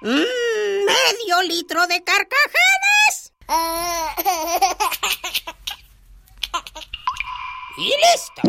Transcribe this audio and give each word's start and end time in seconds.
Mm, 0.00 0.84
medio 0.86 1.42
litro 1.48 1.86
de 1.86 2.02
carcajadas. 2.04 3.32
y 7.78 7.92
listo. 8.04 8.42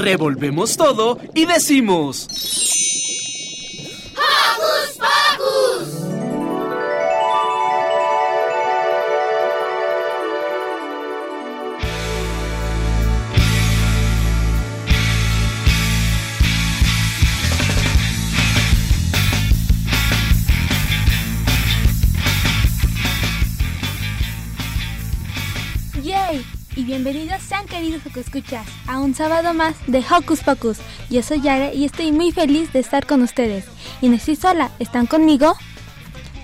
Revolvemos 0.00 0.76
todo 0.76 1.18
y 1.34 1.44
decimos... 1.46 2.89
bienvenidos 26.90 27.40
sean 27.40 27.68
queridos 27.68 28.02
que 28.12 28.18
escuchas 28.18 28.66
a 28.88 28.98
un 28.98 29.14
sábado 29.14 29.54
más 29.54 29.76
de 29.86 30.00
Hocus 30.00 30.40
Pocus. 30.40 30.78
Yo 31.08 31.22
soy 31.22 31.40
Yare 31.40 31.72
y 31.72 31.84
estoy 31.84 32.10
muy 32.10 32.32
feliz 32.32 32.72
de 32.72 32.80
estar 32.80 33.06
con 33.06 33.22
ustedes. 33.22 33.64
Y 34.00 34.08
no 34.08 34.16
estoy 34.16 34.34
sola, 34.34 34.72
¿están 34.80 35.06
conmigo? 35.06 35.54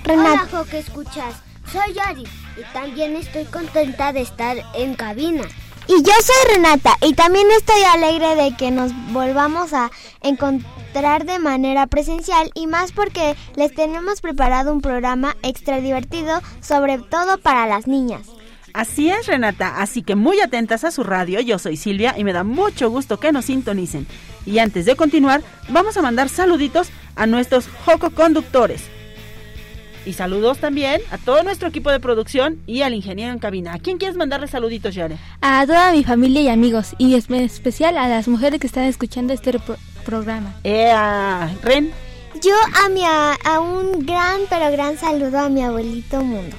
Renata. 0.05 0.47
Hola 0.53 0.65
que 0.71 0.79
escuchas, 0.79 1.35
soy 1.73 1.95
Yari 1.95 2.23
y 2.23 2.73
también 2.73 3.17
estoy 3.17 3.45
contenta 3.47 4.13
de 4.13 4.21
estar 4.21 4.57
en 4.77 4.95
cabina. 4.95 5.43
Y 5.89 6.01
yo 6.05 6.13
soy 6.23 6.55
Renata 6.55 6.97
y 7.03 7.15
también 7.15 7.49
estoy 7.51 7.83
alegre 7.83 8.37
de 8.37 8.57
que 8.57 8.71
nos 8.71 8.93
volvamos 9.13 9.73
a 9.73 9.91
encontrar 10.23 11.25
de 11.25 11.41
manera 11.41 11.89
presencial 11.89 12.53
y 12.55 12.69
más 12.69 12.93
porque 12.93 13.35
les 13.57 13.75
tenemos 13.75 14.21
preparado 14.21 14.73
un 14.73 14.81
programa 14.81 15.37
extra 15.43 15.81
divertido 15.81 16.41
sobre 16.61 16.99
todo 16.99 17.39
para 17.39 17.67
las 17.67 17.89
niñas. 17.89 18.36
Así 18.77 19.09
es, 19.09 19.27
Renata. 19.27 19.81
Así 19.81 20.03
que 20.03 20.17
muy 20.17 20.39
atentas 20.41 20.85
a 20.85 20.91
su 20.91 21.03
radio. 21.03 21.41
Yo 21.41 21.59
soy 21.59 21.79
Silvia 21.79 22.15
y 22.19 22.25
me 22.25 22.35
da 22.35 22.45
mucho 22.45 22.91
gusto 22.91 23.19
que 23.19 23.33
nos 23.33 23.47
sintonicen. 23.47 24.07
Y 24.45 24.59
antes 24.59 24.85
de 24.85 24.97
continuar, 24.97 25.41
vamos 25.71 25.97
a 25.97 26.03
mandar 26.03 26.29
saluditos 26.29 26.91
a 27.15 27.27
nuestros 27.27 27.69
Joco 27.87 28.11
conductores. 28.11 28.83
Y 30.05 30.13
saludos 30.13 30.59
también 30.59 31.01
a 31.11 31.17
todo 31.17 31.43
nuestro 31.43 31.69
equipo 31.69 31.91
de 31.91 32.01
producción 32.01 32.61
y 32.67 32.83
al 32.83 32.93
ingeniero 32.93 33.33
en 33.33 33.39
cabina. 33.39 33.73
¿A 33.73 33.79
quién 33.79 33.97
quieres 33.97 34.19
mandarle 34.19 34.47
saluditos, 34.47 34.95
Yare? 34.95 35.17
A 35.41 35.65
toda 35.67 35.91
mi 35.93 36.05
familia 36.05 36.43
y 36.43 36.49
amigos, 36.49 36.95
y 36.99 37.15
en 37.15 37.35
especial 37.37 37.97
a 37.97 38.07
las 38.09 38.29
mujeres 38.29 38.61
que 38.61 38.67
están 38.67 38.85
escuchando 38.85 39.33
este 39.33 39.59
programa. 40.05 40.55
Eh, 40.65 40.91
a 40.95 41.51
Ren. 41.63 41.93
Yo 42.45 42.55
a, 42.85 42.91
mi, 42.91 43.03
a, 43.05 43.33
a 43.43 43.59
un 43.59 44.05
gran, 44.05 44.43
pero 44.51 44.71
gran 44.71 44.99
saludo 44.99 45.39
a 45.39 45.49
mi 45.49 45.63
abuelito 45.63 46.23
Mundo. 46.23 46.55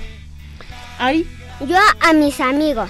Ay, 0.97 1.27
yo 1.61 1.77
a 2.01 2.13
mis 2.13 2.39
amigos. 2.39 2.89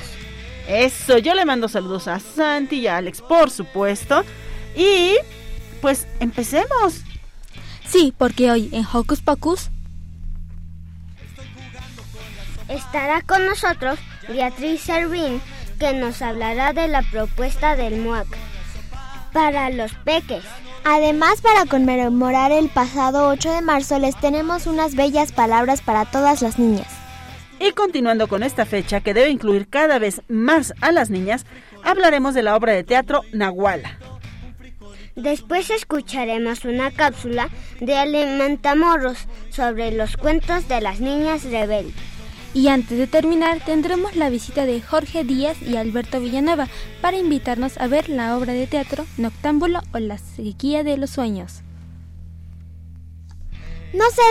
Eso, 0.68 1.18
yo 1.18 1.34
le 1.34 1.46
mando 1.46 1.70
saludos 1.70 2.08
a 2.08 2.20
Santi 2.20 2.80
y 2.80 2.88
a 2.88 2.98
Alex, 2.98 3.22
por 3.22 3.50
supuesto. 3.50 4.24
Y 4.76 5.16
pues 5.82 6.08
empecemos. 6.20 7.02
Sí, 7.88 8.14
porque 8.18 8.52
hoy 8.52 8.70
en 8.74 8.86
Hocus 8.86 9.22
Pocus 9.22 9.70
estará 12.68 13.22
con 13.22 13.46
nosotros 13.46 13.98
Beatriz 14.28 14.82
Servín, 14.82 15.42
que 15.80 15.94
nos 15.94 16.22
hablará 16.22 16.74
de 16.74 16.90
la 16.90 17.02
propuesta 17.02 17.78
del 17.78 18.02
MUAC 18.02 18.28
para 19.32 19.70
los 19.70 19.94
peques. 19.94 20.44
Además, 20.84 21.42
para 21.42 21.66
conmemorar 21.66 22.52
el 22.52 22.70
pasado 22.70 23.28
8 23.30 23.52
de 23.52 23.62
marzo, 23.62 24.00
les 24.00 24.20
tenemos 24.20 24.68
unas 24.68 24.96
bellas 24.96 25.32
palabras 25.32 25.82
para 25.82 26.06
todas 26.06 26.42
las 26.42 26.60
niñas. 26.60 26.97
Y 27.60 27.72
continuando 27.72 28.28
con 28.28 28.44
esta 28.44 28.66
fecha 28.66 29.02
que 29.02 29.14
debe 29.14 29.30
incluir 29.30 29.68
cada 29.68 30.00
vez 30.00 30.22
más 30.28 30.74
a 30.82 30.92
las 30.92 31.10
niñas, 31.10 31.46
hablaremos 31.84 32.34
de 32.34 32.44
la 32.44 32.56
obra 32.56 32.74
de 32.74 32.84
teatro 32.84 33.24
Nahuala. 33.34 33.98
Después 35.16 35.72
escucharemos 35.72 36.64
una 36.66 36.92
cápsula 36.92 37.50
de 37.80 37.98
Alimentamorros 37.98 39.18
sobre 39.50 39.92
los 39.92 40.16
cuentos 40.16 40.68
de 40.68 40.80
las 40.80 41.00
niñas 41.00 41.44
rebeldes. 41.44 41.96
Y 42.54 42.68
antes 42.70 42.98
de 42.98 43.08
terminar, 43.08 43.60
tendremos 43.66 44.16
la 44.16 44.30
visita 44.30 44.66
de 44.66 44.82
Jorge 44.82 45.24
Díaz 45.24 45.62
y 45.62 45.76
Alberto 45.76 46.20
Villanueva 46.20 46.68
para 47.02 47.18
invitarnos 47.18 47.78
a 47.80 47.88
ver 47.88 48.10
la 48.10 48.38
obra 48.38 48.54
de 48.54 48.68
teatro 48.68 49.06
Noctámbulo 49.18 49.82
o 49.94 50.00
La 50.00 50.18
sequía 50.18 50.84
de 50.84 50.98
los 50.98 51.10
sueños. 51.10 51.64
No 53.94 54.04
se, 54.12 54.22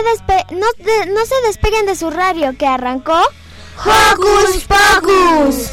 no, 0.55 0.67
no 1.13 1.25
se 1.25 1.47
despeguen 1.47 1.85
de 1.85 1.95
su 1.95 2.09
radio 2.09 2.55
que 2.57 2.67
arrancó. 2.67 3.19
¡Hocus 3.79 4.65
Pocus! 4.65 5.71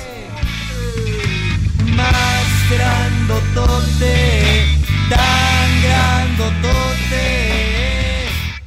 Más 1.97 2.71
grandotote, 2.71 4.67
tan 5.09 5.83
grandotote, 5.83 7.27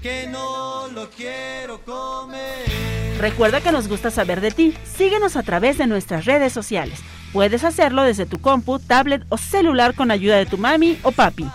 que 0.01 0.27
no 0.27 0.87
lo 0.87 1.09
quiero 1.09 1.79
comer. 1.83 3.17
Recuerda 3.19 3.61
que 3.61 3.71
nos 3.71 3.87
gusta 3.87 4.11
saber 4.11 4.41
de 4.41 4.51
ti. 4.51 4.73
Síguenos 4.97 5.35
a 5.35 5.43
través 5.43 5.77
de 5.77 5.87
nuestras 5.87 6.25
redes 6.25 6.53
sociales. 6.53 6.99
Puedes 7.33 7.63
hacerlo 7.63 8.03
desde 8.03 8.25
tu 8.25 8.39
compu, 8.39 8.79
tablet 8.79 9.23
o 9.29 9.37
celular 9.37 9.93
con 9.95 10.11
ayuda 10.11 10.37
de 10.37 10.45
tu 10.45 10.57
mami 10.57 10.97
o 11.03 11.11
papi. 11.11 11.47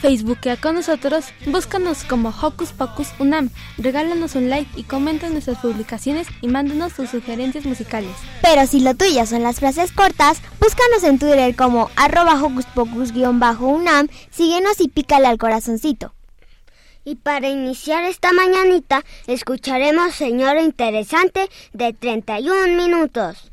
Facebookea 0.00 0.56
con 0.56 0.74
nosotros, 0.74 1.26
búscanos 1.46 2.04
como 2.04 2.28
Hocus 2.28 2.72
Pocus 2.72 3.08
Unam, 3.18 3.50
regálanos 3.78 4.34
un 4.34 4.50
like 4.50 4.70
y 4.78 4.84
comenta 4.84 5.28
nuestras 5.28 5.58
publicaciones 5.58 6.26
y 6.42 6.48
mándanos 6.48 6.94
tus 6.94 7.10
sugerencias 7.10 7.64
musicales. 7.64 8.12
Pero 8.42 8.66
si 8.66 8.80
lo 8.80 8.94
tuyo 8.94 9.26
son 9.26 9.42
las 9.42 9.60
frases 9.60 9.92
cortas, 9.92 10.40
búscanos 10.60 11.04
en 11.04 11.18
Twitter 11.18 11.56
como 11.56 11.90
arroba 11.96 12.42
Hocus 12.42 12.66
Pocus-Unam, 12.66 14.08
síguenos 14.30 14.80
y 14.80 14.88
pícale 14.88 15.26
al 15.26 15.38
corazoncito. 15.38 16.12
Y 17.04 17.14
para 17.14 17.48
iniciar 17.48 18.02
esta 18.04 18.32
mañanita, 18.32 19.04
escucharemos 19.28 20.14
Señora 20.14 20.60
Interesante 20.60 21.48
de 21.72 21.92
31 21.92 22.74
minutos. 22.76 23.52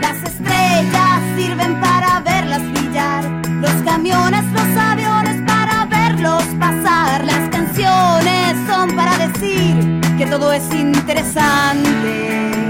Ellas 0.00 1.20
sirven 1.36 1.80
para 1.80 2.20
verlas 2.20 2.62
brillar, 2.72 3.24
los 3.60 3.72
camiones, 3.84 4.44
los 4.52 4.76
aviones 4.76 5.42
para 5.44 5.86
verlos 5.86 6.44
pasar, 6.60 7.24
las 7.24 7.48
canciones 7.48 8.56
son 8.68 8.94
para 8.94 9.18
decir 9.18 10.00
que 10.16 10.26
todo 10.26 10.52
es 10.52 10.62
interesante, 10.72 12.62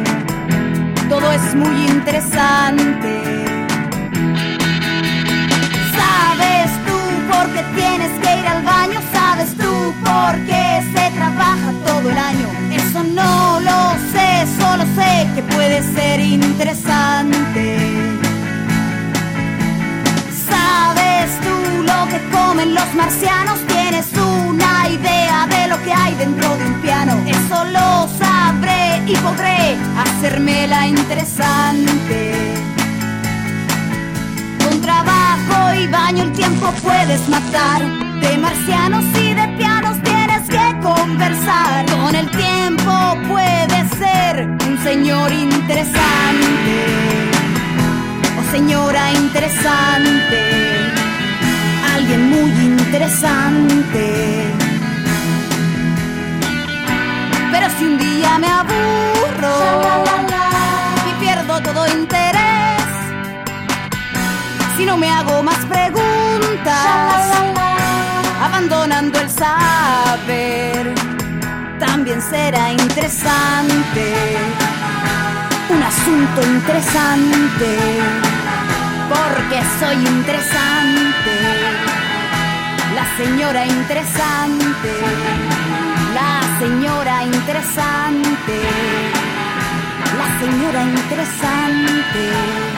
todo 1.10 1.30
es 1.32 1.54
muy 1.54 1.86
interesante. 1.88 3.44
Sabes 5.98 6.70
tú 6.86 6.98
por 7.30 7.46
qué 7.52 7.62
tienes 7.74 8.10
que 8.20 8.40
ir 8.40 8.46
al 8.46 8.62
baño, 8.62 9.00
sabes 9.12 9.54
tú 9.54 9.94
por 10.02 10.34
qué 10.46 10.82
se 10.94 11.10
trabaja 11.14 11.72
todo 11.84 12.10
el 12.10 12.18
año. 12.18 12.67
Eso 12.88 13.04
no 13.04 13.60
lo 13.60 13.92
sé, 14.12 14.46
solo 14.58 14.82
sé 14.96 15.28
que 15.34 15.42
puede 15.42 15.82
ser 15.94 16.20
interesante. 16.20 17.76
¿Sabes 20.48 21.38
tú 21.44 21.82
lo 21.82 22.08
que 22.08 22.18
comen 22.30 22.72
los 22.72 22.94
marcianos 22.94 23.58
tienes 23.66 24.06
una 24.16 24.88
idea 24.88 25.46
de 25.50 25.68
lo 25.68 25.76
que 25.84 25.92
hay 25.92 26.14
dentro 26.14 26.48
de 26.56 26.64
un 26.64 26.80
piano. 26.80 27.12
Eso 27.26 27.62
lo 27.66 28.08
sabré 28.18 29.02
y 29.06 29.14
podré 29.16 29.76
hacérmela 30.02 30.86
interesante. 30.86 32.32
Con 34.64 34.80
trabajo 34.80 35.74
y 35.74 35.86
baño 35.88 36.22
el 36.22 36.32
tiempo 36.32 36.72
puedes 36.82 37.28
matar. 37.28 37.82
De 38.22 38.38
marcianos 38.38 39.04
y 39.22 39.34
de 39.34 39.46
pianos 39.58 40.02
conversar. 40.80 41.86
Con 41.86 42.14
el 42.14 42.30
tiempo 42.30 42.92
puedes 43.28 43.90
ser 43.98 44.46
un 44.66 44.78
señor 44.82 45.32
interesante. 45.32 46.72
O 48.38 48.52
señora 48.52 49.12
interesante. 49.12 50.77
Será 72.38 72.70
interesante, 72.70 74.04
un 75.74 75.82
asunto 75.82 76.38
interesante, 76.56 77.70
porque 79.12 79.58
soy 79.80 79.98
interesante, 80.16 81.34
la 82.98 83.06
señora 83.20 83.62
interesante, 83.66 84.92
la 86.18 86.34
señora 86.60 87.16
interesante, 87.24 88.56
la 90.20 90.28
señora 90.40 90.80
interesante. 90.96 92.77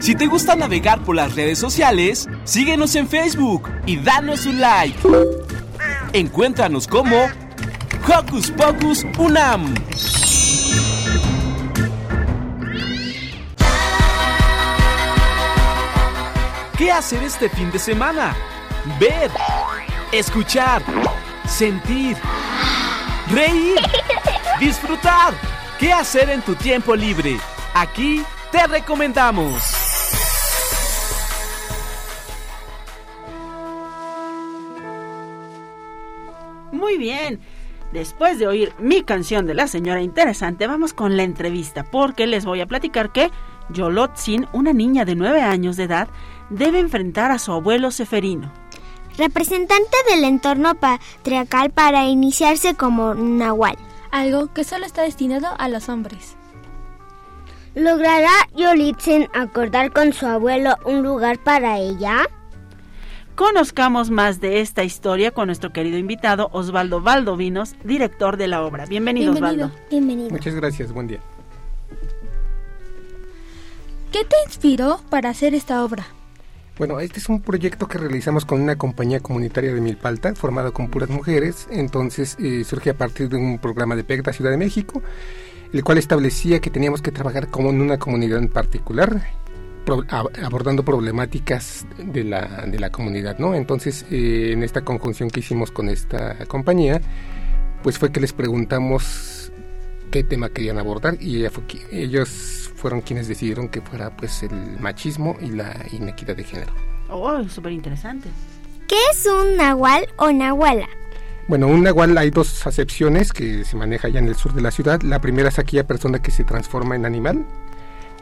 Si 0.00 0.14
te 0.14 0.26
gusta 0.26 0.56
navegar 0.56 1.00
por 1.04 1.14
las 1.14 1.34
redes 1.34 1.58
sociales, 1.58 2.26
síguenos 2.44 2.94
en 2.94 3.06
Facebook 3.06 3.68
y 3.84 3.98
danos 3.98 4.46
un 4.46 4.60
like. 4.60 4.98
Encuéntranos 6.14 6.88
como 6.88 7.26
Hocus 8.06 8.50
Pocus 8.52 9.04
Unam. 9.18 9.74
¿Qué 16.78 16.90
hacer 16.90 17.22
este 17.22 17.50
fin 17.50 17.70
de 17.70 17.78
semana? 17.78 18.34
Ver, 18.98 19.30
escuchar, 20.12 20.82
sentir, 21.46 22.16
reír, 23.30 23.78
disfrutar. 24.60 25.34
¿Qué 25.78 25.92
hacer 25.92 26.30
en 26.30 26.40
tu 26.40 26.54
tiempo 26.54 26.96
libre? 26.96 27.36
Aquí 27.74 28.24
te 28.50 28.66
recomendamos. 28.66 29.62
Muy 36.72 36.98
bien. 36.98 37.40
Después 37.92 38.38
de 38.38 38.46
oír 38.46 38.74
mi 38.78 39.02
canción 39.02 39.46
de 39.46 39.54
la 39.54 39.66
señora 39.66 40.02
interesante, 40.02 40.66
vamos 40.66 40.92
con 40.92 41.16
la 41.16 41.22
entrevista, 41.22 41.84
porque 41.84 42.26
les 42.26 42.44
voy 42.44 42.60
a 42.60 42.66
platicar 42.66 43.12
que 43.12 43.30
Yolotzin, 43.70 44.46
una 44.52 44.72
niña 44.72 45.04
de 45.04 45.14
9 45.14 45.40
años 45.40 45.76
de 45.76 45.84
edad, 45.84 46.08
debe 46.50 46.80
enfrentar 46.80 47.30
a 47.30 47.38
su 47.38 47.52
abuelo 47.52 47.90
Seferino. 47.90 48.52
Representante 49.16 49.96
del 50.10 50.24
entorno 50.24 50.74
patriarcal 50.74 51.70
para 51.70 52.04
iniciarse 52.06 52.74
como 52.74 53.14
Nahual. 53.14 53.76
Algo 54.10 54.52
que 54.52 54.64
solo 54.64 54.86
está 54.86 55.02
destinado 55.02 55.48
a 55.58 55.68
los 55.68 55.88
hombres. 55.88 56.37
¿Logrará 57.78 58.32
Yolitzin 58.56 59.28
acordar 59.34 59.92
con 59.92 60.12
su 60.12 60.26
abuelo 60.26 60.74
un 60.84 61.04
lugar 61.04 61.38
para 61.38 61.78
ella? 61.78 62.26
Conozcamos 63.36 64.10
más 64.10 64.40
de 64.40 64.60
esta 64.60 64.82
historia 64.82 65.30
con 65.30 65.46
nuestro 65.46 65.72
querido 65.72 65.96
invitado 65.96 66.50
Osvaldo 66.50 67.00
Valdovinos, 67.00 67.76
director 67.84 68.36
de 68.36 68.48
la 68.48 68.64
obra. 68.64 68.84
Bienvenido, 68.86 69.32
Osvaldo. 69.32 69.70
Bienvenido. 69.90 70.30
Muchas 70.30 70.56
gracias, 70.56 70.90
buen 70.90 71.06
día. 71.06 71.20
¿Qué 74.10 74.24
te 74.24 74.34
inspiró 74.44 75.00
para 75.08 75.30
hacer 75.30 75.54
esta 75.54 75.84
obra? 75.84 76.04
Bueno, 76.78 77.00
este 77.00 77.18
es 77.18 77.28
un 77.28 77.40
proyecto 77.40 77.88
que 77.88 77.98
realizamos 77.98 78.44
con 78.44 78.60
una 78.60 78.76
compañía 78.76 79.18
comunitaria 79.18 79.74
de 79.74 79.80
Milpalta, 79.80 80.36
formada 80.36 80.70
con 80.70 80.88
puras 80.88 81.10
mujeres. 81.10 81.66
Entonces 81.72 82.36
eh, 82.40 82.62
surge 82.62 82.90
a 82.90 82.94
partir 82.94 83.28
de 83.28 83.36
un 83.36 83.58
programa 83.58 83.96
de 83.96 84.04
PEC 84.04 84.24
de 84.24 84.32
Ciudad 84.32 84.52
de 84.52 84.56
México, 84.56 85.02
el 85.72 85.84
cual 85.84 85.98
establecía 85.98 86.60
que 86.60 86.70
teníamos 86.70 87.02
que 87.02 87.12
trabajar 87.12 87.48
como 87.48 87.70
en 87.70 87.80
una 87.80 87.98
comunidad 87.98 88.38
en 88.38 88.48
particular, 88.48 89.22
pro- 89.84 90.04
ab- 90.08 90.30
abordando 90.44 90.84
problemáticas 90.84 91.86
de 91.98 92.24
la, 92.24 92.64
de 92.66 92.78
la 92.78 92.90
comunidad, 92.90 93.38
¿no? 93.38 93.54
Entonces, 93.54 94.04
eh, 94.10 94.50
en 94.52 94.62
esta 94.62 94.82
conjunción 94.82 95.30
que 95.30 95.40
hicimos 95.40 95.70
con 95.70 95.88
esta 95.88 96.44
compañía, 96.46 97.00
pues 97.82 97.98
fue 97.98 98.10
que 98.12 98.20
les 98.20 98.32
preguntamos 98.32 99.52
qué 100.10 100.24
tema 100.24 100.48
querían 100.48 100.78
abordar 100.78 101.16
y 101.20 101.36
ella 101.36 101.50
fue 101.50 101.64
qui- 101.66 101.82
ellos 101.92 102.70
fueron 102.76 103.00
quienes 103.02 103.28
decidieron 103.28 103.68
que 103.68 103.80
fuera 103.82 104.16
pues 104.16 104.42
el 104.42 104.78
machismo 104.80 105.36
y 105.40 105.50
la 105.50 105.84
inequidad 105.92 106.36
de 106.36 106.44
género. 106.44 106.72
Oh, 107.10 107.42
súper 107.48 107.72
interesante. 107.72 108.28
¿Qué 108.86 108.96
es 109.12 109.26
un 109.26 109.56
Nahual 109.56 110.06
o 110.16 110.30
Nahuala? 110.32 110.88
Bueno, 111.48 111.66
un 111.66 111.82
nahual 111.82 112.18
hay 112.18 112.28
dos 112.28 112.66
acepciones 112.66 113.32
que 113.32 113.64
se 113.64 113.74
maneja 113.74 114.08
ya 114.08 114.18
en 114.18 114.28
el 114.28 114.36
sur 114.36 114.52
de 114.52 114.60
la 114.60 114.70
ciudad. 114.70 115.00
La 115.00 115.18
primera 115.18 115.48
es 115.48 115.58
aquella 115.58 115.86
persona 115.86 116.20
que 116.20 116.30
se 116.30 116.44
transforma 116.44 116.94
en 116.94 117.06
animal, 117.06 117.46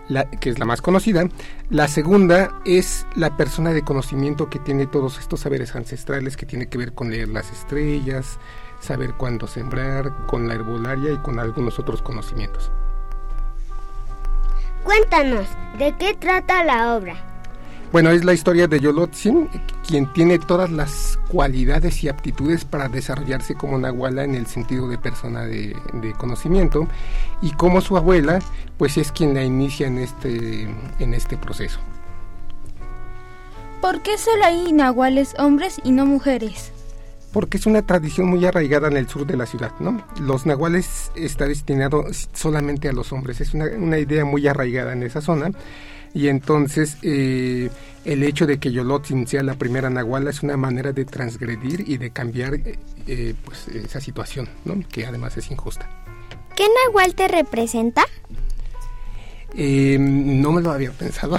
la, 0.08 0.31
que 0.31 0.49
es 0.49 0.61
la 0.61 0.64
más 0.64 0.81
conocida. 0.81 1.28
La 1.69 1.88
segunda 1.88 2.61
es 2.64 3.05
la 3.17 3.37
persona 3.37 3.73
de 3.73 3.82
conocimiento 3.82 4.49
que 4.49 4.61
tiene 4.61 4.87
todos 4.87 5.19
estos 5.19 5.41
saberes 5.41 5.74
ancestrales 5.74 6.36
que 6.36 6.46
tiene 6.46 6.69
que 6.69 6.79
ver 6.79 6.93
con 6.93 7.10
leer 7.10 7.27
las 7.27 7.51
estrellas, 7.51 8.39
saber 8.79 9.15
cuándo 9.15 9.48
sembrar, 9.48 10.27
con 10.29 10.46
la 10.46 10.55
herbolaria 10.55 11.10
y 11.10 11.19
con 11.19 11.41
algunos 11.41 11.81
otros 11.81 12.03
conocimientos. 12.03 12.70
Cuéntanos, 14.84 15.48
¿de 15.81 15.96
qué 15.98 16.15
trata 16.15 16.62
la 16.62 16.94
obra? 16.94 17.35
Bueno, 17.93 18.10
es 18.10 18.24
la 18.24 18.34
historia 18.34 18.66
de 18.66 18.81
Yolotzin, 18.81 19.48
quien 19.86 20.12
tiene 20.12 20.38
todas 20.38 20.70
las 20.70 21.19
cualidades 21.28 22.02
y 22.05 22.08
aptitudes 22.08 22.64
para 22.64 22.88
desarrollarse 22.88 23.55
como 23.55 23.78
Nahuala 23.78 24.24
en 24.24 24.34
el 24.34 24.46
sentido 24.46 24.88
de 24.88 24.98
persona 24.98 25.46
de, 25.46 25.74
de 25.94 26.12
conocimiento, 26.12 26.88
y 27.40 27.52
como 27.52 27.81
su 27.81 27.96
abuela, 27.96 28.40
pues 28.76 28.98
es 28.98 29.12
quien 29.12 29.34
la 29.34 29.44
inicia 29.44 29.86
en 29.86 29.98
este, 29.98 30.69
en 30.98 31.14
este 31.14 31.38
proceso. 31.38 31.78
¿Por 33.81 34.02
qué 34.02 34.19
solo 34.19 34.44
hay 34.44 34.72
nahuales 34.72 35.34
hombres 35.38 35.81
y 35.84 35.93
no 35.93 36.06
mujeres? 36.06 36.72
Porque 37.32 37.56
es 37.56 37.66
una 37.66 37.86
tradición 37.86 38.26
muy 38.26 38.44
arraigada 38.44 38.88
en 38.88 38.96
el 38.96 39.08
sur 39.08 39.26
de 39.26 39.36
la 39.36 39.46
ciudad, 39.46 39.72
¿no? 39.78 40.02
Los 40.20 40.44
nahuales 40.44 41.12
está 41.14 41.46
destinado 41.46 42.05
solamente 42.32 42.88
a 42.88 42.93
los 42.93 43.12
hombres, 43.12 43.40
es 43.40 43.55
una, 43.55 43.66
una 43.78 43.98
idea 43.98 44.24
muy 44.24 44.46
arraigada 44.48 44.93
en 44.93 45.02
esa 45.02 45.20
zona. 45.20 45.50
Y 46.17 46.29
entonces 46.29 46.96
eh, 47.03 47.69
el 48.06 48.23
hecho 48.23 48.46
de 48.46 48.58
que 48.58 48.73
Yolotzin 48.73 49.27
sea 49.27 49.43
la 49.43 49.53
primera 49.53 49.91
nahuala 49.91 50.31
es 50.31 50.43
una 50.43 50.56
manera 50.56 50.93
de 50.93 51.05
transgredir 51.05 51.85
y 51.87 51.99
de 51.99 52.11
cambiar 52.11 52.55
eh, 52.55 52.79
eh, 53.06 53.35
pues, 53.44 53.69
esa 53.69 54.01
situación, 54.01 54.49
¿no? 54.65 54.77
que 54.91 55.05
además 55.05 55.37
es 55.37 55.51
injusta. 55.51 55.87
¿Qué 56.56 56.65
Nahual 56.87 57.15
te 57.15 57.29
representa? 57.29 58.03
Eh, 59.55 59.99
no 60.01 60.53
me 60.53 60.63
lo 60.63 60.70
había 60.70 60.91
pensado, 60.91 61.37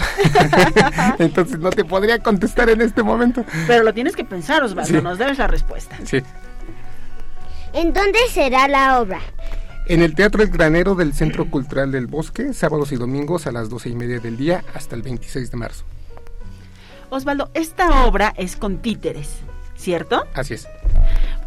entonces 1.17 1.57
no 1.57 1.71
te 1.71 1.83
podría 1.83 2.19
contestar 2.19 2.69
en 2.69 2.81
este 2.81 3.01
momento. 3.01 3.43
Pero 3.65 3.83
lo 3.83 3.95
tienes 3.95 4.15
que 4.15 4.25
pensar, 4.25 4.61
Osvaldo, 4.61 4.95
Sí. 4.99 5.03
nos 5.03 5.17
debes 5.17 5.39
la 5.39 5.47
respuesta. 5.47 5.97
Sí. 6.05 6.21
¿En 7.73 7.93
dónde 7.93 8.19
será 8.31 8.67
la 8.67 9.01
obra? 9.01 9.21
En 9.89 10.01
el 10.01 10.15
Teatro 10.15 10.43
El 10.43 10.49
Granero 10.49 10.95
del 10.95 11.13
Centro 11.13 11.49
Cultural 11.49 11.93
del 11.93 12.07
Bosque, 12.07 12.53
sábados 12.53 12.91
y 12.91 12.97
domingos 12.97 13.47
a 13.47 13.53
las 13.53 13.69
doce 13.69 13.87
y 13.87 13.95
media 13.95 14.19
del 14.19 14.35
día 14.35 14.65
hasta 14.73 14.95
el 14.95 15.01
26 15.01 15.49
de 15.49 15.57
marzo. 15.57 15.85
Osvaldo, 17.09 17.49
esta 17.53 18.05
obra 18.05 18.33
es 18.35 18.57
con 18.57 18.79
títeres, 18.79 19.29
¿cierto? 19.77 20.25
Así 20.33 20.55
es. 20.55 20.67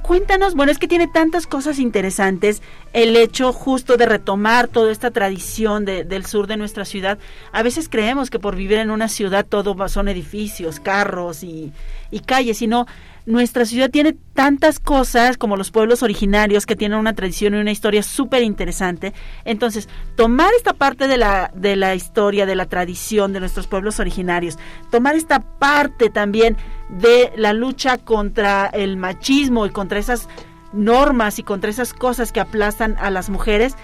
cuéntanos, 0.01 0.55
bueno, 0.55 0.73
es 0.73 0.79
que 0.79 0.89
tiene 0.89 1.07
tantas 1.07 1.47
cosas 1.47 1.79
interesantes 1.79 2.63
el 2.95 3.15
hecho 3.15 3.53
justo 3.53 3.99
de 3.99 4.07
retomar 4.07 4.69
toda 4.69 4.91
esta 4.91 5.11
tradición 5.11 5.85
del 5.85 6.25
sur 6.25 6.47
de 6.47 6.57
nuestra 6.57 6.87
ciudad. 6.87 7.19
A 7.53 7.63
veces 7.63 7.91
creemos 7.91 8.31
que 8.31 8.39
por 8.39 8.57
vivir 8.57 8.79
en 8.79 8.91
una 8.91 9.09
ciudad 9.09 9.45
todo 9.47 9.77
son 9.89 10.09
edificios, 10.09 10.81
carros 10.81 11.45
y, 11.45 11.75
y 12.11 12.21
calles, 12.21 12.57
sino 12.57 12.87
nuestra 13.27 13.65
ciudad 13.65 13.91
tiene 13.91 14.17
tantas 14.35 14.79
cosas 14.79 15.37
como 15.37 15.57
los 15.57 15.71
pueblos 15.71 16.03
originarios 16.03 16.67
que 16.67 16.77
tienen 16.77 16.99
una 16.99 17.15
tradición 17.15 17.55
y 17.55 17.59
una 17.59 17.71
historia 17.71 18.03
súper 18.03 18.43
interesante. 18.43 19.13
Entonces, 19.45 19.89
tomar 20.17 20.53
esta 20.57 20.73
parte 20.73 21.09
de 21.09 21.17
la, 21.17 21.51
de 21.55 21.77
la 21.77 21.95
historia, 21.95 22.47
de 22.47 22.57
la 22.57 22.67
tradición 22.67 23.33
de 23.33 23.41
nuestros 23.41 23.67
pueblos 23.67 24.01
originarios, 24.01 24.59
tomar 24.91 25.15
esta 25.15 25.41
parte 25.41 26.11
también 26.11 26.57
de 26.89 27.33
la 27.37 27.53
lucha 27.53 27.99
contra 27.99 28.67
el 28.67 28.97
machismo 28.97 29.67
y 29.67 29.71
contra 29.71 29.99
esas 29.99 30.29
normas 30.73 31.39
y 31.39 31.43
contra 31.43 31.71
esas 31.71 31.93
cosas 31.93 32.33
que 32.33 32.41
aplastan 32.41 32.97
a 33.01 33.11
las 33.11 33.31
mujeres, 33.31 33.77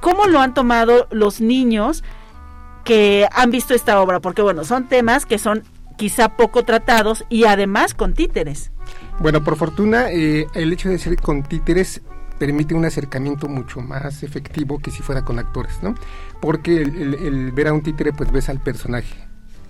¿cómo 0.00 0.26
lo 0.26 0.40
han 0.40 0.54
tomado 0.54 1.08
los 1.10 1.40
niños 1.40 2.04
que 2.84 3.28
han 3.32 3.50
visto 3.50 3.74
esta 3.74 4.00
obra? 4.00 4.20
Porque 4.20 4.42
bueno, 4.42 4.64
son 4.64 4.88
temas 4.88 5.26
que 5.26 5.38
son 5.38 5.64
quizá 5.96 6.36
poco 6.36 6.64
tratados 6.64 7.24
y 7.28 7.44
además 7.44 7.94
con 7.94 8.14
títeres. 8.14 8.70
Bueno, 9.18 9.42
por 9.42 9.56
fortuna, 9.56 10.10
eh, 10.10 10.46
el 10.54 10.72
hecho 10.72 10.88
de 10.88 10.98
ser 10.98 11.16
con 11.16 11.42
títeres 11.42 12.02
permite 12.38 12.74
un 12.74 12.84
acercamiento 12.84 13.48
mucho 13.48 13.80
más 13.80 14.22
efectivo 14.22 14.78
que 14.78 14.90
si 14.90 15.02
fuera 15.02 15.24
con 15.24 15.38
actores, 15.38 15.82
¿no? 15.82 15.94
Porque 16.40 16.82
el 16.82 17.52
ver 17.52 17.68
a 17.68 17.72
un 17.72 17.82
títere, 17.82 18.12
pues 18.12 18.30
ves 18.30 18.48
al 18.48 18.60
personaje 18.60 19.25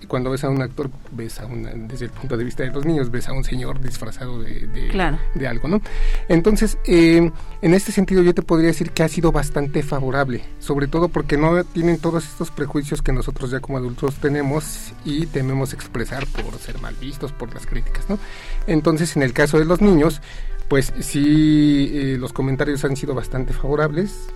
cuando 0.07 0.31
ves 0.31 0.43
a 0.43 0.49
un 0.49 0.61
actor, 0.61 0.89
ves 1.11 1.39
a 1.39 1.45
una, 1.45 1.71
desde 1.71 2.05
el 2.05 2.11
punto 2.11 2.37
de 2.37 2.43
vista 2.43 2.63
de 2.63 2.71
los 2.71 2.85
niños, 2.85 3.11
ves 3.11 3.27
a 3.27 3.33
un 3.33 3.43
señor 3.43 3.79
disfrazado 3.81 4.41
de, 4.41 4.67
de, 4.67 5.47
algo, 5.47 5.67
¿no? 5.67 5.81
Entonces, 6.27 6.77
eh, 6.85 7.31
en 7.61 7.73
este 7.73 7.91
sentido 7.91 8.23
yo 8.23 8.33
te 8.33 8.41
podría 8.41 8.67
decir 8.67 8.91
que 8.91 9.03
ha 9.03 9.07
sido 9.07 9.31
bastante 9.31 9.83
favorable, 9.83 10.43
sobre 10.59 10.87
todo 10.87 11.09
porque 11.09 11.37
no 11.37 11.63
tienen 11.65 11.99
todos 11.99 12.25
estos 12.25 12.51
prejuicios 12.51 13.01
que 13.01 13.11
nosotros 13.11 13.51
ya 13.51 13.59
como 13.59 13.77
adultos 13.77 14.15
tenemos 14.15 14.93
y 15.05 15.25
tememos 15.27 15.73
expresar 15.73 16.25
por 16.27 16.57
ser 16.57 16.79
mal 16.79 16.95
vistos 16.99 17.31
por 17.31 17.53
las 17.53 17.65
críticas, 17.65 18.09
¿no? 18.09 18.17
Entonces, 18.65 19.15
en 19.15 19.23
el 19.23 19.33
caso 19.33 19.59
de 19.59 19.65
los 19.65 19.81
niños, 19.81 20.21
pues 20.69 20.93
sí, 20.99 21.91
eh, 21.93 22.17
los 22.19 22.33
comentarios 22.33 22.83
han 22.85 22.95
sido 22.95 23.13
bastante 23.13 23.53
favorables, 23.53 24.27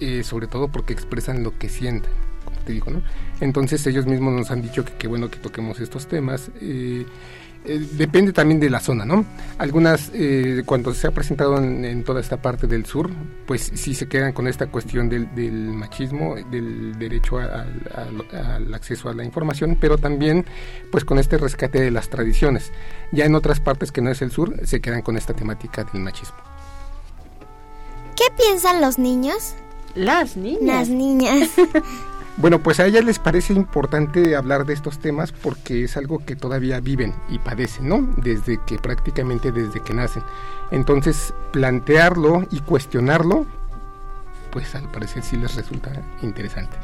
eh, 0.00 0.22
sobre 0.22 0.46
todo 0.46 0.68
porque 0.68 0.92
expresan 0.92 1.42
lo 1.42 1.58
que 1.58 1.68
sienten 1.68 2.27
digo, 2.72 2.90
¿no? 2.90 3.02
Entonces 3.40 3.86
ellos 3.86 4.06
mismos 4.06 4.32
nos 4.34 4.50
han 4.50 4.62
dicho 4.62 4.84
que 4.84 4.92
qué 4.94 5.08
bueno 5.08 5.30
que 5.30 5.38
toquemos 5.38 5.80
estos 5.80 6.06
temas. 6.06 6.50
Eh, 6.60 7.04
eh, 7.64 7.86
depende 7.92 8.32
también 8.32 8.60
de 8.60 8.70
la 8.70 8.80
zona, 8.80 9.04
¿no? 9.04 9.24
Algunas, 9.58 10.10
eh, 10.14 10.62
cuando 10.64 10.94
se 10.94 11.06
ha 11.06 11.10
presentado 11.10 11.58
en, 11.58 12.04
toda 12.04 12.20
esta 12.20 12.40
parte 12.40 12.66
del 12.66 12.86
sur, 12.86 13.10
pues 13.46 13.72
sí 13.74 13.94
se 13.94 14.08
quedan 14.08 14.32
con 14.32 14.46
esta 14.46 14.68
cuestión 14.68 15.08
del, 15.08 15.28
machismo, 15.72 16.36
del 16.50 16.96
derecho 16.98 17.38
al 17.38 18.72
acceso 18.72 19.08
a 19.08 19.14
la 19.14 19.24
información, 19.24 19.76
pero 19.80 19.98
también 19.98 20.46
pues 20.90 21.04
con 21.04 21.18
este 21.18 21.36
rescate 21.36 21.80
de 21.80 21.90
las 21.90 22.08
tradiciones. 22.08 22.72
Ya 23.12 23.24
en 23.24 23.34
otras 23.34 23.60
partes 23.60 23.92
que 23.92 24.00
no 24.00 24.10
es 24.10 24.22
el 24.22 24.30
sur, 24.30 24.54
se 24.64 24.80
quedan 24.80 25.02
con 25.02 25.16
esta 25.16 25.34
temática 25.34 25.84
del 25.92 26.02
machismo. 26.02 26.38
¿Qué 28.16 28.24
piensan 28.36 28.80
los 28.80 28.98
niños? 28.98 29.54
Las 29.94 30.36
niñas. 30.36 30.62
Las 30.62 30.88
niñas. 30.88 31.50
Bueno, 32.38 32.60
pues 32.60 32.78
a 32.78 32.86
ellas 32.86 33.04
les 33.04 33.18
parece 33.18 33.52
importante 33.52 34.36
hablar 34.36 34.64
de 34.64 34.72
estos 34.72 35.00
temas 35.00 35.32
porque 35.32 35.82
es 35.82 35.96
algo 35.96 36.20
que 36.20 36.36
todavía 36.36 36.78
viven 36.78 37.12
y 37.28 37.40
padecen, 37.40 37.88
¿no? 37.88 38.08
Desde 38.16 38.60
que 38.64 38.78
prácticamente 38.78 39.50
desde 39.50 39.80
que 39.80 39.92
nacen. 39.92 40.22
Entonces, 40.70 41.34
plantearlo 41.52 42.46
y 42.52 42.60
cuestionarlo, 42.60 43.44
pues 44.52 44.72
al 44.76 44.88
parecer 44.88 45.24
sí 45.24 45.36
les 45.36 45.56
resulta 45.56 45.90
interesante. 46.22 46.76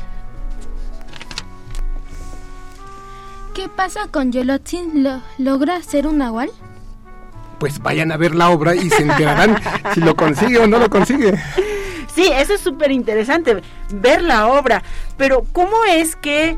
¿Qué 3.55 3.69
pasa 3.69 4.09
con 4.11 4.33
Yolotzin? 4.33 5.05
¿Lo 5.05 5.21
¿Logra 5.39 5.81
ser 5.83 6.09
un 6.09 6.19
nahual? 6.19 6.51
Pues 7.61 7.79
vayan 7.79 8.11
a 8.11 8.17
ver 8.17 8.35
la 8.35 8.51
obra 8.51 8.75
y 8.75 8.91
se 8.91 9.03
enterarán 9.03 9.57
si 9.95 10.01
lo 10.01 10.17
consigue 10.17 10.59
o 10.59 10.67
no 10.67 10.81
lo 10.81 10.91
consigue. 10.91 11.41
Sí, 12.15 12.31
eso 12.33 12.55
es 12.55 12.61
súper 12.61 12.93
interesante, 12.93 13.61
ver 13.91 14.23
la 14.23 14.47
obra. 14.47 14.83
Pero 15.17 15.45
¿cómo 15.53 15.85
es 15.85 16.15
que, 16.15 16.57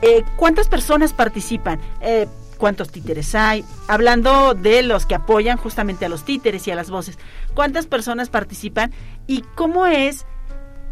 eh, 0.00 0.24
cuántas 0.36 0.68
personas 0.68 1.12
participan? 1.12 1.78
Eh, 2.00 2.26
¿Cuántos 2.56 2.90
títeres 2.90 3.34
hay? 3.34 3.64
Hablando 3.88 4.54
de 4.54 4.82
los 4.82 5.04
que 5.06 5.16
apoyan 5.16 5.58
justamente 5.58 6.06
a 6.06 6.08
los 6.08 6.24
títeres 6.24 6.66
y 6.66 6.70
a 6.70 6.76
las 6.76 6.88
voces. 6.88 7.18
¿Cuántas 7.52 7.86
personas 7.86 8.30
participan? 8.30 8.92
¿Y 9.26 9.42
cómo 9.54 9.86
es? 9.86 10.24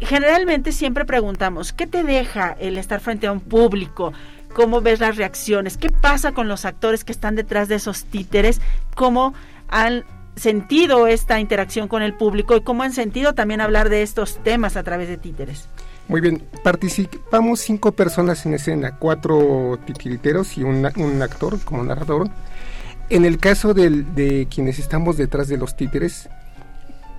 Generalmente 0.01 0.73
siempre 0.73 1.05
preguntamos, 1.05 1.71
¿qué 1.71 1.87
te 1.87 2.03
deja 2.03 2.55
el 2.59 2.77
estar 2.77 2.99
frente 2.99 3.27
a 3.27 3.31
un 3.31 3.39
público? 3.39 4.13
¿Cómo 4.53 4.81
ves 4.81 4.99
las 4.99 5.15
reacciones? 5.15 5.77
¿Qué 5.77 5.89
pasa 5.89 6.33
con 6.33 6.47
los 6.47 6.65
actores 6.65 7.03
que 7.03 7.13
están 7.13 7.35
detrás 7.35 7.69
de 7.69 7.75
esos 7.75 8.03
títeres? 8.03 8.61
¿Cómo 8.93 9.33
han 9.69 10.03
sentido 10.35 11.07
esta 11.07 11.39
interacción 11.39 11.87
con 11.87 12.01
el 12.01 12.13
público 12.13 12.55
y 12.55 12.61
cómo 12.61 12.83
han 12.83 12.93
sentido 12.93 13.33
también 13.33 13.61
hablar 13.61 13.89
de 13.89 14.01
estos 14.01 14.41
temas 14.43 14.77
a 14.77 14.83
través 14.83 15.07
de 15.07 15.17
títeres. 15.17 15.67
Muy 16.07 16.21
bien, 16.21 16.43
participamos 16.63 17.61
cinco 17.61 17.93
personas 17.93 18.45
en 18.45 18.53
escena, 18.55 18.97
cuatro 18.97 19.79
titiriteros 19.85 20.57
y 20.57 20.63
un, 20.63 20.85
actor 21.21 21.59
como 21.63 21.83
narrador. 21.83 22.29
En 23.09 23.25
el 23.25 23.37
caso 23.37 23.73
de 23.73 24.47
quienes 24.53 24.79
estamos 24.79 25.17
detrás 25.17 25.47
de 25.47 25.57
los 25.57 25.75
títeres, 25.75 26.29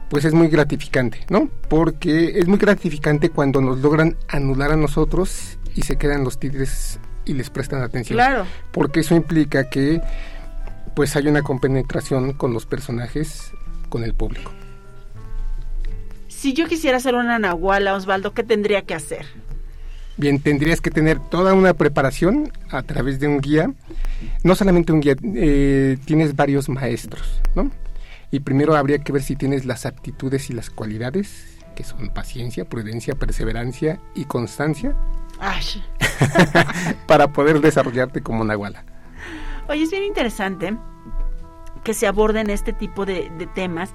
pues 0.09 0.25
es 0.25 0.35
muy 0.35 0.49
gratificante, 0.49 1.25
¿no? 1.28 1.49
Porque 1.68 2.38
es 2.38 2.47
muy 2.47 2.59
gratificante 2.59 3.30
cuando 3.30 3.61
nos 3.61 3.78
logran 3.78 4.16
anular 4.28 4.73
a 4.73 4.76
nosotros 4.76 5.59
y 5.75 5.83
se 5.83 5.97
quedan 5.97 6.25
los 6.25 6.38
títeres 6.38 7.00
y 7.25 7.33
les 7.33 7.50
prestan 7.50 7.83
atención. 7.83 8.16
Claro. 8.16 8.47
Porque 8.71 9.00
eso 9.00 9.16
implica 9.16 9.68
que 9.68 10.00
pues 10.94 11.16
hay 11.16 11.28
una 11.28 11.42
compenetración 11.42 12.32
con 12.32 12.52
los 12.52 12.66
personajes, 12.66 13.52
con 13.88 14.04
el 14.04 14.14
público. 14.14 14.52
Si 16.28 16.52
yo 16.52 16.66
quisiera 16.68 16.98
hacer 16.98 17.14
una 17.14 17.38
nahuala, 17.38 17.94
Osvaldo, 17.94 18.34
¿qué 18.34 18.42
tendría 18.42 18.82
que 18.82 18.94
hacer? 18.94 19.26
Bien, 20.16 20.40
tendrías 20.40 20.80
que 20.80 20.90
tener 20.90 21.18
toda 21.18 21.54
una 21.54 21.74
preparación 21.74 22.52
a 22.70 22.82
través 22.82 23.18
de 23.18 23.26
un 23.26 23.40
guía. 23.40 23.72
No 24.42 24.54
solamente 24.54 24.92
un 24.92 25.00
guía, 25.00 25.16
eh, 25.22 25.96
tienes 26.04 26.36
varios 26.36 26.68
maestros, 26.68 27.40
¿no? 27.56 27.70
Y 28.30 28.40
primero 28.40 28.76
habría 28.76 28.98
que 28.98 29.12
ver 29.12 29.22
si 29.22 29.36
tienes 29.36 29.64
las 29.64 29.86
aptitudes 29.86 30.50
y 30.50 30.52
las 30.52 30.70
cualidades, 30.70 31.58
que 31.74 31.82
son 31.82 32.08
paciencia, 32.10 32.64
prudencia, 32.64 33.14
perseverancia 33.14 34.00
y 34.14 34.24
constancia, 34.24 34.94
para 37.06 37.28
poder 37.28 37.60
desarrollarte 37.60 38.20
como 38.20 38.44
nahuala. 38.44 38.84
Oye, 39.68 39.83
es 39.83 39.90
bien 39.90 40.04
interesante 40.04 40.76
que 41.83 41.94
se 41.94 42.06
aborden 42.06 42.50
este 42.50 42.73
tipo 42.73 43.06
de, 43.06 43.30
temas, 43.54 43.92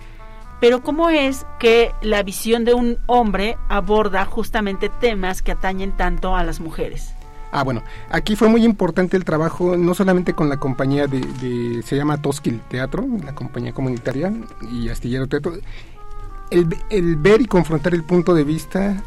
pero 0.59 0.81
¿cómo 0.81 1.09
es 1.09 1.45
que 1.59 1.91
la 2.01 2.23
visión 2.23 2.65
de 2.65 2.73
un 2.73 2.97
hombre 3.07 3.57
aborda 3.69 4.25
justamente 4.25 4.89
temas 4.89 5.41
que 5.41 5.51
atañen 5.51 5.95
tanto 5.95 6.35
a 6.35 6.43
las 6.43 6.59
mujeres? 6.59 7.13
Ah, 7.51 7.63
bueno, 7.63 7.83
aquí 8.09 8.35
fue 8.35 8.47
muy 8.47 8.63
importante 8.63 9.17
el 9.17 9.25
trabajo, 9.25 9.75
no 9.75 9.95
solamente 9.95 10.33
con 10.33 10.49
la 10.49 10.57
compañía 10.57 11.07
de, 11.07 11.81
se 11.83 11.95
llama 11.95 12.21
Toskil 12.21 12.61
Teatro, 12.61 13.05
la 13.23 13.33
compañía 13.33 13.73
comunitaria, 13.73 14.31
y 14.71 14.89
Astillero 14.89 15.27
Teatro, 15.27 15.53
el, 16.51 17.15
ver 17.15 17.41
y 17.41 17.45
confrontar 17.45 17.95
el 17.95 18.03
punto 18.03 18.35
de 18.35 18.43
vista, 18.43 19.03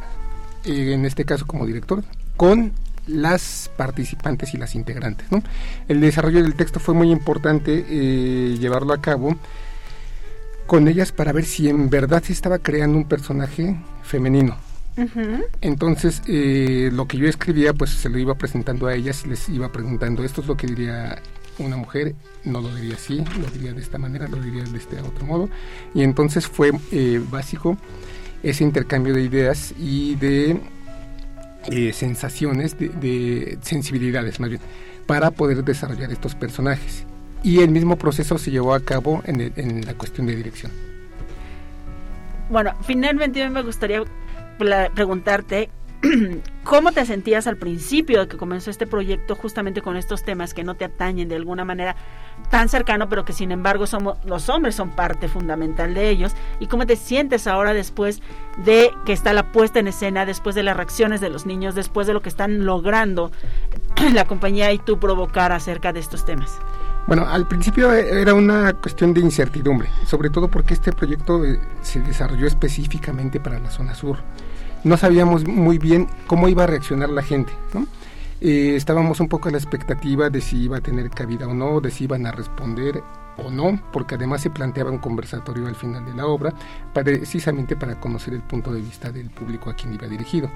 eh, 0.65 0.93
en 0.93 1.05
este 1.05 1.25
caso 1.25 1.47
como 1.47 1.67
director, 1.67 2.03
con 2.37 2.73
las 3.07 3.71
participantes 3.77 4.55
y 4.55 4.59
las 4.59 4.75
integrantes. 4.75 5.31
¿no? 5.31 5.43
El 5.89 6.01
desarrollo 6.01 6.43
del 6.43 6.55
texto 6.55 6.81
fue 6.81 6.95
muy 6.95 7.11
importante 7.11 7.85
eh, 7.89 8.57
llevarlo 8.59 8.93
a 8.93 9.01
cabo 9.01 9.37
con 10.67 10.89
ellas 10.89 11.13
para 11.13 11.33
ver 11.33 11.45
si 11.45 11.69
en 11.69 11.91
verdad 11.91 12.23
se 12.23 12.33
estaba 12.33 12.59
creando 12.59 12.97
un 12.97 13.05
personaje 13.05 13.77
femenino. 14.03 14.57
Entonces, 15.63 16.23
eh, 16.27 16.91
lo 16.93 17.07
que 17.07 17.17
yo 17.17 17.27
escribía, 17.27 17.73
pues 17.73 17.91
se 17.91 18.11
lo 18.11 18.19
iba 18.19 18.35
presentando 18.35 18.87
a 18.87 18.95
ellas 18.95 19.23
y 19.25 19.31
les 19.31 19.49
iba 19.49 19.73
preguntando, 19.73 20.23
esto 20.23 20.43
es 20.43 20.47
lo 20.47 20.57
que 20.57 20.67
diría 20.67 21.19
una 21.59 21.77
mujer, 21.77 22.15
no 22.45 22.61
lo 22.61 22.75
diría 22.75 22.95
así, 22.95 23.25
lo 23.41 23.47
diría 23.51 23.73
de 23.73 23.81
esta 23.81 23.99
manera, 23.99 24.29
lo 24.29 24.37
diría 24.37 24.65
de 24.65 24.79
este 24.79 25.01
otro 25.01 25.27
modo. 25.27 25.49
Y 25.95 26.03
entonces 26.03 26.47
fue 26.47 26.73
eh, 26.91 27.21
básico 27.31 27.77
ese 28.43 28.65
intercambio 28.65 29.15
de 29.15 29.23
ideas 29.23 29.75
y 29.79 30.17
de 30.17 30.61
eh, 31.71 31.93
sensaciones, 31.93 32.77
de, 32.79 33.59
sensibilidades 33.63 34.41
más 34.41 34.51
bien, 34.51 34.61
para 35.07 35.31
poder 35.31 35.65
desarrollar 35.65 36.11
estos 36.11 36.35
personajes. 36.35 37.05
Y 37.43 37.61
el 37.61 37.71
mismo 37.71 37.97
proceso 37.97 38.39
se 38.39 38.51
llevó 38.51 38.75
a 38.75 38.81
cabo 38.81 39.23
en, 39.27 39.85
la 39.85 39.95
cuestión 39.95 40.27
de 40.27 40.37
dirección. 40.37 40.73
Bueno, 42.51 42.75
finalmente 42.83 43.49
me 43.49 43.63
gustaría 43.63 44.03
preguntarte 44.95 45.71
¿Cómo 46.65 46.93
te 46.93 47.05
sentías 47.05 47.49
al 47.49 47.57
principio 47.57 48.21
de 48.21 48.29
que 48.29 48.37
comenzó 48.37 48.71
este 48.71 48.87
proyecto 48.87 49.35
justamente 49.35 49.83
con 49.83 49.97
estos 49.97 50.23
temas 50.23 50.55
que 50.55 50.63
no 50.63 50.77
te 50.77 50.85
atañen 50.85 51.29
de 51.29 51.35
alguna 51.35 51.65
manera 51.65 51.97
tan 52.51 52.69
cercano, 52.69 53.09
pero 53.09 53.25
que 53.25 53.33
sin 53.33 53.51
embargo 53.51 53.87
somos 53.89 54.17
los 54.25 54.49
hombres 54.49 54.77
son 54.77 54.91
parte 54.91 55.27
fundamental 55.27 55.93
de 55.93 56.09
ellos? 56.09 56.35
¿Y 56.61 56.69
cómo 56.69 56.87
te 56.87 56.95
sientes 56.95 57.49
ahora 57.49 57.75
después 57.75 58.23
de 58.65 58.93
que 59.05 59.13
está 59.13 59.33
la 59.33 59.51
puesta 59.51 59.81
en 59.81 59.89
escena, 59.89 60.25
después 60.25 60.55
de 60.55 60.63
las 60.63 60.77
reacciones 60.77 61.21
de 61.21 61.31
los 61.31 61.47
niños, 61.47 61.75
después 61.75 62.07
de 62.07 62.13
lo 62.13 62.23
que 62.23 62.29
están 62.29 62.65
logrando 62.65 63.33
la 64.13 64.25
compañía 64.27 64.73
y 64.73 64.79
tú 64.79 65.01
provocar 65.01 65.51
acerca 65.51 65.93
de 65.93 65.99
estos 65.99 66.25
temas? 66.25 66.61
Bueno, 67.09 67.27
al 67.27 67.49
principio 67.49 67.93
era 67.93 68.35
una 68.35 68.73
cuestión 68.75 69.13
de 69.13 69.21
incertidumbre, 69.21 69.89
sobre 70.07 70.31
todo 70.31 70.47
porque 70.47 70.75
este 70.75 70.93
proyecto 70.93 71.45
eh, 71.45 71.59
se 71.81 71.99
desarrolló 71.99 72.47
específicamente 72.47 73.41
para 73.41 73.59
la 73.59 73.71
zona 73.71 73.97
sur 73.97 74.19
no 74.85 74.97
sabíamos 74.97 75.47
muy 75.47 75.79
bien 75.79 76.09
cómo 76.27 76.49
iba 76.49 76.65
a 76.65 76.67
reaccionar 76.67 77.11
la 77.11 77.23
gente, 77.23 77.53
¿no? 77.75 77.87
Eh, 78.45 78.75
estábamos 78.75 79.21
un 79.21 79.29
poco 79.29 79.49
a 79.49 79.53
la 79.53 79.59
expectativa 79.59 80.29
de 80.29 80.41
si 80.41 80.65
iba 80.65 80.79
a 80.79 80.81
tener 80.81 81.11
cabida 81.11 81.47
o 81.47 81.55
no, 81.55 81.81
de 81.81 81.93
si 81.93 82.05
iban 82.05 82.27
a 82.27 82.33
responder 82.33 83.01
o 83.37 83.53
no, 83.53 83.81
porque 83.93 84.17
además 84.17 84.41
se 84.43 84.51
planteaba 84.51 84.91
un 84.91 84.99
conversatorio 84.99 85.69
al 85.69 85.77
final 85.77 86.05
de 86.05 86.13
la 86.13 86.27
obra, 86.27 86.53
precisamente 86.93 87.77
para 87.77 88.01
conocer 88.01 88.35
el 88.35 88.43
punto 88.43 88.73
de 88.73 88.81
vista 88.81 89.13
del 89.13 89.31
público 89.31 89.71
a 89.71 89.75
quien 89.75 89.95
iba 89.95 90.09
dirigido. 90.09 90.51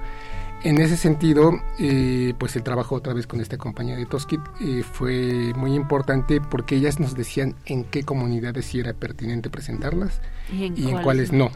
En 0.64 0.78
ese 0.78 0.96
sentido, 0.96 1.52
eh, 1.78 2.34
pues 2.36 2.56
el 2.56 2.64
trabajo 2.64 2.96
otra 2.96 3.12
vez 3.12 3.28
con 3.28 3.40
esta 3.40 3.56
compañía 3.56 3.94
de 3.94 4.06
Toskit 4.06 4.40
eh, 4.60 4.82
fue 4.82 5.52
muy 5.54 5.74
importante 5.74 6.40
porque 6.40 6.74
ellas 6.74 6.98
nos 6.98 7.14
decían 7.14 7.54
en 7.66 7.84
qué 7.84 8.02
comunidades 8.02 8.64
sí 8.64 8.80
era 8.80 8.94
pertinente 8.94 9.48
presentarlas 9.48 10.20
y 10.50 10.90
en 10.90 11.02
cuáles 11.02 11.32
no 11.32 11.52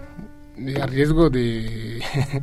a 0.81 0.87
riesgo 0.87 1.31
de, 1.31 2.02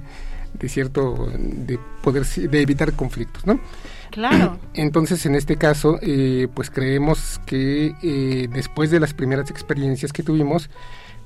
de 0.54 0.70
cierto, 0.70 1.30
de 1.38 1.80
poder, 2.02 2.26
de 2.26 2.62
evitar 2.62 2.94
conflictos, 2.94 3.46
¿no? 3.46 3.60
Claro. 4.12 4.60
Entonces, 4.74 5.26
en 5.26 5.36
este 5.36 5.58
caso, 5.58 6.00
eh, 6.02 6.48
pues 6.54 6.70
creemos 6.70 7.40
que 7.46 7.94
eh, 8.02 8.48
después 8.52 8.92
de 8.92 9.00
las 9.00 9.14
primeras 9.14 9.50
experiencias 9.52 10.14
que 10.14 10.24
tuvimos, 10.24 10.70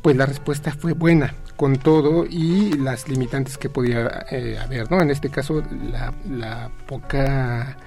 pues 0.01 0.15
la 0.15 0.25
respuesta 0.25 0.71
fue 0.71 0.93
buena 0.93 1.35
con 1.55 1.77
todo 1.77 2.25
y 2.25 2.73
las 2.73 3.07
limitantes 3.07 3.57
que 3.57 3.69
podía 3.69 4.25
eh, 4.31 4.57
haber, 4.59 4.89
¿no? 4.89 4.99
En 5.01 5.11
este 5.11 5.29
caso, 5.29 5.63
la, 5.91 6.13
la 6.27 6.71
poca 6.87 7.77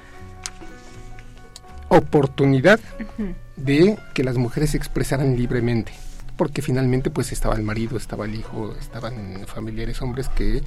oportunidad 1.89 2.81
de 3.57 3.99
que 4.15 4.25
las 4.25 4.37
mujeres 4.37 4.71
se 4.71 4.77
expresaran 4.77 5.37
libremente 5.37 5.93
porque 6.37 6.63
finalmente 6.63 7.11
pues 7.11 7.33
estaba 7.33 7.55
el 7.55 7.63
marido, 7.63 7.97
estaba 7.97 8.25
el 8.25 8.35
hijo, 8.35 8.75
estaban 8.79 9.47
familiares 9.47 10.01
hombres 10.03 10.29
que 10.29 10.63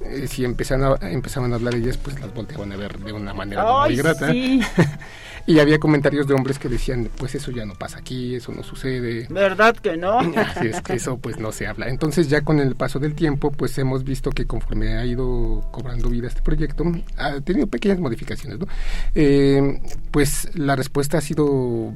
eh, 0.00 0.28
si 0.28 0.44
empezaban 0.44 0.96
a, 1.02 1.08
empezaban 1.10 1.52
a 1.52 1.56
hablar 1.56 1.74
ellas 1.74 1.96
pues 1.96 2.20
las 2.20 2.32
volteaban 2.32 2.70
a 2.72 2.76
ver 2.76 2.98
de 2.98 3.12
una 3.12 3.34
manera 3.34 3.84
muy 3.84 3.96
grata. 3.96 4.32
y 5.46 5.58
había 5.58 5.78
comentarios 5.78 6.26
de 6.26 6.34
hombres 6.34 6.58
que 6.58 6.68
decían 6.68 7.10
pues 7.16 7.34
eso 7.34 7.50
ya 7.50 7.64
no 7.64 7.74
pasa 7.74 7.98
aquí, 7.98 8.36
eso 8.36 8.52
no 8.52 8.62
sucede. 8.62 9.26
¿Verdad 9.28 9.76
que 9.76 9.96
no? 9.96 10.18
Así 10.36 10.68
es 10.68 10.80
que 10.82 10.94
eso 10.94 11.18
pues 11.18 11.38
no 11.38 11.50
se 11.50 11.66
habla. 11.66 11.88
Entonces 11.88 12.28
ya 12.28 12.42
con 12.42 12.60
el 12.60 12.76
paso 12.76 12.98
del 12.98 13.14
tiempo 13.14 13.50
pues 13.50 13.76
hemos 13.78 14.04
visto 14.04 14.30
que 14.30 14.46
conforme 14.46 14.96
ha 14.96 15.04
ido 15.04 15.66
cobrando 15.72 16.08
vida 16.08 16.28
este 16.28 16.42
proyecto, 16.42 16.84
ha 17.16 17.40
tenido 17.40 17.66
pequeñas 17.66 17.98
modificaciones, 17.98 18.60
¿no? 18.60 18.66
Eh, 19.14 19.80
pues 20.12 20.48
la 20.54 20.76
respuesta 20.76 21.18
ha 21.18 21.20
sido 21.20 21.92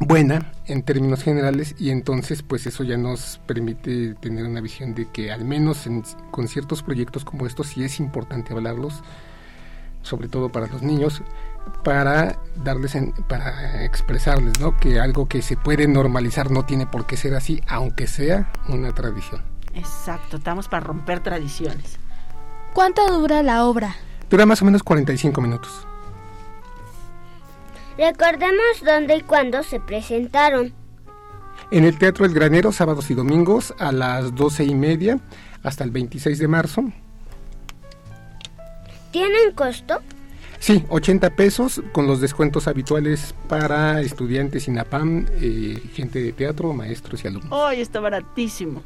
buena 0.00 0.50
en 0.66 0.82
términos 0.82 1.22
generales 1.22 1.74
y 1.78 1.90
entonces 1.90 2.42
pues 2.42 2.66
eso 2.66 2.84
ya 2.84 2.96
nos 2.96 3.38
permite 3.46 4.14
tener 4.14 4.46
una 4.46 4.62
visión 4.62 4.94
de 4.94 5.08
que 5.10 5.30
al 5.30 5.44
menos 5.44 5.86
con 6.30 6.48
ciertos 6.48 6.82
proyectos 6.82 7.24
como 7.24 7.46
estos 7.46 7.68
sí 7.68 7.84
es 7.84 8.00
importante 8.00 8.54
hablarlos 8.54 9.02
sobre 10.02 10.28
todo 10.28 10.50
para 10.50 10.66
los 10.68 10.82
niños 10.82 11.22
para 11.84 12.38
darles 12.64 12.96
para 13.28 13.84
expresarles 13.84 14.58
no 14.58 14.74
que 14.78 14.98
algo 14.98 15.28
que 15.28 15.42
se 15.42 15.58
puede 15.58 15.86
normalizar 15.86 16.50
no 16.50 16.64
tiene 16.64 16.86
por 16.86 17.06
qué 17.06 17.18
ser 17.18 17.34
así 17.34 17.62
aunque 17.68 18.06
sea 18.06 18.50
una 18.68 18.92
tradición. 18.92 19.42
Exacto 19.74 20.38
estamos 20.38 20.66
para 20.68 20.86
romper 20.86 21.20
tradiciones. 21.20 21.98
¿cuánto 22.72 23.06
dura 23.06 23.42
la 23.42 23.66
obra? 23.66 23.94
dura 24.30 24.46
más 24.46 24.62
o 24.62 24.64
menos 24.64 24.82
45 24.82 25.40
minutos 25.42 25.86
Recordemos 28.00 28.82
dónde 28.82 29.16
y 29.16 29.20
cuándo 29.20 29.62
se 29.62 29.78
presentaron. 29.78 30.72
En 31.70 31.84
el 31.84 31.98
Teatro 31.98 32.24
El 32.24 32.32
Granero, 32.32 32.72
sábados 32.72 33.10
y 33.10 33.14
domingos 33.14 33.74
a 33.78 33.92
las 33.92 34.34
doce 34.34 34.64
y 34.64 34.74
media 34.74 35.20
hasta 35.62 35.84
el 35.84 35.90
26 35.90 36.38
de 36.38 36.48
marzo. 36.48 36.82
¿Tienen 39.10 39.52
costo? 39.54 40.00
Sí, 40.60 40.82
80 40.88 41.36
pesos 41.36 41.82
con 41.92 42.06
los 42.06 42.22
descuentos 42.22 42.68
habituales 42.68 43.34
para 43.50 44.00
estudiantes 44.00 44.66
INAPAM, 44.66 45.26
eh, 45.38 45.78
gente 45.92 46.22
de 46.22 46.32
teatro, 46.32 46.72
maestros 46.72 47.22
y 47.22 47.28
alumnos. 47.28 47.52
¡Ay, 47.52 47.82
está 47.82 48.00
baratísimo! 48.00 48.82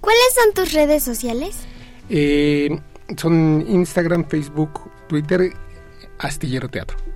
¿Cuáles 0.00 0.34
son 0.34 0.54
tus 0.54 0.72
redes 0.72 1.02
sociales? 1.02 1.66
Eh, 2.08 2.78
son 3.16 3.64
Instagram, 3.66 4.24
Facebook, 4.28 4.88
Twitter, 5.08 5.52
Astillero 6.20 6.68
Teatro. 6.68 7.15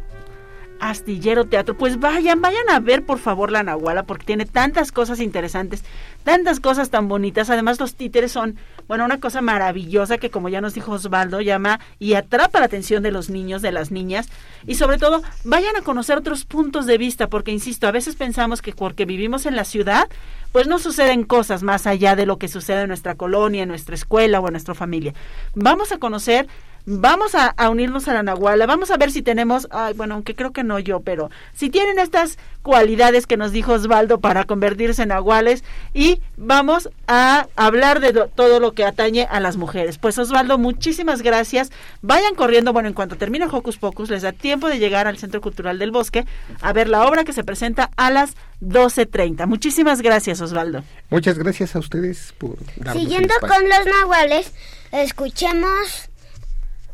Astillero 0.80 1.44
Teatro. 1.44 1.76
Pues 1.76 2.00
vayan, 2.00 2.40
vayan 2.40 2.68
a 2.70 2.80
ver 2.80 3.04
por 3.04 3.18
favor 3.18 3.50
la 3.50 3.62
Nahuala 3.62 4.02
porque 4.04 4.26
tiene 4.26 4.46
tantas 4.46 4.92
cosas 4.92 5.20
interesantes, 5.20 5.84
tantas 6.24 6.60
cosas 6.60 6.90
tan 6.90 7.08
bonitas. 7.08 7.50
Además 7.50 7.78
los 7.78 7.94
títeres 7.94 8.32
son, 8.32 8.56
bueno, 8.88 9.04
una 9.04 9.20
cosa 9.20 9.40
maravillosa 9.40 10.18
que 10.18 10.30
como 10.30 10.48
ya 10.48 10.60
nos 10.60 10.74
dijo 10.74 10.92
Osvaldo, 10.92 11.40
llama 11.40 11.80
y 11.98 12.14
atrapa 12.14 12.60
la 12.60 12.66
atención 12.66 13.02
de 13.02 13.12
los 13.12 13.30
niños, 13.30 13.62
de 13.62 13.72
las 13.72 13.90
niñas. 13.90 14.28
Y 14.66 14.74
sobre 14.74 14.98
todo, 14.98 15.22
vayan 15.44 15.76
a 15.76 15.82
conocer 15.82 16.18
otros 16.18 16.44
puntos 16.44 16.86
de 16.86 16.98
vista 16.98 17.28
porque, 17.28 17.52
insisto, 17.52 17.86
a 17.86 17.92
veces 17.92 18.16
pensamos 18.16 18.62
que 18.62 18.72
porque 18.72 19.04
vivimos 19.04 19.46
en 19.46 19.56
la 19.56 19.64
ciudad, 19.64 20.08
pues 20.52 20.66
no 20.66 20.78
suceden 20.78 21.24
cosas 21.24 21.62
más 21.62 21.86
allá 21.86 22.16
de 22.16 22.26
lo 22.26 22.38
que 22.38 22.48
sucede 22.48 22.82
en 22.82 22.88
nuestra 22.88 23.14
colonia, 23.14 23.62
en 23.62 23.68
nuestra 23.68 23.94
escuela 23.94 24.40
o 24.40 24.48
en 24.48 24.52
nuestra 24.52 24.74
familia. 24.74 25.14
Vamos 25.54 25.92
a 25.92 25.98
conocer 25.98 26.48
vamos 26.86 27.34
a, 27.34 27.54
unirnos 27.68 28.08
a 28.08 28.14
la 28.14 28.22
Nahuala, 28.22 28.66
vamos 28.66 28.90
a 28.90 28.96
ver 28.96 29.10
si 29.10 29.22
tenemos, 29.22 29.68
ay, 29.70 29.94
bueno, 29.94 30.14
aunque 30.14 30.34
creo 30.34 30.52
que 30.52 30.64
no 30.64 30.78
yo, 30.78 31.00
pero 31.00 31.30
si 31.54 31.70
tienen 31.70 31.98
estas 31.98 32.38
cualidades 32.62 33.26
que 33.26 33.36
nos 33.36 33.52
dijo 33.52 33.72
Osvaldo 33.72 34.20
para 34.20 34.44
convertirse 34.44 35.02
en 35.02 35.08
nahuales 35.08 35.64
y 35.94 36.20
vamos 36.36 36.90
a 37.06 37.46
hablar 37.56 38.00
de 38.00 38.12
todo 38.34 38.60
lo 38.60 38.72
que 38.72 38.84
atañe 38.84 39.26
a 39.30 39.40
las 39.40 39.56
mujeres. 39.56 39.98
Pues 39.98 40.18
Osvaldo, 40.18 40.58
muchísimas 40.58 41.22
gracias. 41.22 41.70
Vayan 42.02 42.34
corriendo, 42.34 42.72
bueno, 42.72 42.88
en 42.88 42.94
cuanto 42.94 43.16
termine 43.16 43.46
Hocus 43.46 43.78
Pocus, 43.78 44.10
les 44.10 44.22
da 44.22 44.32
tiempo 44.32 44.68
de 44.68 44.78
llegar 44.78 45.06
al 45.06 45.18
Centro 45.18 45.40
Cultural 45.40 45.78
del 45.78 45.90
Bosque 45.90 46.26
a 46.60 46.72
ver 46.72 46.88
la 46.88 47.06
obra 47.06 47.24
que 47.24 47.32
se 47.32 47.44
presenta 47.44 47.90
a 47.96 48.10
las 48.10 48.34
12.30. 48.60 49.46
Muchísimas 49.46 50.02
gracias, 50.02 50.40
Osvaldo. 50.40 50.84
Muchas 51.08 51.38
gracias 51.38 51.74
a 51.76 51.78
ustedes 51.78 52.34
por 52.36 52.56
Siguiendo 52.92 53.34
con 53.40 53.68
los 53.68 53.86
nahuales, 53.86 54.52
escuchemos 54.92 56.09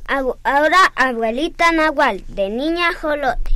ahora 0.08 0.78
abuelita 0.94 1.72
Nahual, 1.72 2.22
de 2.28 2.48
niña 2.50 2.92
Jolote. 3.00 3.52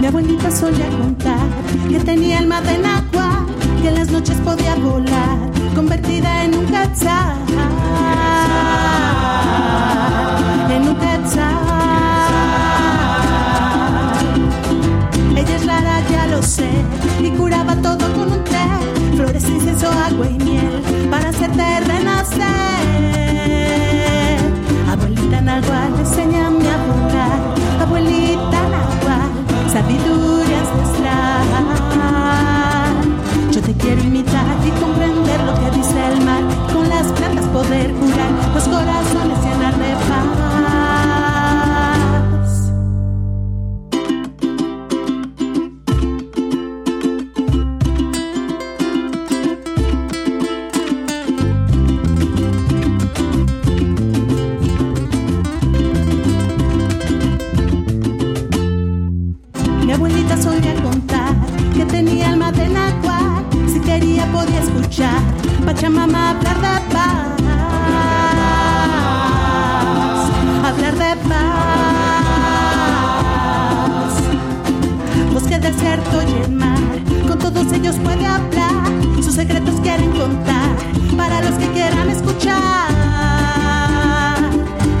Mi 0.00 0.06
abuelita 0.06 0.50
solía 0.50 0.88
contar 0.88 1.38
que 1.88 1.98
tenía 2.00 2.38
alma 2.38 2.60
de 2.60 2.76
agua, 2.86 3.46
que 3.82 3.88
en 3.88 3.94
las 3.96 4.10
noches 4.10 4.36
podía 4.38 4.76
volar, 4.76 5.38
convertida 5.74 6.44
en 6.44 6.54
un 6.54 6.66
quetzal. 6.66 7.36
En 10.70 10.88
un 10.88 10.96
quetzal. 10.96 11.65
Sé 16.46 16.70
y 17.20 17.30
curaba 17.30 17.74
todo 17.82 17.98
con 18.14 18.30
un 18.30 18.44
té, 18.44 18.66
flores, 19.16 19.44
incienso, 19.48 19.90
agua 19.90 20.28
y 20.28 20.38
miel 20.44 20.82
para 21.10 21.30
hacerte 21.30 21.80
renacer. 21.80 22.46
Abuelita 24.88 25.40
Nahual, 25.40 25.92
enséñame 25.98 26.68
a 26.68 26.76
volar, 26.86 27.40
abuelita 27.82 28.60
Nahual, 28.74 29.30
sabiduría 29.72 30.60
ancestral. 30.60 31.46
Yo 33.50 33.60
te 33.60 33.72
quiero 33.74 34.00
imitar 34.02 34.56
y 34.64 34.70
comprender 34.80 35.40
lo 35.42 35.54
que 35.54 35.76
dice 35.76 35.98
el 36.12 36.24
mar, 36.24 36.44
con 36.72 36.88
las 36.88 37.06
plantas 37.08 37.46
poder 37.46 37.92
curar 37.92 38.30
los 38.54 38.64
corazones 38.64 39.38
llenar 39.42 39.76
de 39.76 39.92
paz. 40.08 40.45
Podía 64.36 64.60
escuchar 64.60 65.20
Pachamama 65.64 66.30
hablar 66.30 66.58
de 66.60 66.94
paz, 66.94 67.40
hablar 70.68 70.94
de 70.94 71.16
paz. 71.28 71.46
Bosque, 75.32 75.58
desierto 75.58 76.22
y 76.22 76.32
el 76.44 76.52
mar, 76.52 76.78
con 77.26 77.38
todos 77.38 77.72
ellos 77.72 77.96
puede 78.04 78.26
hablar, 78.26 78.84
sus 79.22 79.34
secretos 79.34 79.74
quieren 79.82 80.12
contar 80.12 80.70
para 81.16 81.40
los 81.42 81.54
que 81.54 81.68
quieran 81.72 82.08
escuchar. 82.10 82.92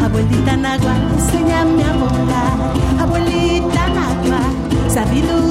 Abuelita 0.04 0.56
Nagua, 0.56 0.94
enséñame 1.16 1.84
a 1.84 1.92
volar. 1.92 2.56
Abuelita 3.00 3.86
Nagua, 3.98 4.40
sabiduría 4.88 5.45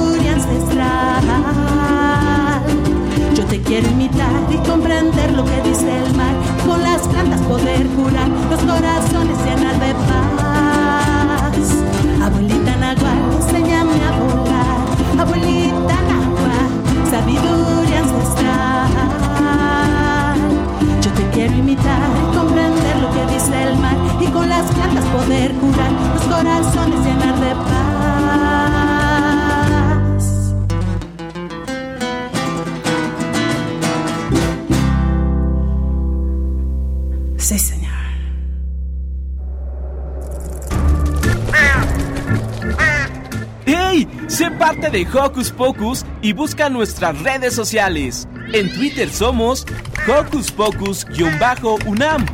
Hocus 45.14 45.50
Pocus 45.50 46.04
y 46.22 46.32
busca 46.32 46.68
nuestras 46.68 47.20
redes 47.22 47.54
sociales. 47.54 48.28
En 48.52 48.72
Twitter 48.72 49.08
somos 49.08 49.66
Hocus 50.06 50.50
Pocus-UNAM 50.52 52.26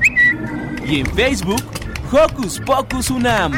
y 0.84 1.00
en 1.00 1.06
Facebook 1.06 1.62
Hocus 2.10 2.60
Pocus 2.60 3.10
UNAM. 3.10 3.52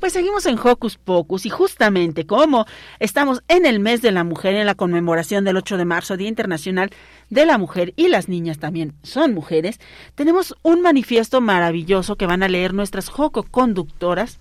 Pues 0.00 0.12
seguimos 0.12 0.44
en 0.44 0.58
Hocus 0.58 0.98
Pocus 0.98 1.46
y 1.46 1.48
justamente 1.48 2.26
como 2.26 2.66
estamos 2.98 3.42
en 3.48 3.64
el 3.64 3.80
mes 3.80 4.02
de 4.02 4.12
la 4.12 4.22
mujer, 4.22 4.54
en 4.54 4.66
la 4.66 4.74
conmemoración 4.74 5.44
del 5.44 5.56
8 5.56 5.78
de 5.78 5.86
marzo, 5.86 6.18
Día 6.18 6.28
Internacional 6.28 6.90
de 7.30 7.46
la 7.46 7.56
Mujer 7.56 7.94
y 7.96 8.08
las 8.08 8.28
niñas 8.28 8.58
también 8.58 8.92
son 9.02 9.32
mujeres, 9.32 9.80
tenemos 10.14 10.54
un 10.62 10.82
manifiesto 10.82 11.40
maravilloso 11.40 12.16
que 12.16 12.26
van 12.26 12.42
a 12.42 12.48
leer 12.48 12.74
nuestras 12.74 13.08
Joco 13.08 13.44
conductoras 13.44 14.40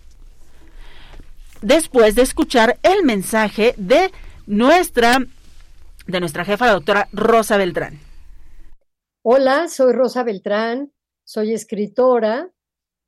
después 1.63 2.15
de 2.15 2.21
escuchar 2.21 2.77
el 2.83 3.03
mensaje 3.03 3.73
de 3.77 4.11
nuestra 4.45 5.19
de 6.05 6.19
nuestra 6.19 6.43
jefa, 6.43 6.65
la 6.65 6.73
doctora 6.73 7.07
Rosa 7.13 7.57
Beltrán. 7.57 7.97
Hola, 9.21 9.69
soy 9.69 9.93
Rosa 9.93 10.23
Beltrán, 10.23 10.91
soy 11.23 11.53
escritora, 11.53 12.51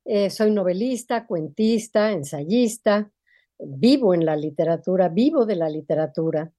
eh, 0.06 0.30
soy 0.30 0.50
novelista, 0.50 1.26
cuentista, 1.26 2.12
ensayista, 2.12 3.10
vivo 3.58 4.14
en 4.14 4.24
la 4.24 4.34
literatura, 4.34 5.10
vivo 5.10 5.44
de 5.44 5.56
la 5.56 5.68
literatura, 5.68 6.52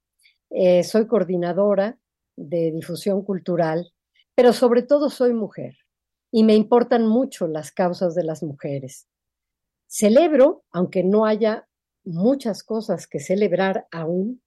eh, 0.51 0.83
soy 0.83 1.07
coordinadora 1.07 1.97
de 2.35 2.71
difusión 2.71 3.23
cultural, 3.23 3.91
pero 4.35 4.53
sobre 4.53 4.83
todo 4.83 5.09
soy 5.09 5.33
mujer 5.33 5.75
y 6.31 6.43
me 6.43 6.53
importan 6.53 7.07
mucho 7.07 7.47
las 7.47 7.71
causas 7.71 8.13
de 8.13 8.23
las 8.23 8.43
mujeres. 8.43 9.07
Celebro, 9.87 10.63
aunque 10.71 11.03
no 11.03 11.25
haya 11.25 11.66
muchas 12.07 12.63
cosas 12.63 13.07
que 13.07 13.19
celebrar 13.19 13.87
aún, 13.91 14.41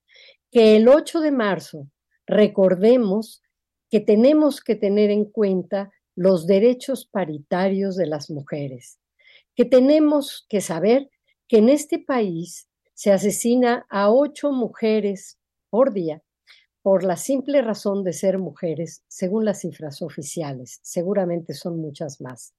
que 0.51 0.75
el 0.75 0.87
8 0.87 1.21
de 1.21 1.31
marzo 1.31 1.87
recordemos 2.25 3.41
que 3.89 3.99
tenemos 3.99 4.61
que 4.61 4.75
tener 4.75 5.11
en 5.11 5.25
cuenta 5.25 5.91
los 6.15 6.47
derechos 6.47 7.05
paritarios 7.05 7.95
de 7.95 8.07
las 8.07 8.29
mujeres, 8.29 8.99
que 9.55 9.65
tenemos 9.65 10.45
que 10.49 10.61
saber 10.61 11.09
que 11.47 11.57
en 11.57 11.69
este 11.69 11.99
país 11.99 12.69
se 12.93 13.11
asesina 13.11 13.85
a 13.89 14.11
ocho 14.11 14.51
mujeres 14.51 15.39
por 15.69 15.93
día 15.93 16.21
por 16.81 17.03
la 17.03 17.15
simple 17.15 17.61
razón 17.61 18.03
de 18.03 18.13
ser 18.13 18.39
mujeres, 18.39 19.03
según 19.07 19.45
las 19.45 19.59
cifras 19.61 20.01
oficiales, 20.01 20.79
seguramente 20.81 21.53
son 21.53 21.79
muchas 21.79 22.21
más, 22.21 22.53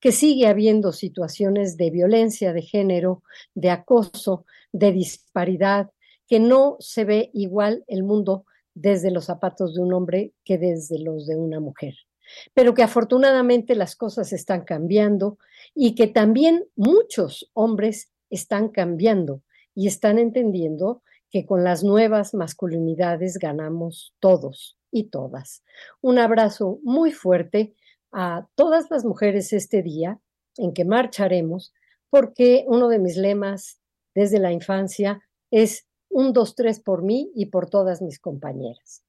que 0.00 0.12
sigue 0.12 0.46
habiendo 0.46 0.92
situaciones 0.92 1.76
de 1.76 1.90
violencia 1.90 2.52
de 2.52 2.62
género, 2.62 3.22
de 3.54 3.70
acoso, 3.70 4.46
de 4.72 4.92
disparidad, 4.92 5.90
que 6.26 6.40
no 6.40 6.76
se 6.80 7.04
ve 7.04 7.30
igual 7.34 7.84
el 7.86 8.02
mundo 8.02 8.46
desde 8.74 9.10
los 9.10 9.26
zapatos 9.26 9.74
de 9.74 9.82
un 9.82 9.92
hombre 9.92 10.32
que 10.44 10.58
desde 10.58 10.98
los 10.98 11.26
de 11.26 11.36
una 11.36 11.60
mujer 11.60 11.94
pero 12.54 12.74
que 12.74 12.82
afortunadamente 12.82 13.74
las 13.74 13.96
cosas 13.96 14.32
están 14.32 14.62
cambiando 14.62 15.38
y 15.74 15.94
que 15.94 16.06
también 16.06 16.64
muchos 16.76 17.50
hombres 17.54 18.10
están 18.30 18.68
cambiando 18.68 19.42
y 19.74 19.86
están 19.86 20.18
entendiendo 20.18 21.02
que 21.30 21.46
con 21.46 21.64
las 21.64 21.82
nuevas 21.82 22.34
masculinidades 22.34 23.38
ganamos 23.38 24.14
todos 24.20 24.76
y 24.90 25.04
todas. 25.04 25.62
Un 26.00 26.18
abrazo 26.18 26.78
muy 26.82 27.12
fuerte 27.12 27.74
a 28.12 28.46
todas 28.54 28.90
las 28.90 29.04
mujeres 29.04 29.52
este 29.52 29.82
día 29.82 30.20
en 30.56 30.72
que 30.74 30.84
marcharemos, 30.84 31.72
porque 32.10 32.64
uno 32.68 32.88
de 32.88 32.98
mis 32.98 33.16
lemas 33.16 33.80
desde 34.14 34.38
la 34.38 34.52
infancia 34.52 35.22
es 35.50 35.86
un, 36.10 36.32
dos, 36.32 36.54
tres 36.54 36.78
por 36.80 37.02
mí 37.02 37.32
y 37.34 37.46
por 37.46 37.70
todas 37.70 38.02
mis 38.02 38.18
compañeras. 38.18 39.02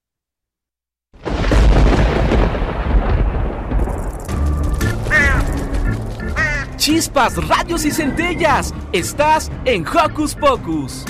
Chispas, 6.78 7.48
radios 7.48 7.86
y 7.86 7.92
centellas. 7.92 8.74
Estás 8.92 9.50
en 9.64 9.86
Hocus 9.88 10.36
Pocus. 10.36 11.06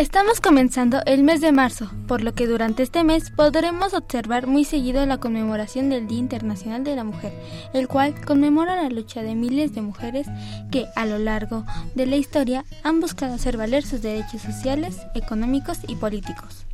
Estamos 0.00 0.40
comenzando 0.40 1.02
el 1.04 1.22
mes 1.22 1.42
de 1.42 1.52
marzo, 1.52 1.90
por 2.08 2.22
lo 2.22 2.32
que 2.32 2.46
durante 2.46 2.82
este 2.82 3.04
mes 3.04 3.28
podremos 3.28 3.92
observar 3.92 4.46
muy 4.46 4.64
seguido 4.64 5.04
la 5.04 5.18
conmemoración 5.18 5.90
del 5.90 6.08
Día 6.08 6.20
Internacional 6.20 6.84
de 6.84 6.96
la 6.96 7.04
Mujer, 7.04 7.34
el 7.74 7.86
cual 7.86 8.14
conmemora 8.24 8.82
la 8.82 8.88
lucha 8.88 9.20
de 9.20 9.34
miles 9.34 9.74
de 9.74 9.82
mujeres 9.82 10.26
que 10.72 10.86
a 10.96 11.04
lo 11.04 11.18
largo 11.18 11.66
de 11.94 12.06
la 12.06 12.16
historia 12.16 12.64
han 12.82 13.00
buscado 13.00 13.34
hacer 13.34 13.58
valer 13.58 13.84
sus 13.84 14.00
derechos 14.00 14.40
sociales, 14.40 14.96
económicos 15.14 15.80
y 15.86 15.96
políticos. 15.96 16.64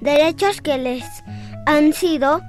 Derechos 0.00 0.60
que 0.60 0.76
les 0.76 1.04
han 1.66 1.92
sido 1.92 2.42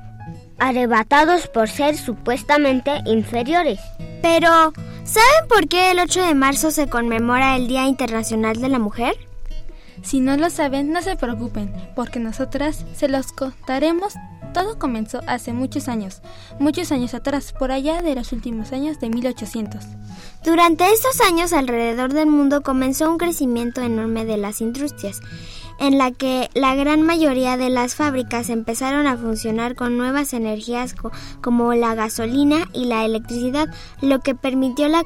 arrebatados 0.57 1.47
por 1.47 1.69
ser 1.69 1.95
supuestamente 1.95 3.03
inferiores. 3.05 3.79
Pero, 4.23 4.73
¿saben 5.03 5.47
por 5.47 5.67
qué 5.67 5.91
el 5.91 5.99
8 5.99 6.25
de 6.25 6.33
marzo 6.33 6.71
se 6.71 6.87
conmemora 6.87 7.55
el 7.55 7.67
Día 7.67 7.85
Internacional 7.85 8.59
de 8.59 8.69
la 8.69 8.79
Mujer? 8.79 9.26
Si 10.07 10.21
no 10.21 10.37
lo 10.37 10.49
saben, 10.49 10.93
no 10.93 11.01
se 11.01 11.17
preocupen, 11.17 11.73
porque 11.93 12.21
nosotras 12.21 12.85
se 12.95 13.09
los 13.09 13.33
contaremos. 13.33 14.13
Todo 14.53 14.79
comenzó 14.79 15.19
hace 15.27 15.51
muchos 15.51 15.89
años, 15.89 16.21
muchos 16.59 16.93
años 16.93 17.13
atrás, 17.13 17.51
por 17.51 17.73
allá 17.73 18.01
de 18.01 18.15
los 18.15 18.31
últimos 18.31 18.71
años 18.71 19.01
de 19.01 19.09
1800. 19.09 19.83
Durante 20.45 20.89
estos 20.93 21.19
años 21.19 21.51
alrededor 21.51 22.13
del 22.13 22.27
mundo 22.27 22.63
comenzó 22.63 23.11
un 23.11 23.17
crecimiento 23.17 23.81
enorme 23.81 24.23
de 24.23 24.37
las 24.37 24.61
industrias 24.61 25.19
en 25.79 25.97
la 25.97 26.11
que 26.11 26.49
la 26.53 26.75
gran 26.75 27.01
mayoría 27.01 27.57
de 27.57 27.69
las 27.69 27.95
fábricas 27.95 28.49
empezaron 28.49 29.07
a 29.07 29.17
funcionar 29.17 29.75
con 29.75 29.97
nuevas 29.97 30.33
energías 30.33 30.95
como 31.41 31.73
la 31.73 31.95
gasolina 31.95 32.67
y 32.73 32.85
la 32.85 33.05
electricidad, 33.05 33.67
lo 34.01 34.19
que 34.19 34.35
permitió 34.35 34.87
la, 34.87 35.03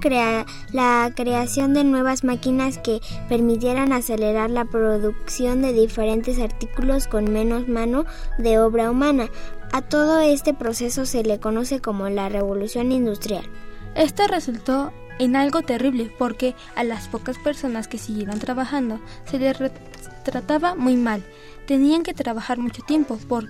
la 0.72 1.12
creación 1.16 1.74
de 1.74 1.84
nuevas 1.84 2.24
máquinas 2.24 2.78
que 2.78 3.02
permitieran 3.30 3.94
acelerar 3.94 4.50
la 4.50 4.66
producción 4.66 5.62
de 5.62 5.74
diferentes 5.74 6.40
artículos 6.40 7.08
con 7.08 7.32
menos 7.32 7.68
mano 7.68 8.06
de 8.38 8.60
obra 8.60 8.92
humana. 8.92 9.30
A 9.72 9.82
todo 9.82 10.20
este 10.20 10.54
proceso 10.54 11.06
se 11.06 11.24
le 11.24 11.40
conoce 11.40 11.80
como 11.80 12.10
la 12.10 12.30
revolución 12.30 12.92
industrial. 12.92 13.44
Esto 13.96 14.28
resultó 14.28 14.92
en 15.20 15.36
algo 15.36 15.62
terrible 15.62 16.12
porque 16.18 16.56
a 16.76 16.84
las 16.84 17.08
pocas 17.08 17.38
personas 17.38 17.88
que 17.88 17.98
siguieron 17.98 18.40
trabajando 18.40 19.00
se 19.26 19.38
les 19.38 19.58
trataba 20.24 20.76
muy 20.76 20.96
mal. 20.96 21.24
Tenían 21.68 22.04
que 22.04 22.14
trabajar 22.14 22.58
mucho 22.58 22.82
tiempo 22.84 23.18
por 23.28 23.46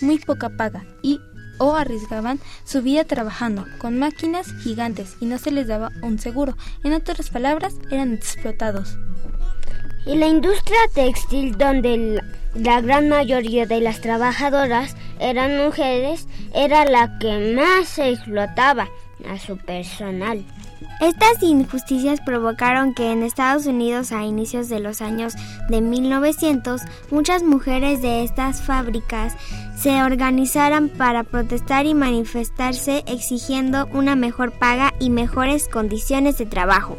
muy 0.00 0.18
poca 0.18 0.50
paga 0.50 0.84
y 1.02 1.20
o 1.58 1.74
arriesgaban 1.74 2.38
su 2.64 2.82
vida 2.82 3.04
trabajando 3.04 3.64
con 3.78 3.98
máquinas 3.98 4.46
gigantes 4.62 5.16
y 5.20 5.26
no 5.26 5.38
se 5.38 5.50
les 5.50 5.66
daba 5.66 5.90
un 6.02 6.18
seguro. 6.18 6.56
En 6.84 6.92
otras 6.92 7.30
palabras, 7.30 7.74
eran 7.90 8.12
explotados. 8.14 8.98
Y 10.04 10.16
la 10.16 10.28
industria 10.28 10.78
textil, 10.94 11.56
donde 11.58 12.22
la 12.54 12.80
gran 12.80 13.08
mayoría 13.08 13.66
de 13.66 13.80
las 13.80 14.00
trabajadoras 14.00 14.96
eran 15.18 15.64
mujeres, 15.64 16.28
era 16.54 16.84
la 16.84 17.18
que 17.18 17.54
más 17.54 17.98
explotaba 17.98 18.88
a 19.28 19.38
su 19.38 19.56
personal. 19.56 20.44
Estas 21.00 21.42
injusticias 21.42 22.20
provocaron 22.22 22.94
que 22.94 23.12
en 23.12 23.22
Estados 23.22 23.66
Unidos 23.66 24.12
a 24.12 24.24
inicios 24.24 24.70
de 24.70 24.80
los 24.80 25.02
años 25.02 25.34
de 25.68 25.82
1900 25.82 26.80
muchas 27.10 27.42
mujeres 27.42 28.00
de 28.00 28.24
estas 28.24 28.62
fábricas 28.62 29.34
se 29.76 30.02
organizaran 30.02 30.88
para 30.88 31.22
protestar 31.22 31.84
y 31.84 31.92
manifestarse 31.92 33.04
exigiendo 33.06 33.88
una 33.92 34.16
mejor 34.16 34.52
paga 34.52 34.94
y 34.98 35.10
mejores 35.10 35.68
condiciones 35.68 36.38
de 36.38 36.46
trabajo. 36.46 36.96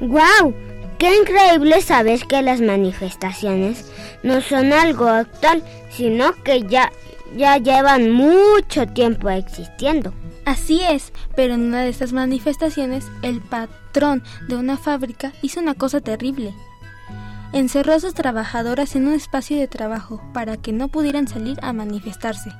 ¡Guau! 0.00 0.54
¡Qué 0.98 1.16
increíble 1.16 1.82
saber 1.82 2.20
que 2.28 2.42
las 2.42 2.60
manifestaciones 2.60 3.90
no 4.22 4.42
son 4.42 4.72
algo 4.72 5.08
actual, 5.08 5.64
sino 5.90 6.34
que 6.44 6.62
ya, 6.62 6.92
ya 7.36 7.56
llevan 7.56 8.12
mucho 8.12 8.86
tiempo 8.86 9.28
existiendo! 9.28 10.14
Así 10.44 10.80
es, 10.82 11.12
pero 11.36 11.54
en 11.54 11.62
una 11.62 11.82
de 11.82 11.90
estas 11.90 12.12
manifestaciones 12.12 13.06
el 13.22 13.40
patrón 13.40 14.22
de 14.48 14.56
una 14.56 14.76
fábrica 14.76 15.32
hizo 15.42 15.60
una 15.60 15.74
cosa 15.74 16.00
terrible. 16.00 16.54
Encerró 17.52 17.94
a 17.94 18.00
sus 18.00 18.14
trabajadoras 18.14 18.94
en 18.94 19.08
un 19.08 19.14
espacio 19.14 19.58
de 19.58 19.68
trabajo 19.68 20.22
para 20.32 20.56
que 20.56 20.72
no 20.72 20.88
pudieran 20.88 21.28
salir 21.28 21.58
a 21.62 21.72
manifestarse. 21.72 22.50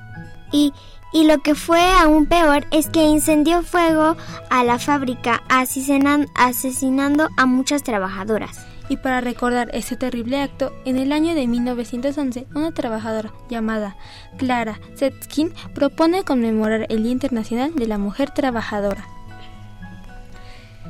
Y, 0.51 0.73
y 1.13 1.25
lo 1.25 1.39
que 1.39 1.55
fue 1.55 1.81
aún 1.99 2.25
peor 2.25 2.65
es 2.71 2.89
que 2.89 3.03
incendió 3.03 3.63
fuego 3.63 4.17
a 4.49 4.63
la 4.63 4.79
fábrica, 4.79 5.41
asesinando 5.49 7.29
a 7.37 7.45
muchas 7.45 7.83
trabajadoras. 7.83 8.70
Y 8.91 8.97
para 8.97 9.21
recordar 9.21 9.69
ese 9.73 9.95
terrible 9.95 10.41
acto, 10.41 10.73
en 10.83 10.97
el 10.97 11.13
año 11.13 11.33
de 11.33 11.47
1911, 11.47 12.45
una 12.53 12.73
trabajadora 12.73 13.31
llamada 13.49 13.95
Clara 14.37 14.81
Setskin 14.95 15.53
propone 15.73 16.25
conmemorar 16.25 16.87
el 16.89 17.03
Día 17.03 17.13
Internacional 17.13 17.73
de 17.73 17.87
la 17.87 17.97
Mujer 17.97 18.31
Trabajadora. 18.31 19.07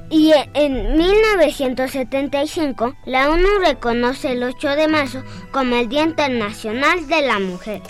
Y 0.10 0.32
en 0.56 0.98
1975, 0.98 2.96
la 3.06 3.30
ONU 3.30 3.60
reconoce 3.64 4.32
el 4.32 4.42
8 4.46 4.70
de 4.70 4.88
marzo 4.88 5.24
como 5.52 5.76
el 5.76 5.88
Día 5.88 6.02
Internacional 6.02 7.08
de 7.08 7.22
la 7.22 7.38
Mujer. 7.38 7.84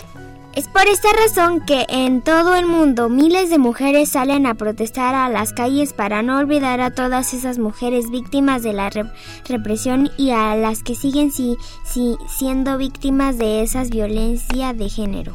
Es 0.54 0.68
por 0.68 0.86
esta 0.86 1.08
razón 1.14 1.64
que 1.64 1.86
en 1.88 2.20
todo 2.20 2.54
el 2.56 2.66
mundo 2.66 3.08
miles 3.08 3.48
de 3.48 3.56
mujeres 3.56 4.10
salen 4.10 4.44
a 4.44 4.54
protestar 4.54 5.14
a 5.14 5.30
las 5.30 5.54
calles 5.54 5.94
para 5.94 6.20
no 6.20 6.38
olvidar 6.38 6.82
a 6.82 6.90
todas 6.90 7.32
esas 7.32 7.58
mujeres 7.58 8.10
víctimas 8.10 8.62
de 8.62 8.74
la 8.74 8.90
represión 9.48 10.10
y 10.18 10.30
a 10.32 10.54
las 10.56 10.82
que 10.82 10.94
siguen 10.94 11.32
si, 11.32 11.56
si, 11.86 12.18
siendo 12.28 12.76
víctimas 12.76 13.38
de 13.38 13.62
esas 13.62 13.88
violencias 13.88 14.76
de 14.76 14.90
género. 14.90 15.34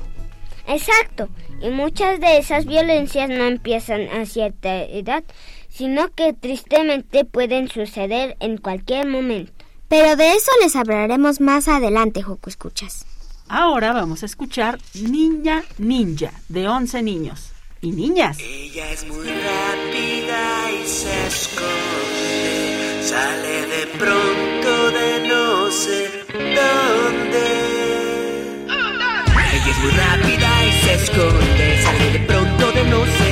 Exacto, 0.68 1.30
y 1.64 1.72
muchas 1.72 2.20
de 2.20 2.38
esas 2.38 2.68
violencias 2.68 3.28
no 3.28 3.46
empiezan 3.46 4.10
a 4.10 4.28
cierta 4.28 4.84
edad, 4.84 5.24
sino 5.68 6.10
que 6.10 6.34
tristemente 6.34 7.26
pueden 7.26 7.70
suceder 7.70 8.38
en 8.40 8.58
cualquier 8.58 9.08
momento. 9.08 9.52
Pero 9.88 10.16
de 10.16 10.34
eso 10.34 10.52
les 10.62 10.76
hablaremos 10.76 11.42
más 11.42 11.68
adelante, 11.68 12.22
Joco 12.22 12.52
Escuchas. 12.52 13.08
Ahora 13.50 13.94
vamos 13.94 14.24
a 14.24 14.26
escuchar 14.26 14.78
Niña 14.94 15.64
Ninja 15.78 16.32
de 16.50 16.68
11 16.68 17.02
niños 17.02 17.52
y 17.80 17.92
niñas. 17.92 18.38
Ella 18.40 18.92
es 18.92 19.08
muy 19.08 19.26
rápida 19.26 20.72
y 20.72 20.86
se 20.86 21.28
esconde, 21.28 23.04
sale 23.04 23.68
de 23.68 23.88
pronto 23.98 24.92
de 24.92 25.28
no 25.30 25.72
sé 25.72 26.26
dónde. 26.34 27.48
Ella 29.54 29.72
es 29.72 29.80
muy 29.80 29.92
rápida 29.92 30.66
y 30.66 30.72
se 30.84 30.94
esconde, 30.96 31.82
sale 31.84 32.12
de 32.12 32.20
pronto 32.20 32.72
de 32.74 32.84
no 32.84 33.06
sé 33.06 33.27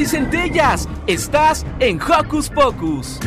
y 0.00 0.06
centellas. 0.06 0.88
Estás 1.06 1.66
en 1.78 2.00
Hocus 2.00 2.48
Pocus. 2.48 3.20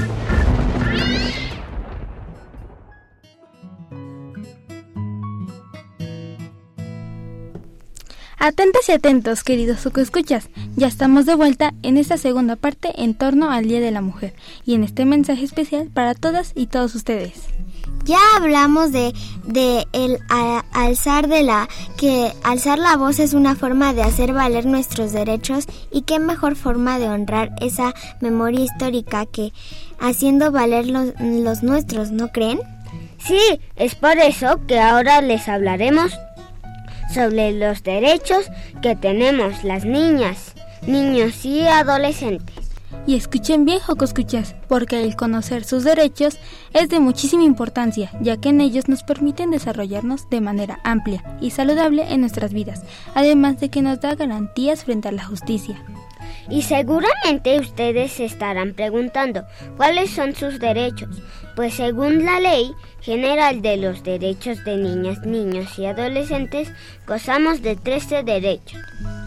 Atentas 8.39 8.89
y 8.89 8.91
atentos, 8.91 9.43
queridos 9.43 9.85
escuchas. 9.85 10.49
Ya 10.75 10.87
estamos 10.87 11.25
de 11.25 11.35
vuelta 11.35 11.73
en 11.83 11.97
esta 11.97 12.17
segunda 12.17 12.55
parte 12.55 12.91
en 13.01 13.13
torno 13.13 13.51
al 13.51 13.67
Día 13.67 13.79
de 13.79 13.91
la 13.91 14.01
Mujer 14.01 14.33
y 14.65 14.73
en 14.73 14.83
este 14.83 15.05
mensaje 15.05 15.45
especial 15.45 15.89
para 15.93 16.15
todas 16.15 16.51
y 16.55 16.67
todos 16.67 16.95
ustedes. 16.95 17.43
Ya 18.05 18.19
hablamos 18.35 18.91
de, 18.91 19.13
de 19.45 19.87
el 19.93 20.19
alzar 20.73 21.29
de 21.29 21.43
la 21.43 21.69
que 21.97 22.33
alzar 22.43 22.77
la 22.77 22.97
voz 22.97 23.19
es 23.19 23.33
una 23.33 23.55
forma 23.55 23.93
de 23.93 24.03
hacer 24.03 24.33
valer 24.33 24.65
nuestros 24.65 25.13
derechos 25.13 25.67
y 25.89 26.01
qué 26.01 26.19
mejor 26.19 26.57
forma 26.57 26.99
de 26.99 27.07
honrar 27.07 27.51
esa 27.61 27.93
memoria 28.19 28.65
histórica 28.65 29.25
que 29.25 29.53
haciendo 29.99 30.51
valer 30.51 30.87
los, 30.87 31.13
los 31.19 31.63
nuestros, 31.63 32.11
¿no 32.11 32.27
creen? 32.29 32.59
Sí, 33.19 33.39
es 33.77 33.95
por 33.95 34.17
eso 34.17 34.59
que 34.67 34.81
ahora 34.81 35.21
les 35.21 35.47
hablaremos 35.47 36.11
sobre 37.13 37.53
los 37.53 37.83
derechos 37.83 38.49
que 38.81 38.97
tenemos 38.97 39.63
las 39.63 39.85
niñas, 39.85 40.55
niños 40.87 41.45
y 41.45 41.65
adolescentes. 41.65 42.52
Y 43.05 43.15
escuchen 43.15 43.65
bien, 43.65 43.79
Joco 43.79 44.05
Escuchas, 44.05 44.55
porque 44.69 45.03
el 45.03 45.17
conocer 45.17 45.65
sus 45.65 45.83
derechos 45.83 46.37
es 46.73 46.87
de 46.87 47.01
muchísima 47.01 47.43
importancia, 47.43 48.11
ya 48.21 48.37
que 48.37 48.49
en 48.49 48.61
ellos 48.61 48.87
nos 48.87 49.03
permiten 49.03 49.51
desarrollarnos 49.51 50.29
de 50.29 50.39
manera 50.39 50.79
amplia 50.85 51.21
y 51.41 51.51
saludable 51.51 52.05
en 52.13 52.21
nuestras 52.21 52.53
vidas, 52.53 52.83
además 53.13 53.59
de 53.59 53.69
que 53.69 53.81
nos 53.81 53.99
da 53.99 54.15
garantías 54.15 54.85
frente 54.85 55.09
a 55.09 55.11
la 55.11 55.25
justicia. 55.25 55.83
Y 56.49 56.61
seguramente 56.61 57.59
ustedes 57.59 58.13
se 58.13 58.25
estarán 58.25 58.73
preguntando 58.73 59.43
cuáles 59.75 60.11
son 60.11 60.35
sus 60.35 60.59
derechos. 60.59 61.21
Pues 61.55 61.73
según 61.75 62.25
la 62.25 62.39
Ley 62.39 62.71
General 63.01 63.61
de 63.61 63.77
los 63.77 64.03
Derechos 64.03 64.63
de 64.63 64.77
Niñas, 64.77 65.25
Niños 65.25 65.77
y 65.77 65.85
Adolescentes, 65.85 66.69
gozamos 67.05 67.61
de 67.61 67.75
13 67.75 68.23
derechos. 68.23 68.81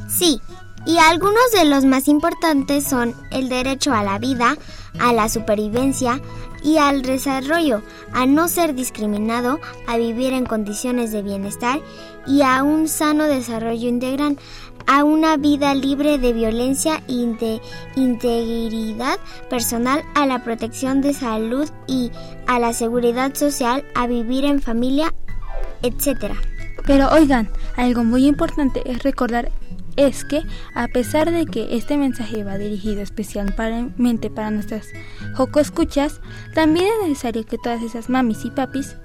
Sí, 0.08 0.40
y 0.86 0.98
algunos 0.98 1.50
de 1.52 1.64
los 1.64 1.84
más 1.84 2.06
importantes 2.06 2.84
son 2.84 3.14
el 3.30 3.48
derecho 3.48 3.92
a 3.92 4.04
la 4.04 4.18
vida, 4.18 4.56
a 5.00 5.12
la 5.12 5.28
supervivencia 5.28 6.20
y 6.62 6.78
al 6.78 7.02
desarrollo, 7.02 7.82
a 8.12 8.24
no 8.24 8.46
ser 8.46 8.74
discriminado, 8.74 9.60
a 9.88 9.96
vivir 9.96 10.32
en 10.32 10.46
condiciones 10.46 11.10
de 11.10 11.22
bienestar 11.22 11.80
y 12.26 12.42
a 12.42 12.62
un 12.62 12.86
sano 12.86 13.24
desarrollo 13.24 13.88
integral, 13.88 14.38
a 14.86 15.02
una 15.02 15.36
vida 15.36 15.74
libre 15.74 16.18
de 16.18 16.32
violencia 16.32 17.02
y 17.08 17.26
de 17.26 17.60
integridad 17.96 19.18
personal, 19.50 20.04
a 20.14 20.24
la 20.26 20.44
protección 20.44 21.00
de 21.00 21.14
salud 21.14 21.68
y 21.88 22.12
a 22.46 22.60
la 22.60 22.72
seguridad 22.72 23.34
social, 23.34 23.84
a 23.96 24.06
vivir 24.06 24.44
en 24.44 24.62
familia, 24.62 25.12
etc. 25.82 26.32
Pero 26.86 27.08
oigan, 27.10 27.50
algo 27.76 28.04
muy 28.04 28.26
importante 28.26 28.82
es 28.88 29.02
recordar 29.02 29.50
es 29.96 30.24
que, 30.24 30.42
a 30.74 30.88
pesar 30.88 31.30
de 31.30 31.46
que 31.46 31.76
este 31.76 31.96
mensaje 31.96 32.44
va 32.44 32.58
dirigido 32.58 33.00
especialmente 33.02 34.30
para 34.30 34.50
nuestras 34.50 34.86
joco 35.34 35.60
escuchas, 35.60 36.20
también 36.54 36.86
es 37.02 37.08
necesario 37.08 37.44
que 37.46 37.58
todas 37.58 37.82
esas 37.82 38.08
mamis 38.08 38.44
y 38.44 38.50
papis 38.50 38.96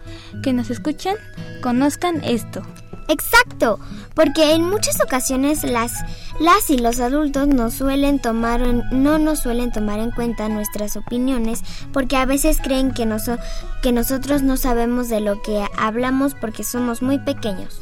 que 0.44 0.54
nos 0.54 0.70
escuchan 0.70 1.16
conozcan 1.62 2.24
esto. 2.24 2.62
Exacto, 3.08 3.78
porque 4.14 4.54
en 4.54 4.64
muchas 4.70 5.02
ocasiones 5.02 5.64
las, 5.66 5.92
las 6.40 6.70
y 6.70 6.78
los 6.78 7.00
adultos 7.02 7.48
no 7.48 7.70
suelen 7.70 8.20
tomar 8.20 8.62
no 8.94 9.18
nos 9.18 9.40
suelen 9.40 9.72
tomar 9.72 10.00
en 10.00 10.12
cuenta 10.12 10.48
nuestras 10.48 10.96
opiniones 10.96 11.62
porque 11.92 12.16
a 12.16 12.26
veces 12.26 12.60
creen 12.64 12.94
que, 12.94 13.06
noso- 13.06 13.40
que 13.82 13.92
nosotros 13.92 14.44
no 14.44 14.56
sabemos 14.56 15.10
de 15.10 15.20
lo 15.20 15.42
que 15.42 15.66
hablamos 15.78 16.36
porque 16.36 16.64
somos 16.64 17.02
muy 17.02 17.20
pequeños. 17.20 17.82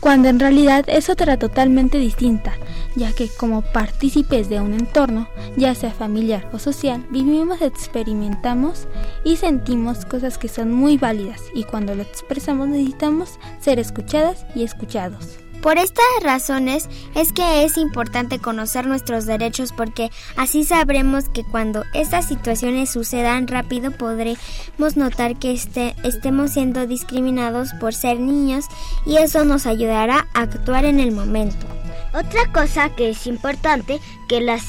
Cuando 0.00 0.28
en 0.28 0.40
realidad 0.40 0.84
es 0.88 1.10
otra 1.10 1.38
totalmente 1.38 1.98
distinta, 1.98 2.54
ya 2.96 3.12
que 3.12 3.28
como 3.28 3.62
partícipes 3.62 4.48
de 4.48 4.60
un 4.60 4.72
entorno, 4.72 5.28
ya 5.56 5.74
sea 5.74 5.92
familiar 5.92 6.48
o 6.52 6.58
social, 6.58 7.06
vivimos, 7.10 7.60
experimentamos 7.60 8.88
y 9.24 9.36
sentimos 9.36 10.06
cosas 10.06 10.38
que 10.38 10.48
son 10.48 10.72
muy 10.72 10.96
válidas 10.96 11.42
y 11.54 11.64
cuando 11.64 11.94
lo 11.94 12.02
expresamos 12.02 12.68
necesitamos 12.68 13.38
ser 13.60 13.78
escuchadas 13.78 14.46
y 14.54 14.64
escuchados. 14.64 15.38
Por 15.62 15.76
estas 15.76 16.04
razones 16.22 16.88
es 17.14 17.32
que 17.32 17.64
es 17.64 17.76
importante 17.76 18.38
conocer 18.38 18.86
nuestros 18.86 19.26
derechos 19.26 19.72
porque 19.72 20.10
así 20.36 20.64
sabremos 20.64 21.28
que 21.28 21.44
cuando 21.44 21.84
estas 21.92 22.26
situaciones 22.26 22.88
sucedan 22.90 23.46
rápido 23.46 23.90
podremos 23.90 24.96
notar 24.96 25.38
que 25.38 25.52
este- 25.52 25.94
estemos 26.02 26.52
siendo 26.52 26.86
discriminados 26.86 27.74
por 27.74 27.94
ser 27.94 28.18
niños 28.20 28.64
y 29.04 29.18
eso 29.18 29.44
nos 29.44 29.66
ayudará 29.66 30.26
a 30.32 30.40
actuar 30.42 30.86
en 30.86 30.98
el 30.98 31.12
momento. 31.12 31.66
Otra 32.14 32.50
cosa 32.52 32.88
que 32.96 33.10
es 33.10 33.26
importante 33.26 34.00
que 34.28 34.40
las 34.40 34.62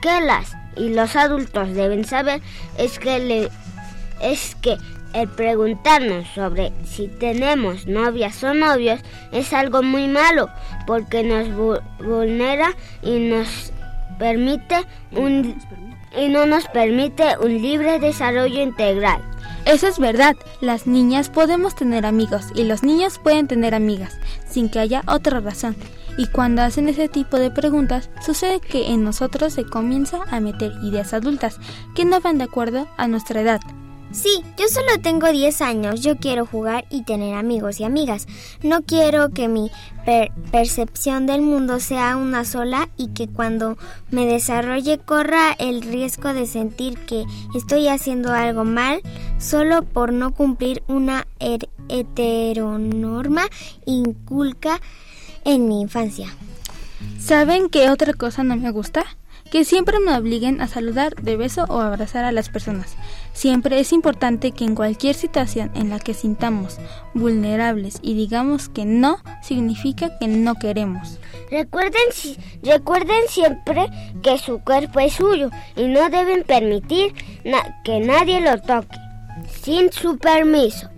que 0.00 0.20
las 0.20 0.52
y 0.76 0.88
los 0.88 1.16
adultos 1.16 1.72
deben 1.74 2.04
saber 2.04 2.42
es 2.78 2.98
que 2.98 3.18
le, 3.20 3.50
es 4.20 4.56
que 4.56 4.76
el 5.14 5.28
preguntarnos 5.28 6.26
sobre 6.34 6.72
si 6.84 7.08
tenemos 7.08 7.86
novias 7.86 8.42
o 8.44 8.52
novios 8.52 9.00
es 9.32 9.52
algo 9.52 9.82
muy 9.82 10.08
malo 10.08 10.48
porque 10.86 11.22
nos 11.22 11.48
vu- 11.48 11.80
vulnera 12.04 12.74
y 13.02 13.20
nos 13.20 13.72
permite 14.18 14.84
un 15.12 15.56
y 16.16 16.28
no 16.28 16.46
nos 16.46 16.66
permite 16.68 17.36
un 17.40 17.60
libre 17.60 17.98
desarrollo 17.98 18.62
integral. 18.62 19.20
Eso 19.66 19.88
es 19.88 19.98
verdad, 19.98 20.36
las 20.60 20.86
niñas 20.86 21.28
podemos 21.30 21.74
tener 21.74 22.06
amigos 22.06 22.46
y 22.54 22.64
los 22.64 22.82
niños 22.82 23.18
pueden 23.18 23.48
tener 23.48 23.74
amigas, 23.74 24.16
sin 24.46 24.68
que 24.68 24.78
haya 24.78 25.02
otra 25.06 25.40
razón. 25.40 25.74
Y 26.16 26.28
cuando 26.28 26.62
hacen 26.62 26.88
ese 26.88 27.08
tipo 27.08 27.38
de 27.38 27.50
preguntas, 27.50 28.10
sucede 28.24 28.60
que 28.60 28.92
en 28.92 29.02
nosotros 29.02 29.52
se 29.54 29.64
comienza 29.64 30.18
a 30.30 30.38
meter 30.38 30.72
ideas 30.84 31.12
adultas 31.14 31.58
que 31.96 32.04
no 32.04 32.20
van 32.20 32.38
de 32.38 32.44
acuerdo 32.44 32.86
a 32.96 33.08
nuestra 33.08 33.40
edad. 33.40 33.60
Sí, 34.14 34.44
yo 34.56 34.68
solo 34.68 35.00
tengo 35.02 35.30
10 35.32 35.60
años, 35.60 36.00
yo 36.00 36.16
quiero 36.18 36.46
jugar 36.46 36.84
y 36.88 37.02
tener 37.02 37.34
amigos 37.34 37.80
y 37.80 37.84
amigas. 37.84 38.28
No 38.62 38.82
quiero 38.82 39.30
que 39.30 39.48
mi 39.48 39.72
per- 40.06 40.30
percepción 40.52 41.26
del 41.26 41.42
mundo 41.42 41.80
sea 41.80 42.16
una 42.16 42.44
sola 42.44 42.88
y 42.96 43.08
que 43.08 43.26
cuando 43.26 43.76
me 44.12 44.24
desarrolle 44.24 44.98
corra 44.98 45.52
el 45.58 45.82
riesgo 45.82 46.32
de 46.32 46.46
sentir 46.46 46.96
que 47.00 47.24
estoy 47.56 47.88
haciendo 47.88 48.32
algo 48.32 48.64
mal 48.64 49.02
solo 49.38 49.82
por 49.82 50.12
no 50.12 50.30
cumplir 50.32 50.84
una 50.86 51.26
her- 51.40 51.68
heteronorma 51.88 53.42
inculca 53.84 54.80
en 55.44 55.66
mi 55.66 55.80
infancia. 55.80 56.28
¿Saben 57.20 57.68
qué 57.68 57.90
otra 57.90 58.12
cosa 58.14 58.44
no 58.44 58.54
me 58.56 58.70
gusta? 58.70 59.04
Que 59.50 59.64
siempre 59.64 59.98
me 60.00 60.16
obliguen 60.16 60.60
a 60.60 60.68
saludar 60.68 61.14
de 61.16 61.36
beso 61.36 61.64
o 61.68 61.80
abrazar 61.80 62.24
a 62.24 62.32
las 62.32 62.48
personas. 62.48 62.96
Siempre 63.34 63.80
es 63.80 63.92
importante 63.92 64.52
que 64.52 64.64
en 64.64 64.74
cualquier 64.76 65.14
situación 65.16 65.70
en 65.74 65.90
la 65.90 65.98
que 65.98 66.14
sintamos 66.14 66.78
vulnerables 67.14 67.98
y 68.00 68.14
digamos 68.14 68.68
que 68.68 68.84
no, 68.86 69.18
significa 69.42 70.16
que 70.18 70.28
no 70.28 70.54
queremos. 70.54 71.18
Recuerden, 71.50 72.00
si- 72.12 72.36
recuerden 72.62 73.20
siempre 73.28 73.88
que 74.22 74.38
su 74.38 74.60
cuerpo 74.60 75.00
es 75.00 75.14
suyo 75.14 75.50
y 75.76 75.88
no 75.88 76.08
deben 76.10 76.44
permitir 76.44 77.12
que 77.84 78.00
nadie 78.00 78.40
lo 78.40 78.58
toque 78.62 78.96
sin 79.62 79.92
su 79.92 80.16
permiso. 80.16 80.88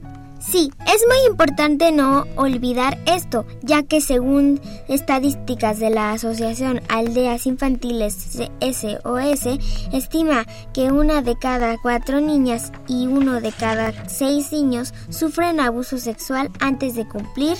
Sí, 0.48 0.70
es 0.86 1.04
muy 1.08 1.26
importante 1.28 1.90
no 1.90 2.24
olvidar 2.36 2.98
esto, 3.06 3.44
ya 3.62 3.82
que 3.82 4.00
según 4.00 4.60
estadísticas 4.86 5.80
de 5.80 5.90
la 5.90 6.12
Asociación 6.12 6.82
Aldeas 6.88 7.46
Infantiles 7.46 8.38
SOS, 8.60 9.58
estima 9.92 10.46
que 10.72 10.92
una 10.92 11.22
de 11.22 11.36
cada 11.36 11.76
cuatro 11.78 12.20
niñas 12.20 12.70
y 12.86 13.08
uno 13.08 13.40
de 13.40 13.50
cada 13.50 14.08
seis 14.08 14.52
niños 14.52 14.94
sufren 15.08 15.58
abuso 15.58 15.98
sexual 15.98 16.50
antes 16.60 16.94
de 16.94 17.08
cumplir 17.08 17.56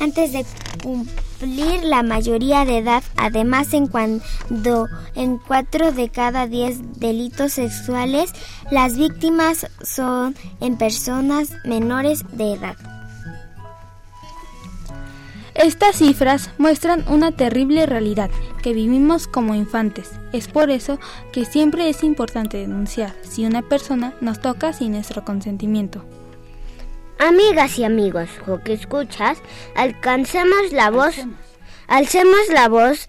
antes 0.00 0.32
de 0.32 0.44
cumplir 0.82 1.33
la 1.46 2.02
mayoría 2.02 2.64
de 2.64 2.78
edad. 2.78 3.02
Además, 3.16 3.72
en 3.74 3.86
cuando 3.86 4.88
en 5.14 5.38
cuatro 5.38 5.92
de 5.92 6.08
cada 6.08 6.46
diez 6.46 6.78
delitos 6.98 7.52
sexuales, 7.52 8.32
las 8.70 8.96
víctimas 8.96 9.66
son 9.82 10.34
en 10.60 10.76
personas 10.76 11.52
menores 11.64 12.24
de 12.32 12.54
edad. 12.54 12.76
Estas 15.54 15.96
cifras 15.96 16.50
muestran 16.58 17.04
una 17.08 17.30
terrible 17.30 17.86
realidad 17.86 18.28
que 18.60 18.72
vivimos 18.72 19.28
como 19.28 19.54
infantes. 19.54 20.10
Es 20.32 20.48
por 20.48 20.70
eso 20.70 20.98
que 21.32 21.44
siempre 21.44 21.88
es 21.88 22.02
importante 22.02 22.56
denunciar 22.56 23.14
si 23.22 23.46
una 23.46 23.62
persona 23.62 24.14
nos 24.20 24.40
toca 24.40 24.72
sin 24.72 24.92
nuestro 24.92 25.24
consentimiento. 25.24 26.04
Amigas 27.18 27.78
y 27.78 27.84
amigos, 27.84 28.28
lo 28.46 28.62
que 28.62 28.72
escuchas, 28.74 29.38
alcancemos 29.76 30.72
la 30.72 30.90
voz, 30.90 31.14
alcemos 31.86 32.40
la 32.52 32.68
voz 32.68 33.08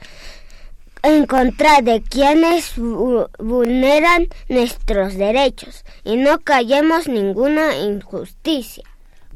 en 1.04 1.26
contra 1.26 1.82
de 1.82 2.02
quienes 2.02 2.78
vu- 2.78 3.30
vulneran 3.40 4.28
nuestros 4.48 5.16
derechos 5.16 5.84
y 6.04 6.18
no 6.18 6.40
callemos 6.40 7.08
ninguna 7.08 7.78
injusticia. 7.78 8.84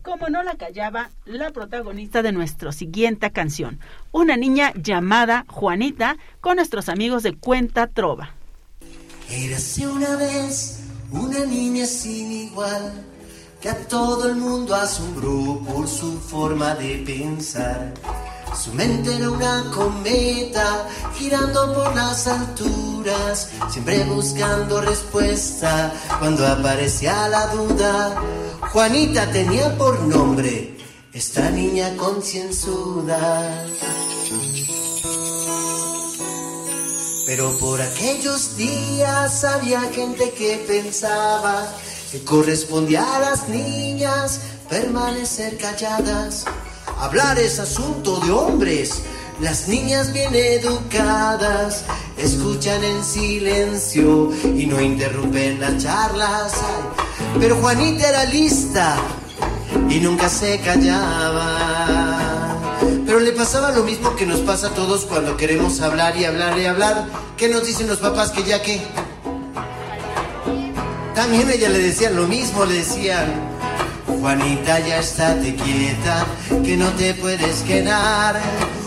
Como 0.02 0.30
no 0.30 0.44
la 0.44 0.56
callaba 0.56 1.10
la 1.26 1.52
protagonista 1.52 2.22
de 2.22 2.32
nuestra 2.32 2.72
siguiente 2.72 3.32
canción, 3.32 3.80
una 4.12 4.38
niña 4.38 4.72
llamada 4.76 5.46
Juanita 5.50 6.18
con 6.42 6.56
nuestros 6.56 6.90
amigos 6.90 7.22
de 7.24 7.36
Cuenta 7.36 7.88
Trova. 7.88 8.34
Érase 9.30 9.88
una 9.88 10.16
vez 10.16 10.80
una 11.12 11.46
niña 11.46 11.86
sin 11.86 12.32
igual 12.32 12.94
que 13.62 13.70
a 13.70 13.88
todo 13.88 14.30
el 14.30 14.36
mundo 14.36 14.74
asombró 14.74 15.60
por 15.68 15.88
su 15.88 16.18
forma 16.20 16.76
de 16.76 17.04
pensar. 17.06 17.94
Su 18.56 18.74
mente 18.74 19.16
era 19.16 19.30
una 19.30 19.72
cometa 19.72 20.88
girando 21.16 21.74
por 21.74 21.96
las 21.96 22.28
alturas, 22.28 23.50
siempre 23.70 24.04
buscando 24.06 24.82
respuesta 24.82 25.94
cuando 26.20 26.48
aparecía 26.48 27.28
la 27.28 27.48
duda. 27.48 28.22
Juanita 28.72 29.30
tenía 29.32 29.78
por 29.78 30.00
nombre 30.02 30.78
esta 31.14 31.50
niña 31.50 31.96
concienzuda. 31.98 33.66
Pero 37.26 37.56
por 37.60 37.80
aquellos 37.80 38.56
días 38.56 39.44
había 39.44 39.82
gente 39.92 40.32
que 40.32 40.64
pensaba 40.68 41.68
que 42.12 42.24
correspondía 42.24 43.16
a 43.16 43.20
las 43.20 43.50
niñas 43.50 44.42
permanecer 44.70 45.58
calladas. 45.58 46.46
Hablar 47.00 47.38
es 47.40 47.60
asunto 47.60 48.20
de 48.20 48.32
hombres. 48.32 49.04
Las 49.40 49.68
niñas 49.68 50.12
bien 50.12 50.34
educadas 50.36 51.84
escuchan 52.18 52.84
en 52.84 53.04
silencio 53.04 54.32
y 54.44 54.66
no 54.66 54.82
interrumpen 54.82 55.60
las 55.60 55.78
charlas. 55.84 56.54
Pero 57.40 57.56
Juanita 57.58 58.10
era 58.10 58.26
lista 58.26 58.98
y 59.90 60.00
nunca 60.00 60.28
se 60.30 60.60
callaba. 60.60 61.60
Pero 63.06 63.20
le 63.20 63.32
pasaba 63.32 63.72
lo 63.72 63.84
mismo 63.84 64.16
que 64.16 64.26
nos 64.26 64.40
pasa 64.42 64.68
a 64.68 64.72
todos 64.72 65.06
cuando 65.06 65.38
queremos 65.38 65.80
hablar 65.82 66.18
y 66.18 66.26
hablar 66.26 66.58
y 66.60 66.66
hablar. 66.66 67.06
¿Qué 67.38 67.48
nos 67.50 67.66
dicen 67.66 67.88
los 67.88 68.00
papás 68.00 68.32
que 68.32 68.44
ya 68.44 68.62
que? 68.62 68.82
También 71.20 71.50
ella 71.50 71.68
le 71.68 71.80
decían 71.80 72.16
lo 72.16 72.28
mismo, 72.28 72.64
le 72.64 72.76
decían, 72.76 73.28
Juanita 74.08 74.80
ya 74.80 75.00
estate 75.00 75.54
quieta, 75.54 76.26
que 76.64 76.78
no 76.78 76.88
te 76.94 77.14
puedes 77.14 77.60
quedar. 77.64 78.40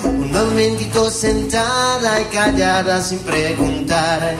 Un 0.03 0.33
momentito 0.33 1.11
sentada 1.11 2.22
y 2.22 2.24
callada 2.35 3.03
sin 3.03 3.18
preguntar. 3.18 4.35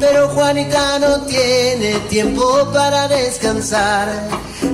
Pero 0.00 0.28
Juanita 0.30 0.98
no 0.98 1.20
tiene 1.26 2.00
tiempo 2.08 2.68
para 2.72 3.06
descansar. 3.06 4.08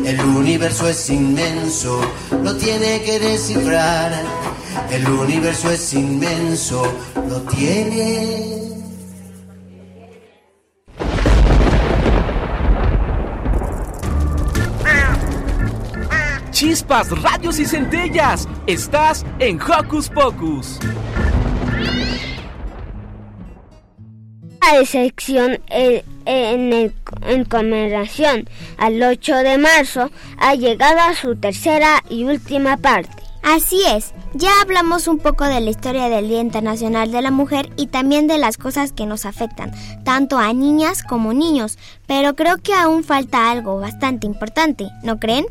El 0.07 0.19
universo 0.23 0.89
es 0.89 1.11
inmenso, 1.11 2.01
lo 2.43 2.57
tiene 2.57 3.03
que 3.03 3.19
descifrar. 3.19 4.15
El 4.91 5.07
universo 5.07 5.71
es 5.71 5.93
inmenso, 5.93 6.91
lo 7.29 7.43
tiene. 7.43 8.66
Chispas, 16.61 17.11
radios 17.21 17.59
y 17.59 17.67
centellas. 17.67 18.49
Estás 18.67 19.27
en 19.41 19.61
Hocus 19.61 20.09
Pocus. 20.09 20.79
A 24.63 24.79
excepción 24.79 25.61
eh, 25.69 26.03
en, 26.25 26.73
el- 26.73 26.95
en 27.27 27.45
conmemoración 27.45 28.49
al 28.79 29.03
8 29.03 29.37
de 29.37 29.59
marzo 29.59 30.11
ha 30.39 30.55
llegado 30.55 30.99
a 30.99 31.15
su 31.15 31.37
tercera 31.37 32.03
y 32.09 32.25
última 32.25 32.79
parte. 32.79 33.11
Así 33.43 33.83
es, 33.95 34.15
ya 34.33 34.49
hablamos 34.63 35.09
un 35.09 35.19
poco 35.19 35.45
de 35.45 35.61
la 35.61 35.69
historia 35.69 36.09
del 36.09 36.27
Día 36.27 36.41
Internacional 36.41 37.13
de 37.13 37.21
la 37.21 37.31
Mujer 37.31 37.69
y 37.77 37.89
también 37.89 38.29
de 38.29 38.39
las 38.39 38.57
cosas 38.57 38.93
que 38.93 39.05
nos 39.05 39.27
afectan, 39.27 39.73
tanto 40.05 40.39
a 40.39 40.55
niñas 40.55 41.03
como 41.03 41.35
niños, 41.35 41.77
pero 42.07 42.35
creo 42.35 42.57
que 42.57 42.73
aún 42.73 43.05
falta 43.05 43.51
algo 43.51 43.79
bastante 43.79 44.27
importante, 44.27 44.89
¿no 45.05 45.21
creen? 45.21 45.45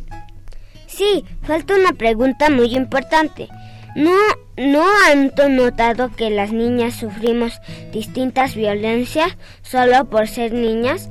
Sí, 0.95 1.25
falta 1.41 1.75
una 1.75 1.91
pregunta 1.91 2.49
muy 2.49 2.73
importante. 2.73 3.49
¿No, 3.97 4.15
¿No 4.55 4.85
han 5.07 5.33
notado 5.53 6.09
que 6.15 6.29
las 6.29 6.53
niñas 6.53 6.95
sufrimos 6.95 7.59
distintas 7.91 8.55
violencias 8.55 9.35
solo 9.61 10.05
por 10.05 10.29
ser 10.29 10.53
niñas? 10.53 11.09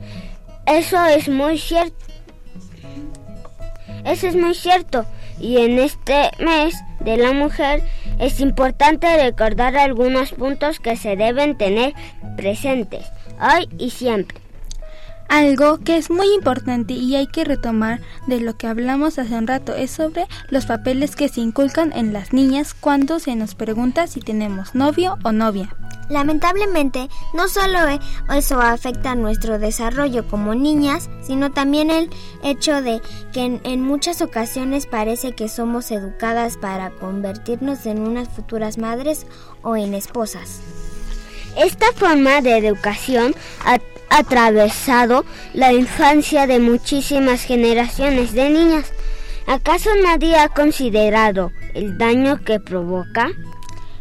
Eso 0.64 1.04
es 1.04 1.28
muy 1.28 1.58
cierto. 1.58 2.02
Eso 4.06 4.26
es 4.26 4.36
muy 4.36 4.54
cierto. 4.54 5.04
Y 5.38 5.58
en 5.58 5.78
este 5.78 6.30
mes 6.38 6.74
de 7.00 7.18
la 7.18 7.32
mujer 7.32 7.82
es 8.18 8.40
importante 8.40 9.22
recordar 9.22 9.76
algunos 9.76 10.32
puntos 10.32 10.80
que 10.80 10.96
se 10.96 11.16
deben 11.16 11.58
tener 11.58 11.92
presentes 12.38 13.04
hoy 13.38 13.68
y 13.76 13.90
siempre. 13.90 14.43
Algo 15.28 15.78
que 15.78 15.96
es 15.96 16.10
muy 16.10 16.32
importante 16.34 16.94
y 16.94 17.16
hay 17.16 17.26
que 17.26 17.44
retomar 17.44 18.00
de 18.26 18.40
lo 18.40 18.56
que 18.56 18.66
hablamos 18.66 19.18
hace 19.18 19.34
un 19.34 19.46
rato 19.46 19.74
es 19.74 19.90
sobre 19.90 20.26
los 20.48 20.66
papeles 20.66 21.16
que 21.16 21.28
se 21.28 21.40
inculcan 21.40 21.92
en 21.92 22.12
las 22.12 22.32
niñas 22.32 22.74
cuando 22.74 23.18
se 23.18 23.34
nos 23.34 23.54
pregunta 23.54 24.06
si 24.06 24.20
tenemos 24.20 24.74
novio 24.74 25.16
o 25.24 25.32
novia. 25.32 25.74
Lamentablemente, 26.10 27.08
no 27.32 27.48
solo 27.48 27.88
e- 27.88 27.98
eso 28.36 28.60
afecta 28.60 29.12
a 29.12 29.14
nuestro 29.14 29.58
desarrollo 29.58 30.28
como 30.28 30.54
niñas, 30.54 31.08
sino 31.22 31.50
también 31.50 31.90
el 31.90 32.10
hecho 32.42 32.82
de 32.82 33.00
que 33.32 33.40
en, 33.44 33.60
en 33.64 33.80
muchas 33.80 34.20
ocasiones 34.20 34.86
parece 34.86 35.32
que 35.32 35.48
somos 35.48 35.90
educadas 35.90 36.58
para 36.58 36.90
convertirnos 36.90 37.86
en 37.86 38.00
unas 38.00 38.28
futuras 38.28 38.76
madres 38.76 39.26
o 39.62 39.76
en 39.76 39.94
esposas. 39.94 40.60
Esta 41.56 41.86
forma 41.94 42.40
de 42.42 42.58
educación 42.58 43.34
atravesado 44.10 45.24
la 45.52 45.72
infancia 45.72 46.46
de 46.46 46.58
muchísimas 46.60 47.42
generaciones 47.44 48.32
de 48.32 48.50
niñas. 48.50 48.92
¿Acaso 49.46 49.90
nadie 50.02 50.36
ha 50.38 50.48
considerado 50.48 51.50
el 51.74 51.98
daño 51.98 52.42
que 52.44 52.60
provoca? 52.60 53.30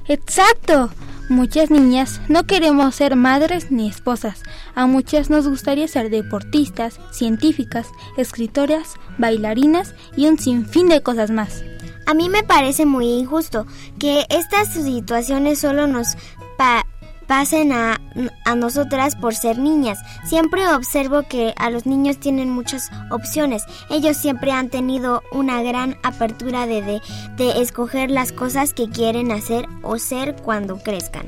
Exacto. 0.07 0.89
Muchas 1.29 1.71
niñas 1.71 2.19
no 2.27 2.43
queremos 2.45 2.95
ser 2.95 3.15
madres 3.15 3.71
ni 3.71 3.87
esposas. 3.89 4.43
A 4.75 4.85
muchas 4.87 5.29
nos 5.29 5.47
gustaría 5.47 5.87
ser 5.87 6.09
deportistas, 6.09 6.99
científicas, 7.11 7.87
escritoras, 8.17 8.95
bailarinas 9.17 9.95
y 10.17 10.27
un 10.27 10.37
sinfín 10.37 10.89
de 10.89 11.01
cosas 11.01 11.31
más. 11.31 11.63
A 12.05 12.13
mí 12.13 12.27
me 12.27 12.43
parece 12.43 12.85
muy 12.85 13.05
injusto 13.07 13.65
que 13.97 14.25
estas 14.29 14.73
situaciones 14.73 15.59
solo 15.59 15.87
nos 15.87 16.15
pa- 16.57 16.85
pasen 17.23 17.71
a, 17.71 17.99
a 18.45 18.55
nosotras 18.55 19.15
por 19.15 19.35
ser 19.35 19.57
niñas. 19.57 19.99
Siempre 20.25 20.67
observo 20.67 21.23
que 21.23 21.53
a 21.57 21.69
los 21.69 21.85
niños 21.85 22.19
tienen 22.19 22.49
muchas 22.49 22.89
opciones. 23.09 23.63
Ellos 23.89 24.17
siempre 24.17 24.51
han 24.51 24.69
tenido 24.69 25.23
una 25.31 25.61
gran 25.63 25.97
apertura 26.03 26.67
de, 26.67 26.81
de, 26.81 27.01
de 27.37 27.61
escoger 27.61 28.11
las 28.11 28.31
cosas 28.31 28.73
que 28.73 28.89
quieren 28.89 29.31
hacer 29.31 29.67
o 29.81 29.97
ser 29.97 30.35
cuando 30.35 30.77
crezcan. 30.77 31.25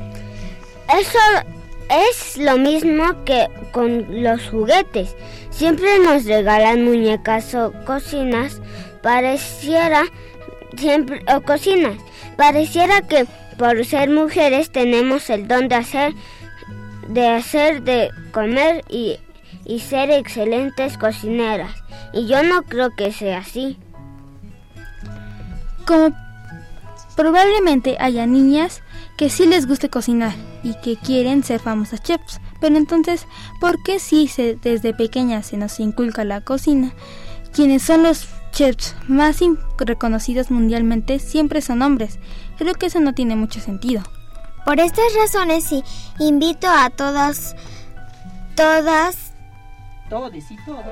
Eso 0.99 1.19
es 1.89 2.37
lo 2.37 2.57
mismo 2.57 3.23
que 3.25 3.47
con 3.71 4.23
los 4.23 4.41
juguetes. 4.49 5.15
Siempre 5.49 5.99
nos 5.99 6.25
regalan 6.25 6.83
muñecas 6.83 7.53
o 7.55 7.71
cocinas. 7.85 8.61
Pareciera 9.01 10.03
siempre 10.77 11.21
o 11.33 11.41
cocinas. 11.41 11.97
Pareciera 12.37 13.01
que 13.01 13.25
por 13.57 13.83
ser 13.85 14.09
mujeres 14.09 14.71
tenemos 14.71 15.29
el 15.29 15.47
don 15.47 15.67
de 15.67 15.75
hacer 15.75 16.13
de 17.07 17.27
hacer 17.27 17.83
de 17.83 18.09
comer 18.31 18.83
y, 18.89 19.17
y 19.63 19.79
ser 19.79 20.09
excelentes 20.11 20.97
cocineras. 20.97 21.71
Y 22.13 22.27
yo 22.27 22.43
no 22.43 22.63
creo 22.63 22.95
que 22.95 23.11
sea 23.11 23.39
así. 23.39 23.77
Como 25.85 26.15
probablemente 27.15 27.97
haya 27.99 28.25
niñas 28.25 28.81
que 29.17 29.29
sí 29.29 29.45
les 29.45 29.67
guste 29.67 29.89
cocinar 29.89 30.33
y 30.63 30.73
que 30.81 30.97
quieren 30.97 31.43
ser 31.43 31.59
famosas 31.59 32.01
chefs, 32.01 32.41
pero 32.59 32.75
entonces, 32.75 33.27
¿por 33.61 33.81
qué 33.83 33.99
si 33.99 34.27
se, 34.27 34.55
desde 34.55 34.93
pequeñas 34.93 35.47
se 35.47 35.57
nos 35.57 35.79
inculca 35.79 36.23
la 36.23 36.41
cocina? 36.41 36.93
Quienes 37.53 37.83
son 37.83 38.03
los 38.03 38.27
chefs 38.55 38.95
más 39.07 39.39
reconocidos 39.77 40.49
mundialmente 40.49 41.19
siempre 41.19 41.61
son 41.61 41.81
hombres. 41.81 42.19
Creo 42.57 42.73
que 42.73 42.87
eso 42.87 43.01
no 43.01 43.13
tiene 43.13 43.35
mucho 43.35 43.59
sentido. 43.59 44.01
Por 44.65 44.79
estas 44.79 45.13
razones 45.21 45.65
sí, 45.65 45.83
invito 46.19 46.67
a 46.67 46.89
todas, 46.89 47.55
todas, 48.55 49.33
Todos 50.09 50.33
y 50.33 50.55
todos. 50.65 50.85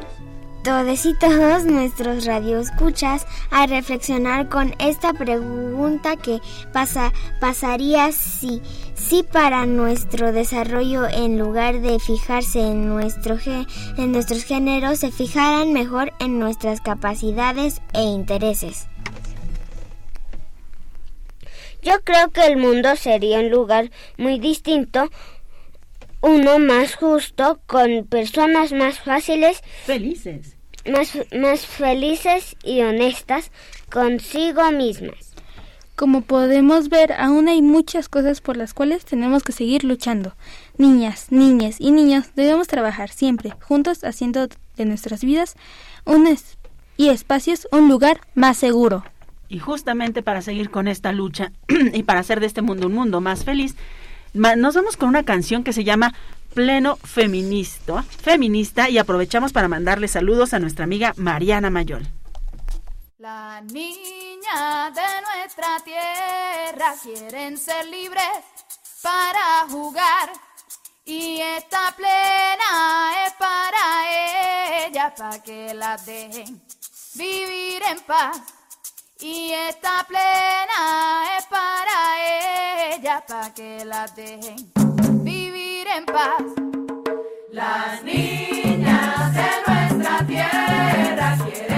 Todos 0.63 1.05
y 1.05 1.13
todos 1.13 1.65
nuestros 1.65 2.25
radioescuchas 2.25 3.27
a 3.51 3.67
reflexionar 3.67 4.47
con 4.47 4.73
esta 4.79 5.11
pregunta 5.11 6.15
que 6.15 6.39
pasa, 6.71 7.11
pasaría 7.41 8.13
si, 8.13 8.61
si 8.95 9.23
para 9.23 9.65
nuestro 9.65 10.31
desarrollo 10.31 11.05
en 11.07 11.37
lugar 11.37 11.81
de 11.81 11.99
fijarse 11.99 12.61
en, 12.61 12.87
nuestro 12.87 13.37
en 13.97 14.11
nuestros 14.13 14.45
géneros 14.45 14.99
se 14.99 15.11
fijaran 15.11 15.73
mejor 15.73 16.13
en 16.19 16.39
nuestras 16.39 16.79
capacidades 16.79 17.81
e 17.93 18.01
intereses. 18.01 18.87
Yo 21.83 22.01
creo 22.05 22.31
que 22.31 22.45
el 22.45 22.55
mundo 22.55 22.95
sería 22.95 23.39
un 23.39 23.49
lugar 23.49 23.91
muy 24.17 24.39
distinto, 24.39 25.09
uno 26.23 26.57
más 26.57 26.95
justo, 26.95 27.59
con 27.67 28.05
personas 28.07 28.71
más 28.71 28.99
fáciles, 28.99 29.61
Felices. 29.85 30.57
más, 30.91 31.17
más 31.37 31.67
felices 31.67 32.55
y 32.63 32.81
honestas 32.81 33.51
consigo 33.91 34.71
mismas. 34.71 35.33
Como 35.95 36.21
podemos 36.21 36.89
ver, 36.89 37.13
aún 37.13 37.47
hay 37.47 37.61
muchas 37.61 38.09
cosas 38.09 38.41
por 38.41 38.57
las 38.57 38.73
cuales 38.73 39.05
tenemos 39.05 39.43
que 39.43 39.51
seguir 39.51 39.83
luchando. 39.83 40.33
Niñas, 40.77 41.27
niñas 41.29 41.75
y 41.79 41.91
niños 41.91 42.33
debemos 42.35 42.67
trabajar 42.67 43.09
siempre 43.11 43.51
juntos 43.61 44.03
haciendo 44.03 44.47
de 44.75 44.85
nuestras 44.85 45.23
vidas 45.23 45.55
un 46.05 46.25
es- 46.25 46.57
y 46.97 47.09
espacios 47.09 47.67
un 47.71 47.89
lugar 47.89 48.21
más 48.33 48.57
seguro. 48.57 49.03
Y 49.49 49.59
justamente 49.59 50.23
para 50.23 50.41
seguir 50.41 50.71
con 50.71 50.87
esta 50.87 51.11
lucha 51.11 51.51
y 51.93 52.01
para 52.03 52.21
hacer 52.21 52.39
de 52.39 52.47
este 52.47 52.63
mundo 52.63 52.87
un 52.87 52.93
mundo 52.93 53.21
más 53.21 53.43
feliz, 53.43 53.75
Nos 54.33 54.73
vamos 54.73 54.97
con 54.97 55.09
una 55.09 55.23
canción 55.23 55.63
que 55.63 55.73
se 55.73 55.83
llama 55.83 56.11
Pleno 56.55 56.95
Feminista, 56.95 58.01
feminista 58.01 58.89
y 58.89 58.97
aprovechamos 58.97 59.53
para 59.53 59.67
mandarle 59.67 60.07
saludos 60.07 60.55
a 60.55 60.59
nuestra 60.59 60.85
amiga 60.85 61.13
Mariana 61.17 61.69
Mayol. 61.69 62.07
Las 63.19 63.63
niñas 63.65 64.95
de 64.95 65.01
nuestra 65.21 65.79
tierra 65.85 66.95
quieren 67.03 67.59
ser 67.59 67.85
libres 67.85 68.23
para 69.03 69.67
jugar 69.69 70.31
y 71.05 71.39
esta 71.39 71.93
plena 71.95 73.27
es 73.27 73.33
para 73.33 74.87
ellas 74.87 75.13
para 75.15 75.43
que 75.43 75.75
las 75.75 76.05
dejen 76.07 76.59
vivir 77.13 77.83
en 77.87 77.99
paz 78.01 78.41
y 79.23 79.53
esta 79.53 80.05
plena 80.05 81.37
es 81.37 81.45
para 81.45 82.93
ellas 82.93 83.23
para 83.25 83.53
que 83.53 83.85
las 83.85 84.13
dejen 84.17 84.69
vivir 85.23 85.87
en 85.87 86.05
paz. 86.05 86.43
Las 87.51 88.03
niñas 88.03 89.33
de 89.33 89.49
nuestra 89.65 90.27
tierra 90.27 91.37
quieren 91.45 91.72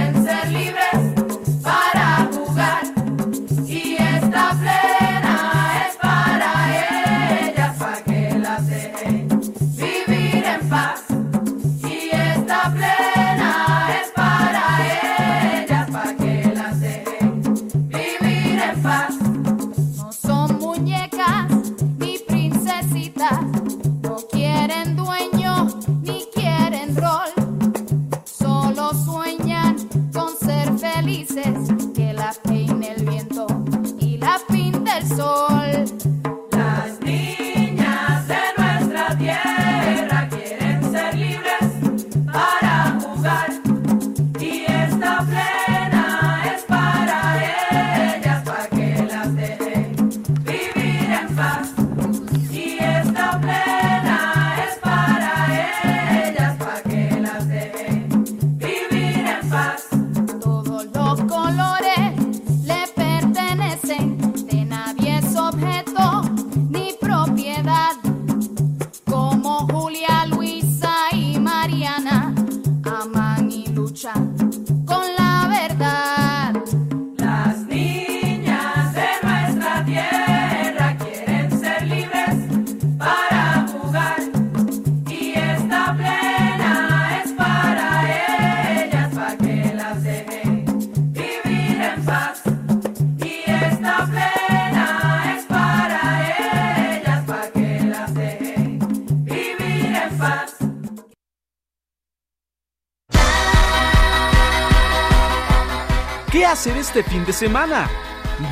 este 106.95 107.11
fin 107.11 107.25
de 107.25 107.33
semana? 107.33 107.89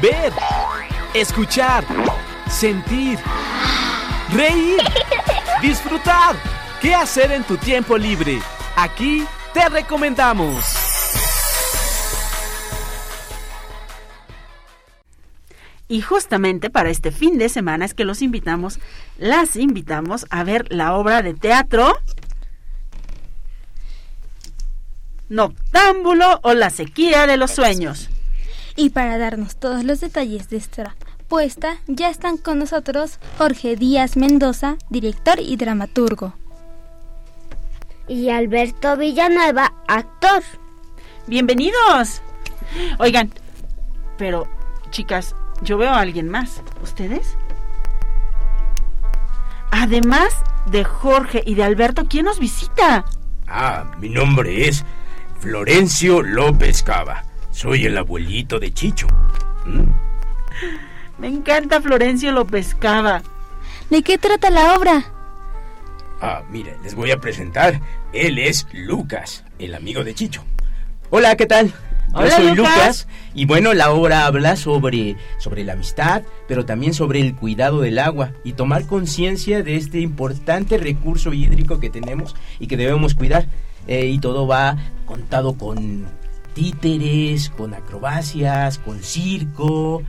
Ver, 0.01 0.33
escuchar, 1.13 1.85
sentir, 2.49 3.17
reír, 4.33 4.81
disfrutar. 5.61 6.35
¿Qué 6.81 6.93
hacer 6.93 7.31
en 7.31 7.45
tu 7.45 7.55
tiempo 7.55 7.97
libre? 7.97 8.41
Aquí 8.75 9.25
te 9.53 9.69
recomendamos. 9.69 10.65
Y 15.87 16.01
justamente 16.01 16.69
para 16.69 16.89
este 16.89 17.11
fin 17.11 17.37
de 17.37 17.47
semana 17.47 17.85
es 17.85 17.93
que 17.93 18.03
los 18.03 18.21
invitamos, 18.21 18.79
las 19.17 19.55
invitamos 19.55 20.25
a 20.29 20.43
ver 20.43 20.67
la 20.69 20.95
obra 20.95 21.21
de 21.21 21.33
teatro 21.33 21.97
Noctámbulo 25.29 26.41
o 26.43 26.53
la 26.53 26.69
sequía 26.69 27.25
de 27.25 27.37
los 27.37 27.51
sueños. 27.51 28.09
Y 28.75 28.89
para 28.89 29.17
darnos 29.17 29.55
todos 29.57 29.83
los 29.83 30.01
detalles 30.01 30.49
de 30.49 30.57
esta 30.57 30.95
puesta, 31.27 31.77
ya 31.87 32.09
están 32.09 32.37
con 32.37 32.57
nosotros 32.57 33.19
Jorge 33.37 33.75
Díaz 33.75 34.17
Mendoza, 34.17 34.77
director 34.89 35.39
y 35.39 35.57
dramaturgo. 35.57 36.33
Y 38.07 38.29
Alberto 38.29 38.97
Villanueva, 38.97 39.73
actor. 39.87 40.41
Bienvenidos. 41.27 42.21
Oigan, 42.97 43.31
pero 44.17 44.47
chicas, 44.89 45.35
yo 45.61 45.77
veo 45.77 45.91
a 45.91 45.99
alguien 45.99 46.29
más. 46.29 46.61
¿Ustedes? 46.81 47.37
Además 49.71 50.33
de 50.65 50.83
Jorge 50.83 51.43
y 51.45 51.55
de 51.55 51.63
Alberto, 51.63 52.05
¿quién 52.09 52.25
nos 52.25 52.39
visita? 52.39 53.05
Ah, 53.47 53.91
mi 53.99 54.09
nombre 54.09 54.67
es 54.67 54.83
Florencio 55.39 56.21
López 56.23 56.81
Cava. 56.81 57.32
Soy 57.53 57.85
el 57.85 57.97
abuelito 57.97 58.59
de 58.59 58.73
Chicho. 58.73 59.07
¿Mm? 59.65 59.83
Me 61.19 61.27
encanta 61.27 61.79
Florencio 61.81 62.31
López 62.31 62.73
Cava. 62.75 63.21
¿De 63.91 64.01
qué 64.01 64.17
trata 64.17 64.49
la 64.49 64.75
obra? 64.75 65.05
Ah, 66.19 66.41
mire, 66.49 66.75
les 66.83 66.95
voy 66.95 67.11
a 67.11 67.19
presentar. 67.19 67.79
Él 68.11 68.39
es 68.39 68.67
Lucas, 68.73 69.45
el 69.59 69.75
amigo 69.75 70.03
de 70.03 70.15
Chicho. 70.15 70.43
Hola, 71.11 71.35
¿qué 71.35 71.45
tal? 71.45 71.67
Yo 71.67 72.19
Hola, 72.19 72.35
soy 72.35 72.55
Lucas. 72.55 72.57
Lucas. 72.57 73.07
y 73.35 73.45
bueno, 73.45 73.73
la 73.73 73.91
obra 73.91 74.25
habla 74.25 74.55
sobre, 74.55 75.15
sobre 75.37 75.63
la 75.63 75.73
amistad, 75.73 76.23
pero 76.47 76.65
también 76.65 76.95
sobre 76.95 77.21
el 77.21 77.35
cuidado 77.35 77.81
del 77.81 77.99
agua 77.99 78.31
y 78.43 78.53
tomar 78.53 78.87
conciencia 78.87 79.61
de 79.61 79.77
este 79.77 79.99
importante 79.99 80.77
recurso 80.77 81.33
hídrico 81.33 81.79
que 81.79 81.91
tenemos 81.91 82.35
y 82.59 82.65
que 82.65 82.77
debemos 82.77 83.13
cuidar. 83.13 83.45
Eh, 83.87 84.07
y 84.07 84.17
todo 84.19 84.47
va 84.47 84.77
contado 85.05 85.55
con 85.57 86.05
títeres, 86.53 87.49
con 87.49 87.73
acrobacias, 87.73 88.77
con 88.79 89.01
circo. 89.01 90.03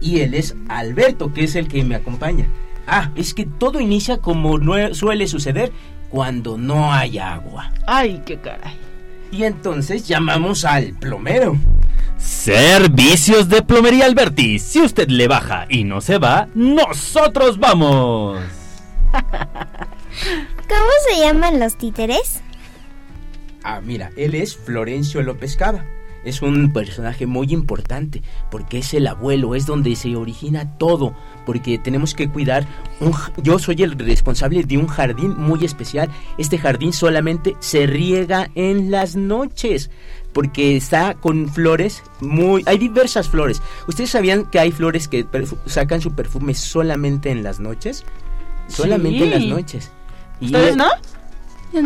Y 0.00 0.20
él 0.20 0.34
es 0.34 0.54
Alberto, 0.68 1.32
que 1.32 1.44
es 1.44 1.56
el 1.56 1.68
que 1.68 1.84
me 1.84 1.96
acompaña. 1.96 2.46
Ah, 2.86 3.10
es 3.16 3.34
que 3.34 3.44
todo 3.44 3.80
inicia 3.80 4.18
como 4.18 4.58
suele 4.94 5.26
suceder 5.26 5.72
cuando 6.08 6.56
no 6.56 6.92
hay 6.92 7.18
agua. 7.18 7.72
Ay, 7.86 8.22
qué 8.24 8.38
caray. 8.38 8.76
Y 9.30 9.44
entonces 9.44 10.08
llamamos 10.08 10.64
al 10.64 10.92
plomero. 10.94 11.56
Servicios 12.16 13.48
de 13.48 13.62
Plomería 13.62 14.06
Alberti. 14.06 14.58
Si 14.58 14.80
usted 14.80 15.08
le 15.08 15.28
baja 15.28 15.66
y 15.68 15.84
no 15.84 16.00
se 16.00 16.18
va, 16.18 16.48
nosotros 16.54 17.58
vamos. 17.58 18.40
¿Cómo 19.12 20.90
se 21.08 21.20
llaman 21.20 21.60
los 21.60 21.76
títeres? 21.76 22.40
Ah, 23.70 23.82
mira, 23.84 24.10
él 24.16 24.34
es 24.34 24.56
Florencio 24.56 25.20
López 25.22 25.54
Cava. 25.54 25.84
Es 26.24 26.40
un 26.40 26.72
personaje 26.72 27.26
muy 27.26 27.52
importante 27.52 28.22
porque 28.50 28.78
es 28.78 28.94
el 28.94 29.06
abuelo, 29.06 29.54
es 29.54 29.66
donde 29.66 29.94
se 29.94 30.16
origina 30.16 30.78
todo, 30.78 31.14
porque 31.44 31.76
tenemos 31.76 32.14
que 32.14 32.30
cuidar. 32.30 32.66
Un, 33.00 33.12
yo 33.42 33.58
soy 33.58 33.82
el 33.82 33.98
responsable 33.98 34.64
de 34.64 34.78
un 34.78 34.86
jardín 34.86 35.36
muy 35.36 35.66
especial. 35.66 36.08
Este 36.38 36.56
jardín 36.56 36.94
solamente 36.94 37.56
se 37.60 37.86
riega 37.86 38.50
en 38.54 38.90
las 38.90 39.16
noches 39.16 39.90
porque 40.32 40.74
está 40.74 41.12
con 41.12 41.50
flores 41.50 42.02
muy... 42.20 42.62
Hay 42.64 42.78
diversas 42.78 43.28
flores. 43.28 43.60
¿Ustedes 43.86 44.08
sabían 44.08 44.46
que 44.46 44.60
hay 44.60 44.72
flores 44.72 45.08
que 45.08 45.26
sacan 45.66 46.00
su 46.00 46.14
perfume 46.14 46.54
solamente 46.54 47.30
en 47.30 47.42
las 47.42 47.60
noches? 47.60 48.06
Solamente 48.66 49.24
en 49.24 49.30
las 49.30 49.44
noches. 49.44 49.90
¿Ustedes 50.40 50.74
no? 50.74 50.88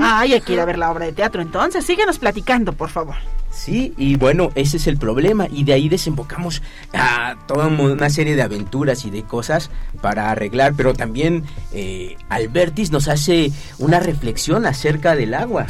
Ay, 0.01 0.35
hay 0.35 0.41
que 0.41 0.55
ir 0.55 0.61
a 0.61 0.65
ver 0.65 0.79
la 0.79 0.91
obra 0.91 1.07
de 1.07 1.13
teatro 1.13 1.43
entonces. 1.43 1.85
Síguenos 1.85 2.19
platicando, 2.19 2.73
por 2.73 2.89
favor. 2.89 3.17
Sí, 3.53 3.93
y 3.99 4.17
bueno, 4.17 4.51
ese 4.55 4.79
es 4.79 4.87
el 4.87 4.97
problema 4.97 5.47
y 5.51 5.65
de 5.65 5.75
ahí 5.75 5.89
desembocamos 5.91 6.63
a 6.95 7.37
toda 7.47 7.67
una 7.67 8.09
serie 8.09 8.35
de 8.35 8.43
aventuras 8.43 9.05
y 9.05 9.11
de 9.11 9.25
cosas 9.25 9.71
para 10.01 10.31
arreglar, 10.31 10.73
pero 10.75 10.95
también 10.95 11.45
eh, 11.73 12.17
Albertis 12.31 12.91
nos 12.91 13.09
hace 13.09 13.53
una 13.79 14.01
reflexión 14.01 14.65
acerca 14.65 15.15
del 15.17 15.35
agua. 15.35 15.67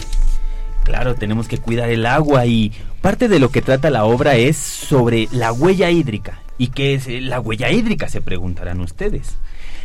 Claro, 0.85 1.17
tenemos 1.17 1.49
que 1.49 1.59
cuidar 1.59 1.91
el 1.91 2.07
agua 2.07 2.47
y 2.47 2.73
parte 3.01 3.29
de 3.29 3.41
lo 3.41 3.51
que 3.51 3.63
trata 3.63 3.91
la 3.91 4.05
obra 4.05 4.37
es 4.37 4.57
sobre 4.57 5.29
la 5.33 5.53
huella 5.53 5.91
hídrica. 5.91 6.41
¿Y 6.59 6.69
qué 6.69 6.95
es 6.95 7.09
la 7.09 7.41
huella 7.41 7.71
hídrica? 7.71 8.09
Se 8.09 8.21
preguntarán 8.21 8.81
ustedes. 8.81 9.37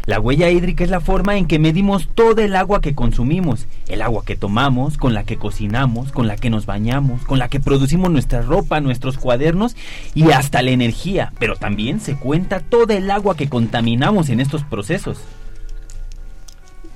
La 0.07 0.21
huella 0.21 0.49
hídrica 0.49 0.85
es 0.85 0.89
la 0.89 1.01
forma 1.01 1.35
en 1.35 1.47
que 1.47 1.59
medimos 1.59 2.07
todo 2.15 2.41
el 2.41 2.55
agua 2.55 2.79
que 2.79 2.95
consumimos, 2.95 3.67
el 3.89 4.01
agua 4.01 4.23
que 4.25 4.37
tomamos, 4.37 4.97
con 4.97 5.13
la 5.13 5.25
que 5.25 5.35
cocinamos, 5.35 6.13
con 6.13 6.27
la 6.27 6.37
que 6.37 6.49
nos 6.49 6.65
bañamos, 6.65 7.25
con 7.25 7.39
la 7.39 7.49
que 7.49 7.59
producimos 7.59 8.09
nuestra 8.09 8.41
ropa, 8.41 8.79
nuestros 8.79 9.17
cuadernos 9.17 9.75
y 10.15 10.31
hasta 10.31 10.61
la 10.61 10.71
energía. 10.71 11.33
Pero 11.39 11.57
también 11.57 11.99
se 11.99 12.15
cuenta 12.15 12.61
todo 12.61 12.93
el 12.93 13.11
agua 13.11 13.35
que 13.35 13.49
contaminamos 13.49 14.29
en 14.29 14.39
estos 14.39 14.63
procesos. 14.63 15.19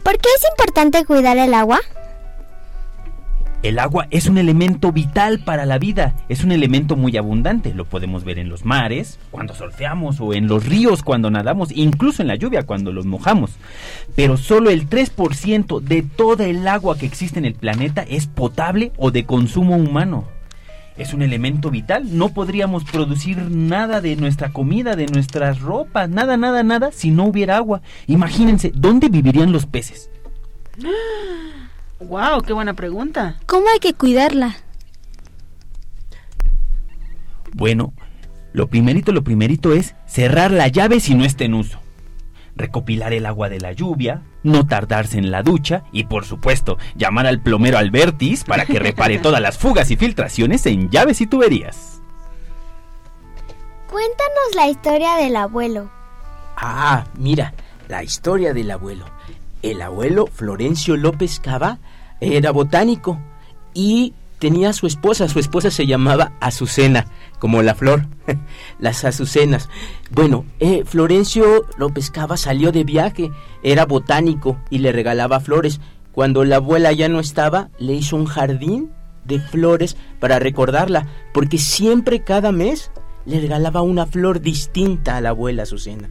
¿Por 0.04 0.18
qué 0.18 0.30
es 0.38 0.50
importante 0.50 1.04
cuidar 1.04 1.38
el 1.38 1.54
agua? 1.54 1.82
El 3.64 3.78
agua 3.78 4.08
es 4.10 4.26
un 4.26 4.40
elemento 4.40 4.92
vital 4.92 5.44
para 5.44 5.68
la 5.68 5.78
vida, 5.78 6.16
es 6.30 6.44
un 6.44 6.52
elemento 6.52 6.96
muy 6.96 7.16
abundante, 7.16 7.76
lo 7.76 7.86
podemos 7.86 8.24
ver 8.24 8.40
en 8.40 8.50
los 8.50 8.66
mares, 8.66 9.20
cuando 9.30 9.54
surfeamos 9.54 10.20
o 10.20 10.34
en 10.34 10.48
los 10.48 10.66
ríos 10.66 11.04
cuando 11.04 11.30
nadamos, 11.30 11.70
incluso 11.72 12.24
en 12.24 12.30
la 12.30 12.36
lluvia 12.36 12.64
cuando 12.64 12.92
los 12.92 13.06
mojamos. 13.06 13.52
Pero 14.16 14.38
solo 14.38 14.72
el 14.72 14.90
3% 14.90 15.80
de 15.80 16.02
toda 16.02 16.48
el 16.48 16.68
agua 16.68 16.98
que 16.98 17.06
existe 17.06 17.38
en 17.38 17.46
el 17.46 17.54
planeta 17.54 18.02
es 18.02 18.26
potable 18.26 18.94
o 18.98 19.12
de 19.12 19.26
consumo 19.26 19.76
humano. 19.76 20.26
Es 20.98 21.14
un 21.14 21.22
elemento 21.22 21.70
vital, 21.70 22.18
no 22.18 22.30
podríamos 22.30 22.84
producir 22.84 23.38
nada 23.52 24.02
de 24.02 24.16
nuestra 24.16 24.52
comida, 24.52 24.96
de 24.96 25.06
nuestras 25.06 25.62
ropas, 25.62 26.10
nada, 26.10 26.36
nada, 26.36 26.64
nada 26.64 26.92
si 26.92 27.12
no 27.12 27.26
hubiera 27.26 27.58
agua. 27.58 27.84
Imagínense, 28.08 28.72
¿dónde 28.74 29.10
vivirían 29.10 29.52
los 29.52 29.68
peces? 29.68 30.10
Wow, 32.02 32.42
qué 32.42 32.54
buena 32.54 32.74
pregunta. 32.74 33.38
¿Cómo 33.46 33.68
hay 33.70 33.80
que 33.80 33.94
cuidarla? 33.94 34.56
Bueno, 37.54 37.94
lo 38.54 38.68
primerito, 38.68 39.12
lo 39.12 39.24
primerito 39.24 39.72
es 39.74 39.96
cerrar 40.08 40.52
la 40.52 40.68
llave 40.68 41.00
si 41.00 41.14
no 41.14 41.26
está 41.26 41.44
en 41.44 41.54
uso. 41.54 41.80
Recopilar 42.56 43.14
el 43.14 43.26
agua 43.26 43.50
de 43.50 43.60
la 43.60 43.72
lluvia, 43.72 44.24
no 44.44 44.66
tardarse 44.66 45.20
en 45.20 45.32
la 45.32 45.44
ducha 45.44 45.84
y 45.92 46.06
por 46.06 46.26
supuesto 46.26 46.78
llamar 46.96 47.28
al 47.28 47.42
plomero 47.42 47.78
Albertis 47.78 48.44
para 48.44 48.66
que 48.66 48.80
repare 48.80 49.20
todas 49.22 49.42
las 49.42 49.58
fugas 49.58 49.92
y 49.92 49.96
filtraciones 49.96 50.66
en 50.66 50.90
llaves 50.90 51.22
y 51.22 51.28
tuberías. 51.28 52.02
Cuéntanos 53.88 54.56
la 54.56 54.68
historia 54.68 55.16
del 55.18 55.36
abuelo. 55.36 55.92
Ah, 56.58 57.06
mira, 57.18 57.54
la 57.88 58.04
historia 58.04 58.54
del 58.54 58.72
abuelo. 58.72 59.06
El 59.62 59.82
abuelo 59.82 60.28
Florencio 60.28 60.98
López 60.98 61.40
Cava 61.40 61.80
era 62.20 62.52
botánico 62.52 63.20
y 63.74 64.14
tenía 64.40 64.74
su 64.74 64.88
esposa. 64.88 65.28
Su 65.28 65.40
esposa 65.40 65.70
se 65.70 65.86
llamaba 65.86 66.34
Azucena, 66.40 67.06
como 67.40 67.62
la 67.62 67.76
flor, 67.76 68.08
las 68.80 69.06
azucenas. 69.06 69.70
Bueno, 70.10 70.46
eh, 70.60 70.84
Florencio 70.86 71.66
López 71.78 72.10
Cava 72.10 72.38
salió 72.38 72.72
de 72.72 72.84
viaje, 72.84 73.32
era 73.62 73.86
botánico 73.86 74.58
y 74.70 74.80
le 74.80 74.92
regalaba 74.92 75.40
flores. 75.40 75.80
Cuando 76.12 76.44
la 76.44 76.58
abuela 76.58 76.92
ya 76.92 77.08
no 77.08 77.20
estaba, 77.20 77.70
le 77.78 77.94
hizo 77.94 78.16
un 78.16 78.26
jardín 78.26 78.90
de 79.26 79.40
flores 79.40 79.96
para 80.20 80.40
recordarla, 80.40 81.08
porque 81.34 81.60
siempre 81.60 82.24
cada 82.24 82.52
mes 82.52 82.92
le 83.26 83.40
regalaba 83.40 83.84
una 83.84 84.08
flor 84.08 84.42
distinta 84.42 85.18
a 85.18 85.22
la 85.22 85.30
abuela 85.30 85.64
Azucena. 85.64 86.10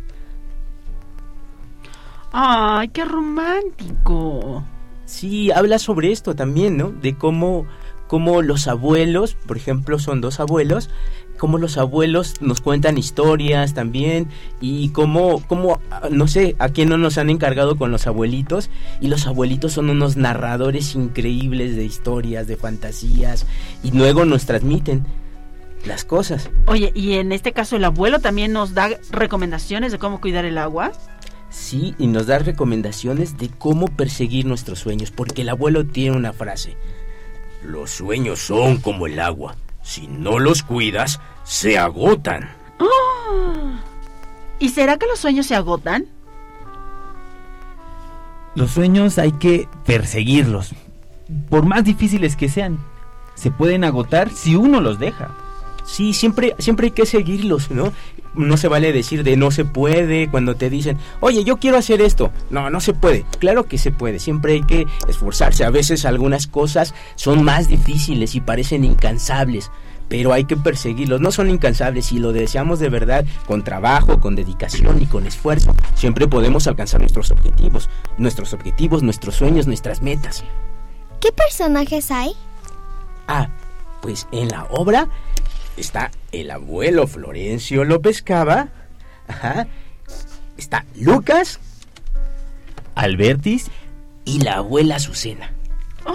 ¡Ay, 2.32 2.88
qué 2.88 3.04
romántico! 3.04 4.64
Sí, 5.04 5.50
habla 5.50 5.78
sobre 5.78 6.12
esto 6.12 6.34
también, 6.36 6.76
¿no? 6.76 6.90
De 6.92 7.16
cómo, 7.16 7.66
cómo 8.06 8.42
los 8.42 8.68
abuelos, 8.68 9.36
por 9.46 9.56
ejemplo, 9.56 9.98
son 9.98 10.20
dos 10.20 10.38
abuelos, 10.38 10.88
cómo 11.40 11.58
los 11.58 11.78
abuelos 11.78 12.34
nos 12.40 12.60
cuentan 12.60 12.98
historias 12.98 13.74
también 13.74 14.28
y 14.60 14.90
cómo, 14.90 15.42
cómo, 15.48 15.80
no 16.10 16.28
sé, 16.28 16.54
a 16.58 16.68
quién 16.68 16.90
no 16.90 16.98
nos 16.98 17.18
han 17.18 17.30
encargado 17.30 17.76
con 17.78 17.90
los 17.90 18.06
abuelitos 18.06 18.70
y 19.00 19.08
los 19.08 19.26
abuelitos 19.26 19.72
son 19.72 19.90
unos 19.90 20.16
narradores 20.16 20.94
increíbles 20.94 21.76
de 21.76 21.84
historias, 21.84 22.46
de 22.46 22.56
fantasías 22.56 23.46
y 23.82 23.90
luego 23.90 24.24
nos 24.26 24.44
transmiten 24.44 25.06
las 25.86 26.04
cosas. 26.04 26.50
Oye, 26.66 26.92
y 26.94 27.14
en 27.14 27.32
este 27.32 27.52
caso 27.52 27.76
el 27.76 27.84
abuelo 27.84 28.18
también 28.20 28.52
nos 28.52 28.74
da 28.74 28.90
recomendaciones 29.10 29.92
de 29.92 29.98
cómo 29.98 30.20
cuidar 30.20 30.44
el 30.44 30.58
agua. 30.58 30.92
Sí, 31.50 31.96
y 31.98 32.06
nos 32.06 32.26
da 32.26 32.38
recomendaciones 32.38 33.36
de 33.36 33.48
cómo 33.48 33.88
perseguir 33.88 34.46
nuestros 34.46 34.78
sueños, 34.78 35.10
porque 35.10 35.42
el 35.42 35.48
abuelo 35.48 35.84
tiene 35.84 36.16
una 36.16 36.32
frase. 36.32 36.76
Los 37.64 37.90
sueños 37.90 38.38
son 38.38 38.78
como 38.78 39.06
el 39.06 39.18
agua. 39.18 39.56
Si 39.82 40.06
no 40.06 40.38
los 40.38 40.62
cuidas, 40.62 41.20
se 41.42 41.76
agotan. 41.76 42.50
¡Ah! 42.78 43.80
¿Y 44.60 44.68
será 44.68 44.96
que 44.96 45.06
los 45.06 45.18
sueños 45.18 45.46
se 45.46 45.56
agotan? 45.56 46.06
Los 48.54 48.70
sueños 48.72 49.18
hay 49.18 49.32
que 49.32 49.68
perseguirlos, 49.86 50.72
por 51.48 51.64
más 51.64 51.84
difíciles 51.84 52.36
que 52.36 52.48
sean. 52.48 52.78
Se 53.34 53.50
pueden 53.50 53.84
agotar 53.84 54.30
si 54.30 54.54
uno 54.54 54.80
los 54.80 54.98
deja. 54.98 55.30
Sí, 55.90 56.14
siempre, 56.14 56.54
siempre 56.60 56.86
hay 56.86 56.90
que 56.92 57.04
seguirlos, 57.04 57.72
¿no? 57.72 57.92
No 58.34 58.56
se 58.56 58.68
vale 58.68 58.92
decir 58.92 59.24
de 59.24 59.36
no 59.36 59.50
se 59.50 59.64
puede 59.64 60.30
cuando 60.30 60.54
te 60.54 60.70
dicen, 60.70 60.98
oye, 61.18 61.42
yo 61.42 61.56
quiero 61.56 61.78
hacer 61.78 62.00
esto. 62.00 62.30
No, 62.48 62.70
no 62.70 62.80
se 62.80 62.94
puede. 62.94 63.24
Claro 63.40 63.66
que 63.66 63.76
se 63.76 63.90
puede. 63.90 64.20
Siempre 64.20 64.52
hay 64.52 64.62
que 64.62 64.86
esforzarse. 65.08 65.64
A 65.64 65.70
veces 65.70 66.04
algunas 66.04 66.46
cosas 66.46 66.94
son 67.16 67.42
más 67.42 67.66
difíciles 67.66 68.36
y 68.36 68.40
parecen 68.40 68.84
incansables. 68.84 69.72
Pero 70.08 70.32
hay 70.32 70.44
que 70.44 70.56
perseguirlos. 70.56 71.20
No 71.20 71.32
son 71.32 71.50
incansables. 71.50 72.06
Si 72.06 72.20
lo 72.20 72.30
deseamos 72.32 72.78
de 72.78 72.88
verdad, 72.88 73.24
con 73.48 73.64
trabajo, 73.64 74.20
con 74.20 74.36
dedicación 74.36 75.02
y 75.02 75.06
con 75.06 75.26
esfuerzo, 75.26 75.74
siempre 75.96 76.28
podemos 76.28 76.68
alcanzar 76.68 77.00
nuestros 77.00 77.32
objetivos. 77.32 77.90
Nuestros 78.16 78.52
objetivos, 78.54 79.02
nuestros 79.02 79.34
sueños, 79.34 79.66
nuestras 79.66 80.02
metas. 80.02 80.44
¿Qué 81.20 81.32
personajes 81.32 82.12
hay? 82.12 82.34
Ah, 83.26 83.48
pues 84.00 84.28
en 84.30 84.48
la 84.48 84.66
obra 84.70 85.08
está 85.76 86.10
el 86.32 86.50
abuelo 86.50 87.06
Florencio 87.06 87.84
López 87.84 88.22
Cava, 88.22 88.68
ajá, 89.28 89.66
está 90.56 90.84
Lucas, 90.96 91.60
Albertis 92.94 93.70
y 94.24 94.40
la 94.40 94.56
abuela 94.56 94.96
Azucena. 94.96 95.52
Oh, 96.04 96.14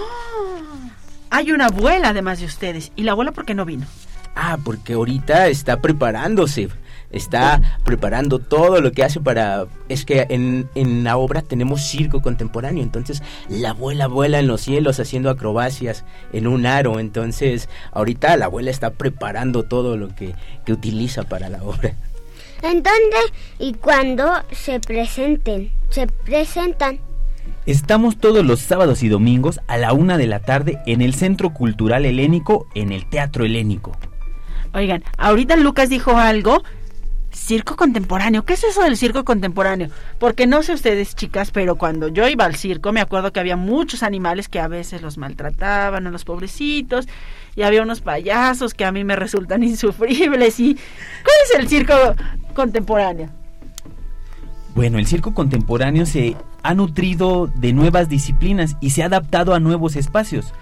hay 1.30 1.52
una 1.52 1.66
abuela 1.66 2.10
además 2.10 2.40
de 2.40 2.46
ustedes. 2.46 2.92
¿Y 2.96 3.02
la 3.02 3.12
abuela 3.12 3.32
por 3.32 3.44
qué 3.44 3.54
no 3.54 3.64
vino? 3.64 3.86
Ah, 4.34 4.58
porque 4.62 4.94
ahorita 4.94 5.48
está 5.48 5.80
preparándose. 5.80 6.68
Está 7.16 7.80
preparando 7.84 8.38
todo 8.38 8.80
lo 8.80 8.92
que 8.92 9.02
hace 9.02 9.20
para... 9.20 9.66
Es 9.88 10.04
que 10.04 10.26
en, 10.28 10.68
en 10.74 11.02
la 11.02 11.16
obra 11.16 11.42
tenemos 11.42 11.82
circo 11.82 12.20
contemporáneo, 12.20 12.82
entonces 12.82 13.22
la 13.48 13.70
abuela 13.70 14.06
vuela 14.06 14.38
en 14.38 14.46
los 14.46 14.60
cielos 14.60 15.00
haciendo 15.00 15.30
acrobacias 15.30 16.04
en 16.32 16.46
un 16.46 16.66
aro, 16.66 17.00
entonces 17.00 17.68
ahorita 17.92 18.36
la 18.36 18.46
abuela 18.46 18.70
está 18.70 18.90
preparando 18.90 19.62
todo 19.62 19.96
lo 19.96 20.14
que, 20.14 20.34
que 20.64 20.72
utiliza 20.72 21.22
para 21.22 21.48
la 21.48 21.62
obra. 21.62 21.94
¿En 22.62 22.82
dónde 22.82 23.16
y 23.58 23.74
cuándo 23.74 24.30
se 24.50 24.80
presenten? 24.80 25.70
Se 25.90 26.06
presentan. 26.06 26.98
Estamos 27.64 28.18
todos 28.18 28.44
los 28.44 28.60
sábados 28.60 29.02
y 29.02 29.08
domingos 29.08 29.60
a 29.66 29.76
la 29.76 29.92
una 29.92 30.18
de 30.18 30.26
la 30.26 30.40
tarde 30.40 30.78
en 30.86 31.00
el 31.00 31.14
Centro 31.14 31.50
Cultural 31.50 32.04
Helénico, 32.04 32.66
en 32.74 32.92
el 32.92 33.08
Teatro 33.08 33.44
Helénico. 33.44 33.96
Oigan, 34.72 35.02
ahorita 35.16 35.56
Lucas 35.56 35.88
dijo 35.88 36.16
algo. 36.16 36.62
Circo 37.36 37.76
contemporáneo. 37.76 38.46
¿Qué 38.46 38.54
es 38.54 38.64
eso 38.64 38.82
del 38.82 38.96
circo 38.96 39.22
contemporáneo? 39.22 39.90
Porque 40.18 40.46
no 40.46 40.62
sé 40.62 40.72
ustedes, 40.72 41.14
chicas, 41.14 41.50
pero 41.50 41.76
cuando 41.76 42.08
yo 42.08 42.26
iba 42.26 42.46
al 42.46 42.56
circo 42.56 42.92
me 42.92 43.00
acuerdo 43.02 43.30
que 43.30 43.38
había 43.38 43.56
muchos 43.56 44.02
animales 44.02 44.48
que 44.48 44.58
a 44.58 44.68
veces 44.68 45.02
los 45.02 45.18
maltrataban 45.18 46.06
a 46.06 46.10
los 46.10 46.24
pobrecitos 46.24 47.06
y 47.54 47.62
había 47.62 47.82
unos 47.82 48.00
payasos 48.00 48.72
que 48.72 48.86
a 48.86 48.90
mí 48.90 49.04
me 49.04 49.16
resultan 49.16 49.62
insufribles. 49.64 50.58
¿Y 50.58 50.74
cuál 50.74 51.36
es 51.44 51.58
el 51.60 51.68
circo 51.68 51.94
contemporáneo? 52.54 53.28
Bueno, 54.74 54.98
el 54.98 55.06
circo 55.06 55.34
contemporáneo 55.34 56.06
se 56.06 56.36
ha 56.62 56.74
nutrido 56.74 57.48
de 57.54 57.74
nuevas 57.74 58.08
disciplinas 58.08 58.76
y 58.80 58.90
se 58.90 59.02
ha 59.02 59.06
adaptado 59.06 59.54
a 59.54 59.60
nuevos 59.60 59.94
espacios. 59.94 60.54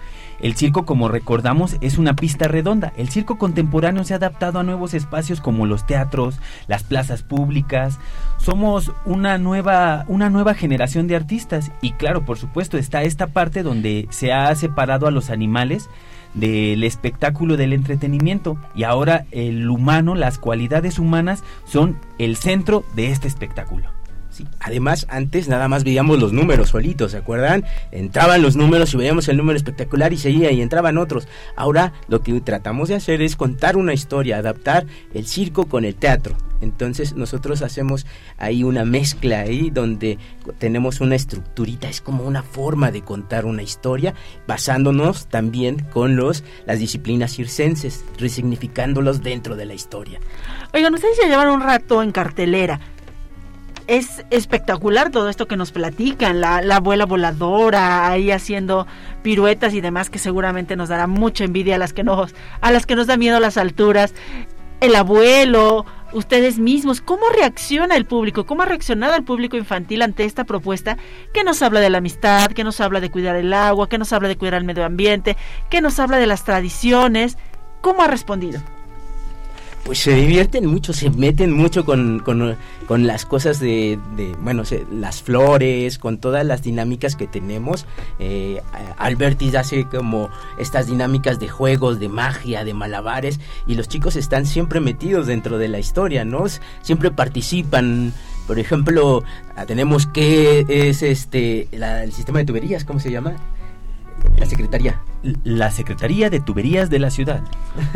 El 0.45 0.57
circo, 0.57 0.84
como 0.84 1.09
recordamos, 1.09 1.78
es 1.80 1.97
una 1.97 2.16
pista 2.16 2.49
redonda. 2.49 2.92
El 2.99 3.09
circo 3.09 3.38
contemporáneo 3.38 4.05
se 4.05 4.12
ha 4.12 4.16
adaptado 4.16 4.59
a 4.59 4.62
nuevos 4.62 4.92
espacios 4.92 5.40
como 5.40 5.64
los 5.64 5.86
teatros, 5.86 6.38
las 6.66 6.82
plazas 6.82 7.22
públicas. 7.22 7.99
Somos 8.36 8.92
una 9.07 9.38
nueva, 9.38 10.05
una 10.07 10.28
nueva 10.28 10.53
generación 10.53 11.07
de 11.07 11.16
artistas 11.16 11.72
y 11.80 11.92
claro, 11.92 12.26
por 12.26 12.36
supuesto, 12.36 12.76
está 12.76 13.05
esta 13.05 13.28
parte 13.28 13.62
donde 13.62 14.07
se 14.11 14.34
ha 14.34 14.55
separado 14.55 15.07
a 15.07 15.11
los 15.11 15.30
animales 15.30 15.88
del 16.34 16.84
espectáculo 16.84 17.57
del 17.57 17.72
entretenimiento 17.72 18.59
y 18.74 18.82
ahora 18.82 19.24
el 19.30 19.70
humano, 19.70 20.14
las 20.14 20.36
cualidades 20.36 20.99
humanas 20.99 21.42
son 21.64 21.97
el 22.18 22.36
centro 22.36 22.84
de 22.95 23.12
este 23.12 23.28
espectáculo. 23.28 23.88
Además, 24.61 25.07
antes 25.11 25.49
nada 25.49 25.68
más 25.68 25.85
veíamos 25.85 26.18
los 26.18 26.32
números 26.32 26.70
solitos, 26.70 27.12
¿se 27.12 27.18
acuerdan? 27.18 27.64
Entraban 27.93 28.43
los 28.43 28.57
números 28.57 28.95
y 28.95 28.97
veíamos 28.97 29.28
el 29.28 29.37
número 29.37 29.57
espectacular 29.57 30.12
y 30.12 30.16
seguía 30.16 30.51
y 30.51 30.61
entraban 30.61 30.99
otros. 30.99 31.28
Ahora 31.57 31.93
lo 32.09 32.20
que 32.20 32.41
tratamos 32.41 32.89
de 32.89 32.97
hacer 32.97 33.22
es 33.22 33.37
contar 33.37 33.76
una 33.76 33.95
historia, 33.95 34.39
adaptar 34.39 34.87
el 35.12 35.26
circo 35.26 35.66
con 35.66 35.85
el 35.85 35.95
teatro. 35.95 36.37
Entonces 36.61 37.14
nosotros 37.14 37.62
hacemos 37.62 38.07
ahí 38.39 38.64
una 38.64 38.85
mezcla 38.85 39.41
ahí 39.41 39.70
donde 39.70 40.18
tenemos 40.59 41.01
una 41.01 41.14
estructurita, 41.14 41.89
es 41.89 42.01
como 42.01 42.24
una 42.24 42.43
forma 42.43 42.91
de 42.91 43.03
contar 43.03 43.45
una 43.45 43.62
historia, 43.62 44.14
basándonos 44.47 45.28
también 45.28 45.87
con 45.93 46.16
los 46.16 46.43
las 46.64 46.78
disciplinas 46.78 47.32
circenses, 47.32 48.05
resignificándolos 48.18 49.22
dentro 49.22 49.57
de 49.57 49.66
la 49.66 49.74
historia. 49.74 50.20
Oigan, 50.72 50.95
ustedes 50.95 51.18
ya 51.20 51.28
llevan 51.28 51.51
un 51.51 51.61
rato 51.61 52.03
en 52.03 52.12
cartelera. 52.12 52.80
Es 53.87 54.24
espectacular 54.30 55.11
todo 55.11 55.28
esto 55.28 55.47
que 55.47 55.57
nos 55.57 55.70
platican, 55.70 56.41
la, 56.41 56.62
la 56.62 56.76
abuela 56.76 57.05
voladora 57.05 58.09
ahí 58.09 58.30
haciendo 58.30 58.87
piruetas 59.22 59.74
y 59.74 59.82
demás 59.82 60.09
que 60.09 60.18
seguramente 60.18 60.74
nos 60.74 60.89
dará 60.89 61.07
mucha 61.07 61.45
envidia 61.45 61.74
a 61.74 61.78
las 61.78 61.93
que 61.93 62.03
nos, 62.03 62.35
a 62.62 62.72
las 62.72 62.87
que 62.87 62.97
nos 62.97 63.07
da 63.07 63.18
miedo 63.18 63.41
las 63.41 63.59
alturas. 63.59 64.14
El 64.80 64.95
abuelo, 64.95 65.85
ustedes 66.14 66.59
mismos, 66.59 67.03
¿cómo 67.03 67.28
reacciona 67.28 67.97
el 67.97 68.07
público? 68.07 68.47
¿Cómo 68.47 68.62
ha 68.62 68.66
reaccionado 68.66 69.16
el 69.16 69.24
público 69.24 69.57
infantil 69.59 70.01
ante 70.01 70.24
esta 70.24 70.45
propuesta 70.45 70.97
que 71.35 71.45
nos 71.45 71.61
habla 71.61 71.80
de 71.80 71.91
la 71.91 71.99
amistad, 71.99 72.53
que 72.53 72.64
nos 72.64 72.80
habla 72.80 73.01
de 73.01 73.11
cuidar 73.11 73.37
el 73.37 73.53
agua, 73.53 73.89
que 73.89 73.99
nos 73.99 74.12
habla 74.14 74.28
de 74.28 74.37
cuidar 74.37 74.55
el 74.55 74.64
medio 74.64 74.85
ambiente, 74.85 75.37
que 75.68 75.82
nos 75.82 75.99
habla 76.01 76.16
de 76.16 76.26
las 76.26 76.45
tradiciones? 76.45 77.37
¿Cómo 77.82 78.03
ha 78.03 78.09
respondido? 78.09 78.61
Pues 79.85 79.99
se 79.99 80.14
divierten 80.14 80.66
mucho, 80.66 80.93
se 80.93 81.11
meten 81.11 81.53
mucho 81.53 81.85
con, 81.85 82.20
con, 82.20 82.57
con 82.87 83.07
las 83.07 83.26
cosas 83.26 83.61
de, 83.61 83.99
de 84.16 84.35
bueno, 84.41 84.62
las 84.91 85.22
flores, 85.22 85.99
con 85.99 86.18
todas 86.18 86.45
las 86.47 86.62
dinámicas 86.62 87.16
que 87.16 87.26
tenemos. 87.26 87.87
Eh, 88.18 88.62
Albertis 88.97 89.55
hace 89.55 89.85
como 89.85 90.30
estas 90.59 90.87
dinámicas 90.87 91.39
de 91.39 91.49
juegos, 91.49 92.01
de 92.01 92.09
magia, 92.09 92.64
de 92.64 92.72
malabares, 92.72 93.41
y 93.66 93.74
los 93.74 93.87
chicos 93.89 94.16
están 94.16 94.47
siempre 94.47 94.80
metidos 94.80 95.26
dentro 95.26 95.59
de 95.59 95.68
la 95.68 95.78
historia, 95.78 96.24
¿no? 96.24 96.45
Siempre 96.82 97.11
participan. 97.11 98.12
Por 98.47 98.59
ejemplo, 98.59 99.22
tenemos 99.66 100.07
que 100.07 100.66
es 100.68 101.03
este 101.03 101.68
la, 101.72 102.05
el 102.05 102.12
sistema 102.12 102.41
de 102.41 102.45
tuberías, 102.45 102.85
¿cómo 102.85 103.01
se 103.01 103.11
llama? 103.11 103.37
La 104.37 104.47
Secretaría. 104.47 105.01
La 105.45 105.70
Secretaría 105.70 106.29
de 106.31 106.41
Tuberías 106.41 106.91
de 106.91 106.99
la 106.99 107.11
ciudad. 107.11 107.43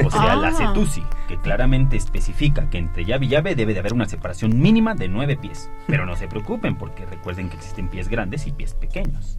O 0.04 0.10
sea, 0.10 0.36
la 0.36 0.48
Ah. 0.48 0.54
CETUSI, 0.54 1.02
que 1.26 1.36
claramente 1.38 1.96
especifica 1.96 2.70
que 2.70 2.78
entre 2.78 3.04
llave 3.04 3.26
y 3.26 3.28
llave 3.28 3.54
debe 3.54 3.74
de 3.74 3.80
haber 3.80 3.92
una 3.92 4.06
separación 4.08 4.58
mínima 4.60 4.94
de 4.94 5.08
nueve 5.08 5.36
pies. 5.36 5.70
Pero 5.86 6.06
no 6.06 6.16
se 6.16 6.28
preocupen, 6.28 6.76
porque 6.76 7.04
recuerden 7.06 7.48
que 7.50 7.56
existen 7.56 7.88
pies 7.88 8.08
grandes 8.08 8.46
y 8.46 8.52
pies 8.52 8.74
pequeños. 8.74 9.38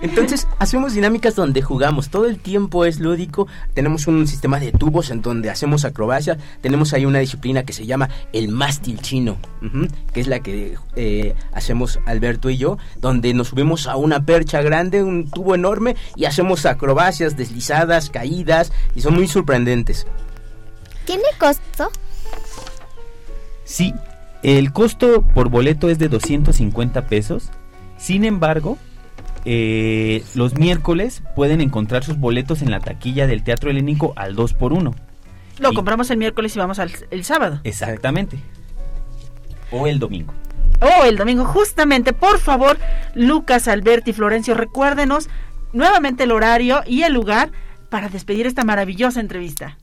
Entonces 0.00 0.46
hacemos 0.58 0.94
dinámicas 0.94 1.34
donde 1.34 1.62
jugamos, 1.62 2.08
todo 2.08 2.26
el 2.26 2.38
tiempo 2.38 2.84
es 2.84 3.00
lúdico, 3.00 3.46
tenemos 3.74 4.06
un 4.06 4.26
sistema 4.26 4.60
de 4.60 4.72
tubos 4.72 5.10
en 5.10 5.22
donde 5.22 5.50
hacemos 5.50 5.84
acrobacia, 5.84 6.38
tenemos 6.60 6.92
ahí 6.92 7.04
una 7.04 7.18
disciplina 7.18 7.64
que 7.64 7.72
se 7.72 7.86
llama 7.86 8.08
el 8.32 8.48
mástil 8.48 9.00
chino, 9.00 9.36
que 10.12 10.20
es 10.20 10.26
la 10.26 10.40
que 10.40 10.76
eh, 10.96 11.34
hacemos 11.52 11.98
Alberto 12.06 12.50
y 12.50 12.56
yo, 12.56 12.78
donde 13.00 13.34
nos 13.34 13.48
subimos 13.48 13.86
a 13.86 13.96
una 13.96 14.24
percha 14.24 14.62
grande, 14.62 15.02
un 15.02 15.30
tubo 15.30 15.54
enorme 15.54 15.96
y 16.16 16.24
hacemos 16.24 16.66
acrobacias, 16.66 17.36
deslizadas, 17.36 18.10
caídas 18.10 18.72
y 18.94 19.00
son 19.00 19.14
muy 19.14 19.28
sorprendentes. 19.28 20.06
¿Tiene 21.04 21.24
costo? 21.38 21.90
Sí, 23.64 23.94
el 24.42 24.72
costo 24.72 25.22
por 25.22 25.48
boleto 25.48 25.88
es 25.88 25.98
de 25.98 26.08
250 26.08 27.06
pesos. 27.06 27.50
Sin 27.96 28.24
embargo, 28.24 28.78
eh, 29.44 30.24
los 30.34 30.54
miércoles 30.54 31.22
pueden 31.36 31.60
encontrar 31.60 32.04
sus 32.04 32.18
boletos 32.18 32.62
en 32.62 32.70
la 32.70 32.80
taquilla 32.80 33.26
del 33.26 33.42
Teatro 33.42 33.70
Helénico 33.70 34.14
al 34.16 34.34
2 34.34 34.54
por 34.54 34.72
1 34.72 34.94
Lo 35.58 35.74
compramos 35.74 36.10
el 36.10 36.16
miércoles 36.16 36.56
y 36.56 36.58
vamos 36.58 36.78
al, 36.78 36.90
el 37.10 37.24
sábado. 37.24 37.60
Exactamente. 37.64 38.38
O 39.70 39.86
el 39.86 39.98
domingo. 39.98 40.32
Oh, 40.80 41.04
el 41.04 41.16
domingo, 41.16 41.44
justamente, 41.44 42.12
por 42.12 42.38
favor, 42.38 42.78
Lucas, 43.14 43.68
Alberti, 43.68 44.12
Florencio, 44.12 44.54
recuérdenos 44.54 45.28
nuevamente 45.72 46.24
el 46.24 46.32
horario 46.32 46.82
y 46.86 47.02
el 47.02 47.12
lugar 47.12 47.50
para 47.90 48.08
despedir 48.08 48.46
esta 48.46 48.64
maravillosa 48.64 49.20
entrevista. 49.20 49.78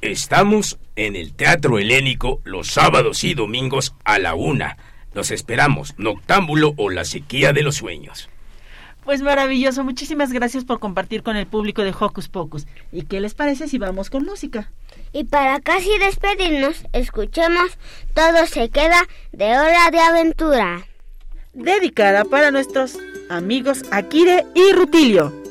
Estamos 0.00 0.78
en 0.94 1.16
el 1.16 1.32
Teatro 1.32 1.78
Helénico 1.78 2.40
los 2.44 2.68
sábados 2.68 3.24
y 3.24 3.34
domingos 3.34 3.94
a 4.04 4.18
la 4.18 4.34
una. 4.34 4.76
Los 5.16 5.30
esperamos, 5.30 5.94
Noctámbulo 5.96 6.74
o 6.76 6.90
La 6.90 7.06
Sequía 7.06 7.54
de 7.54 7.62
los 7.62 7.76
Sueños. 7.76 8.28
Pues 9.02 9.22
maravilloso, 9.22 9.82
muchísimas 9.82 10.30
gracias 10.30 10.66
por 10.66 10.78
compartir 10.78 11.22
con 11.22 11.36
el 11.36 11.46
público 11.46 11.82
de 11.82 11.94
Hocus 11.98 12.28
Pocus. 12.28 12.66
¿Y 12.92 13.06
qué 13.06 13.20
les 13.20 13.32
parece 13.32 13.66
si 13.66 13.78
vamos 13.78 14.10
con 14.10 14.26
música? 14.26 14.70
Y 15.14 15.24
para 15.24 15.58
casi 15.60 15.88
despedirnos, 15.98 16.84
escuchemos 16.92 17.78
Todo 18.12 18.46
se 18.46 18.68
queda 18.68 19.06
de 19.32 19.56
Hora 19.56 19.90
de 19.90 20.00
Aventura. 20.00 20.86
Dedicada 21.54 22.26
para 22.26 22.50
nuestros 22.50 22.98
amigos 23.30 23.84
Akire 23.90 24.44
y 24.54 24.72
Rutilio. 24.72 25.45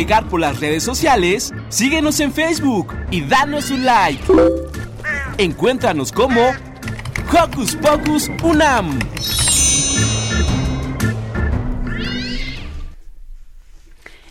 Navegar 0.00 0.26
por 0.30 0.40
las 0.40 0.58
redes 0.60 0.82
sociales, 0.82 1.52
síguenos 1.68 2.20
en 2.20 2.32
Facebook 2.32 2.96
y 3.10 3.20
danos 3.20 3.70
un 3.70 3.84
like. 3.84 4.24
Encuéntranos 5.36 6.10
como 6.10 6.40
Hocus 7.30 7.76
Pocus 7.76 8.30
Unam. 8.42 8.98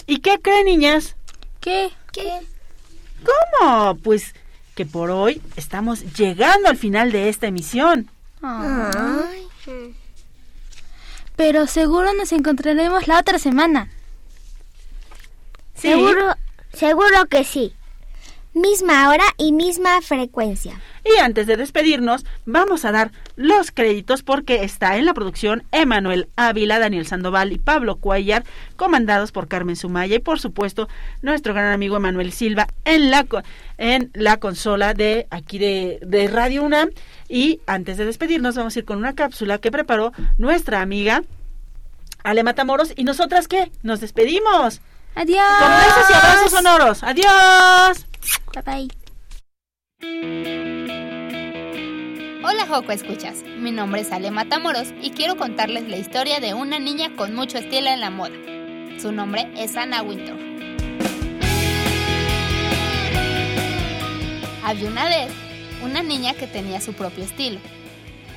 ¿Y 0.08 0.18
qué 0.22 0.40
creen, 0.42 0.66
niñas? 0.66 1.16
¿Qué? 1.60 1.92
¿Qué? 2.12 2.40
¿Cómo? 3.62 3.96
Pues 3.98 4.34
que 4.74 4.88
por 4.88 5.12
hoy 5.12 5.40
estamos 5.56 6.02
llegando 6.16 6.68
al 6.68 6.78
final 6.78 7.12
de 7.12 7.30
esta 7.30 7.46
emisión. 7.46 8.10
Ay. 8.42 9.48
Pero 11.36 11.68
seguro 11.68 12.12
nos 12.16 12.32
encontraremos 12.32 13.08
la 13.08 13.20
otra 13.20 13.38
semana. 13.38 13.88
Seguro, 15.80 16.36
seguro 16.74 17.26
que 17.30 17.44
sí. 17.44 17.74
Misma 18.54 19.10
hora 19.10 19.24
y 19.38 19.52
misma 19.52 20.02
frecuencia. 20.02 20.82
Y 21.06 21.18
antes 21.20 21.48
de 21.48 21.56
despedirnos, 21.56 22.26
vamos 22.46 22.84
a 22.84 22.92
dar 22.92 23.12
los 23.36 23.72
créditos 23.72 24.24
porque 24.24 24.64
está 24.64 24.98
en 24.98 25.06
la 25.06 25.14
producción 25.14 25.64
Emanuel 25.72 26.28
Ávila, 26.36 26.80
Daniel 26.80 27.06
Sandoval 27.06 27.54
y 27.54 27.60
Pablo 27.60 27.98
Cuellar, 27.98 28.44
comandados 28.76 29.32
por 29.32 29.48
Carmen 29.48 29.76
Sumaya 29.76 30.16
y 30.16 30.20
por 30.20 30.40
supuesto 30.40 30.90
nuestro 31.22 31.54
gran 31.54 31.72
amigo 31.72 31.96
Emanuel 31.96 32.32
Silva 32.32 32.68
en 32.86 33.12
la, 33.12 33.26
en 33.78 34.10
la 34.14 34.38
consola 34.38 34.94
de 34.94 35.28
aquí 35.30 35.60
de, 35.60 36.00
de 36.02 36.28
Radio 36.28 36.64
UNAM. 36.64 36.90
Y 37.30 37.62
antes 37.68 37.98
de 37.98 38.06
despedirnos, 38.06 38.56
vamos 38.56 38.76
a 38.76 38.80
ir 38.80 38.86
con 38.86 38.98
una 38.98 39.14
cápsula 39.14 39.60
que 39.60 39.72
preparó 39.72 40.12
nuestra 40.38 40.82
amiga 40.82 41.22
Ale 42.24 42.44
Matamoros. 42.44 42.94
¿Y 42.96 43.04
nosotras 43.04 43.48
qué? 43.48 43.72
Nos 43.84 44.02
despedimos. 44.02 44.82
Adiós. 45.16 45.60
Con 45.60 45.70
besos 45.70 46.10
y 46.10 46.14
abrazos 46.14 46.52
sonoros. 46.52 47.04
Adiós. 47.04 48.06
Bye 48.54 48.64
bye. 48.64 48.88
Hola 52.42 52.66
Joco 52.68 52.92
Escuchas, 52.92 53.44
mi 53.44 53.72
nombre 53.72 54.02
es 54.02 54.12
Ale 54.12 54.32
Matamoros 54.32 54.88
y 55.02 55.12
quiero 55.12 55.38
contarles 55.38 55.88
la 55.88 55.98
historia 55.98 56.40
de 56.40 56.54
una 56.54 56.80
niña 56.80 57.16
con 57.16 57.36
mucho 57.36 57.58
estilo 57.58 57.90
en 57.90 58.00
la 58.00 58.10
moda. 58.10 58.36
Su 59.00 59.12
nombre 59.12 59.52
es 59.56 59.76
Anna 59.78 60.02
Winter. 60.02 60.36
Había 64.64 64.90
una 64.90 65.06
vez 65.06 65.32
una 65.84 66.02
niña 66.02 66.34
que 66.34 66.48
tenía 66.48 66.82
su 66.82 66.94
propio 66.94 67.24
estilo. 67.24 67.60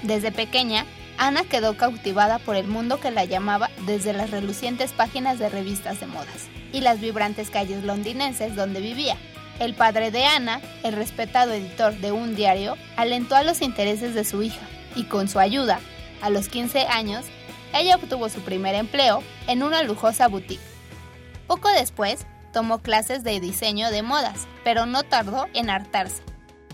Desde 0.02 0.32
pequeña, 0.32 0.84
Ana 1.18 1.44
quedó 1.44 1.76
cautivada 1.76 2.38
por 2.38 2.56
el 2.56 2.66
mundo 2.66 3.00
que 3.00 3.10
la 3.10 3.24
llamaba 3.24 3.70
desde 3.86 4.12
las 4.12 4.30
relucientes 4.30 4.92
páginas 4.92 5.38
de 5.38 5.48
revistas 5.48 6.00
de 6.00 6.06
modas 6.06 6.48
y 6.72 6.80
las 6.80 7.00
vibrantes 7.00 7.50
calles 7.50 7.84
londinenses 7.84 8.56
donde 8.56 8.80
vivía. 8.80 9.16
El 9.58 9.74
padre 9.74 10.10
de 10.10 10.24
Ana, 10.24 10.60
el 10.82 10.94
respetado 10.94 11.52
editor 11.52 11.94
de 11.98 12.10
un 12.12 12.34
diario, 12.34 12.76
alentó 12.96 13.36
a 13.36 13.42
los 13.42 13.60
intereses 13.62 14.14
de 14.14 14.24
su 14.24 14.42
hija 14.42 14.66
y 14.96 15.04
con 15.04 15.28
su 15.28 15.38
ayuda, 15.38 15.80
a 16.22 16.30
los 16.30 16.48
15 16.48 16.86
años, 16.86 17.24
ella 17.74 17.96
obtuvo 17.96 18.28
su 18.28 18.40
primer 18.40 18.74
empleo 18.74 19.22
en 19.46 19.62
una 19.62 19.82
lujosa 19.82 20.28
boutique. 20.28 20.62
Poco 21.46 21.68
después, 21.70 22.26
tomó 22.52 22.78
clases 22.78 23.24
de 23.24 23.40
diseño 23.40 23.90
de 23.90 24.02
modas, 24.02 24.46
pero 24.62 24.86
no 24.86 25.02
tardó 25.02 25.46
en 25.54 25.70
hartarse. 25.70 26.22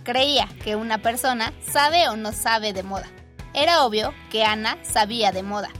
Creía 0.04 0.48
que 0.62 0.76
una 0.76 0.98
persona 0.98 1.52
sabe 1.66 2.08
o 2.08 2.16
no 2.16 2.32
sabe 2.32 2.72
de 2.72 2.82
moda. 2.82 3.08
Era 3.60 3.84
obvio 3.84 4.14
que 4.30 4.44
Ana 4.44 4.78
sabía 4.84 5.32
de 5.32 5.42
moda. 5.42 5.70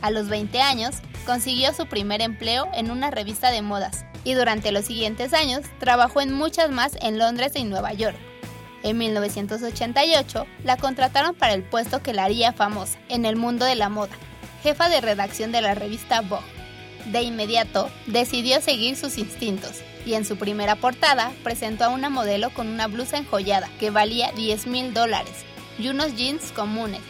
A 0.00 0.12
los 0.12 0.28
20 0.28 0.60
años, 0.60 0.94
consiguió 1.24 1.74
su 1.74 1.86
primer 1.86 2.22
empleo 2.22 2.68
en 2.72 2.92
una 2.92 3.10
revista 3.10 3.50
de 3.50 3.62
modas 3.62 4.04
y 4.22 4.34
durante 4.34 4.70
los 4.70 4.84
siguientes 4.84 5.34
años 5.34 5.62
trabajó 5.80 6.20
en 6.20 6.32
muchas 6.32 6.70
más 6.70 6.96
en 7.00 7.18
Londres 7.18 7.54
y 7.56 7.64
Nueva 7.64 7.92
York. 7.94 8.16
En 8.84 8.98
1988 8.98 10.46
la 10.62 10.76
contrataron 10.76 11.34
para 11.34 11.54
el 11.54 11.64
puesto 11.64 12.00
que 12.00 12.12
la 12.12 12.22
haría 12.22 12.52
famosa 12.52 12.96
en 13.08 13.24
el 13.24 13.34
mundo 13.34 13.64
de 13.64 13.74
la 13.74 13.88
moda, 13.88 14.14
jefa 14.62 14.88
de 14.88 15.00
redacción 15.00 15.50
de 15.50 15.62
la 15.62 15.74
revista 15.74 16.20
Vogue. 16.20 16.44
De 17.06 17.22
inmediato 17.22 17.90
decidió 18.06 18.60
seguir 18.60 18.94
sus 18.94 19.18
instintos 19.18 19.80
y 20.06 20.14
en 20.14 20.24
su 20.24 20.36
primera 20.36 20.76
portada 20.76 21.32
presentó 21.42 21.86
a 21.86 21.88
una 21.88 22.08
modelo 22.08 22.50
con 22.50 22.68
una 22.68 22.86
blusa 22.86 23.16
enjollada 23.16 23.68
que 23.80 23.90
valía 23.90 24.30
10 24.30 24.68
mil 24.68 24.94
dólares 24.94 25.44
y 25.76 25.88
unos 25.88 26.14
jeans 26.14 26.52
comunes. 26.52 27.00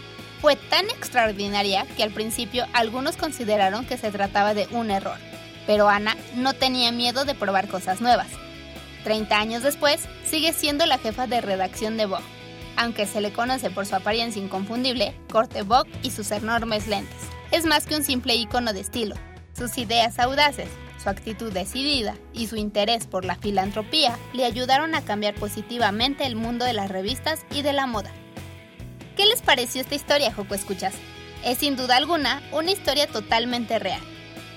Fue 0.41 0.57
tan 0.57 0.85
extraordinaria 0.91 1.87
que 1.97 2.03
al 2.03 2.11
principio 2.11 2.67
algunos 2.73 3.17
consideraron 3.17 3.87
que 3.87 3.97
se 3.97 4.11
trataba 4.11 4.55
de 4.55 4.69
un 4.71 4.91
error, 4.91 5.19
pero 5.67 5.89
Ana 5.89 6.17
no 6.35 6.53
tenía 6.53 6.93
miedo 6.93 7.25
de 7.25 7.35
probar 7.35 7.69
cosas 7.69 8.01
nuevas. 8.01 8.29
30 9.05 9.39
años 9.39 9.63
después, 9.63 10.01
sigue 10.25 10.53
siendo 10.53 10.85
la 10.85 10.99
jefa 10.99 11.27
de 11.27 11.41
redacción 11.41 11.97
de 11.97 12.07
Vogue, 12.07 12.25
aunque 12.77 13.07
se 13.07 13.21
le 13.21 13.33
conoce 13.33 13.71
por 13.71 13.87
su 13.87 13.95
apariencia 13.97 14.43
inconfundible, 14.43 15.15
corte 15.31 15.63
Vogue 15.63 15.91
y 16.03 16.11
sus 16.11 16.31
enormes 16.33 16.87
lentes. 16.87 17.17
Es 17.51 17.65
más 17.65 17.87
que 17.87 17.97
un 17.97 18.03
simple 18.03 18.35
icono 18.35 18.73
de 18.73 18.81
estilo. 18.81 19.15
Sus 19.57 19.79
ideas 19.79 20.19
audaces, 20.19 20.69
su 21.03 21.09
actitud 21.09 21.53
decidida 21.53 22.17
y 22.35 22.49
su 22.49 22.57
interés 22.57 23.07
por 23.07 23.25
la 23.25 23.37
filantropía 23.37 24.19
le 24.35 24.45
ayudaron 24.45 24.95
a 24.95 25.03
cambiar 25.03 25.35
positivamente 25.37 26.27
el 26.27 26.37
mundo 26.37 26.65
de 26.65 26.73
las 26.73 26.91
revistas 26.91 27.47
y 27.51 27.63
de 27.63 27.73
la 27.73 27.87
moda. 27.87 28.11
¿Qué 29.17 29.25
les 29.25 29.41
pareció 29.41 29.81
esta 29.81 29.95
historia, 29.95 30.31
Joco 30.31 30.55
Escuchas? 30.55 30.93
Es 31.43 31.59
sin 31.59 31.75
duda 31.75 31.97
alguna 31.97 32.43
una 32.53 32.71
historia 32.71 33.07
totalmente 33.07 33.79
real. 33.79 34.01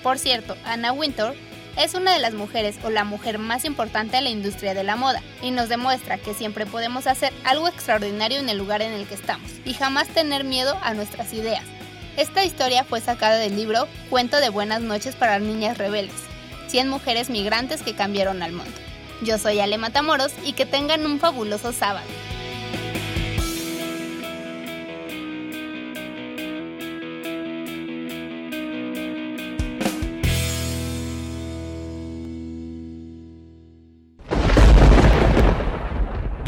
Por 0.02 0.18
cierto, 0.18 0.54
Anna 0.66 0.92
Wintour 0.92 1.34
es 1.78 1.94
una 1.94 2.12
de 2.12 2.18
las 2.18 2.34
mujeres 2.34 2.76
o 2.84 2.90
la 2.90 3.04
mujer 3.04 3.38
más 3.38 3.64
importante 3.64 4.18
en 4.18 4.24
la 4.24 4.30
industria 4.30 4.74
de 4.74 4.84
la 4.84 4.96
moda 4.96 5.22
y 5.40 5.50
nos 5.50 5.70
demuestra 5.70 6.18
que 6.18 6.34
siempre 6.34 6.66
podemos 6.66 7.06
hacer 7.06 7.32
algo 7.44 7.68
extraordinario 7.68 8.38
en 8.38 8.50
el 8.50 8.58
lugar 8.58 8.82
en 8.82 8.92
el 8.92 9.06
que 9.06 9.14
estamos 9.14 9.50
y 9.64 9.72
jamás 9.72 10.08
tener 10.08 10.44
miedo 10.44 10.76
a 10.82 10.92
nuestras 10.92 11.32
ideas. 11.32 11.64
Esta 12.18 12.44
historia 12.44 12.84
fue 12.84 13.00
sacada 13.00 13.36
del 13.36 13.56
libro 13.56 13.88
Cuento 14.10 14.40
de 14.40 14.50
Buenas 14.50 14.82
noches 14.82 15.16
para 15.16 15.38
niñas 15.38 15.78
rebeldes, 15.78 16.20
100 16.66 16.86
mujeres 16.86 17.30
migrantes 17.30 17.80
que 17.80 17.94
cambiaron 17.94 18.42
al 18.42 18.52
mundo. 18.52 18.74
Yo 19.22 19.38
soy 19.38 19.58
Ale 19.60 19.78
Matamoros 19.78 20.32
y 20.44 20.52
que 20.52 20.66
tengan 20.66 21.06
un 21.06 21.18
fabuloso 21.18 21.72
sábado. 21.72 22.06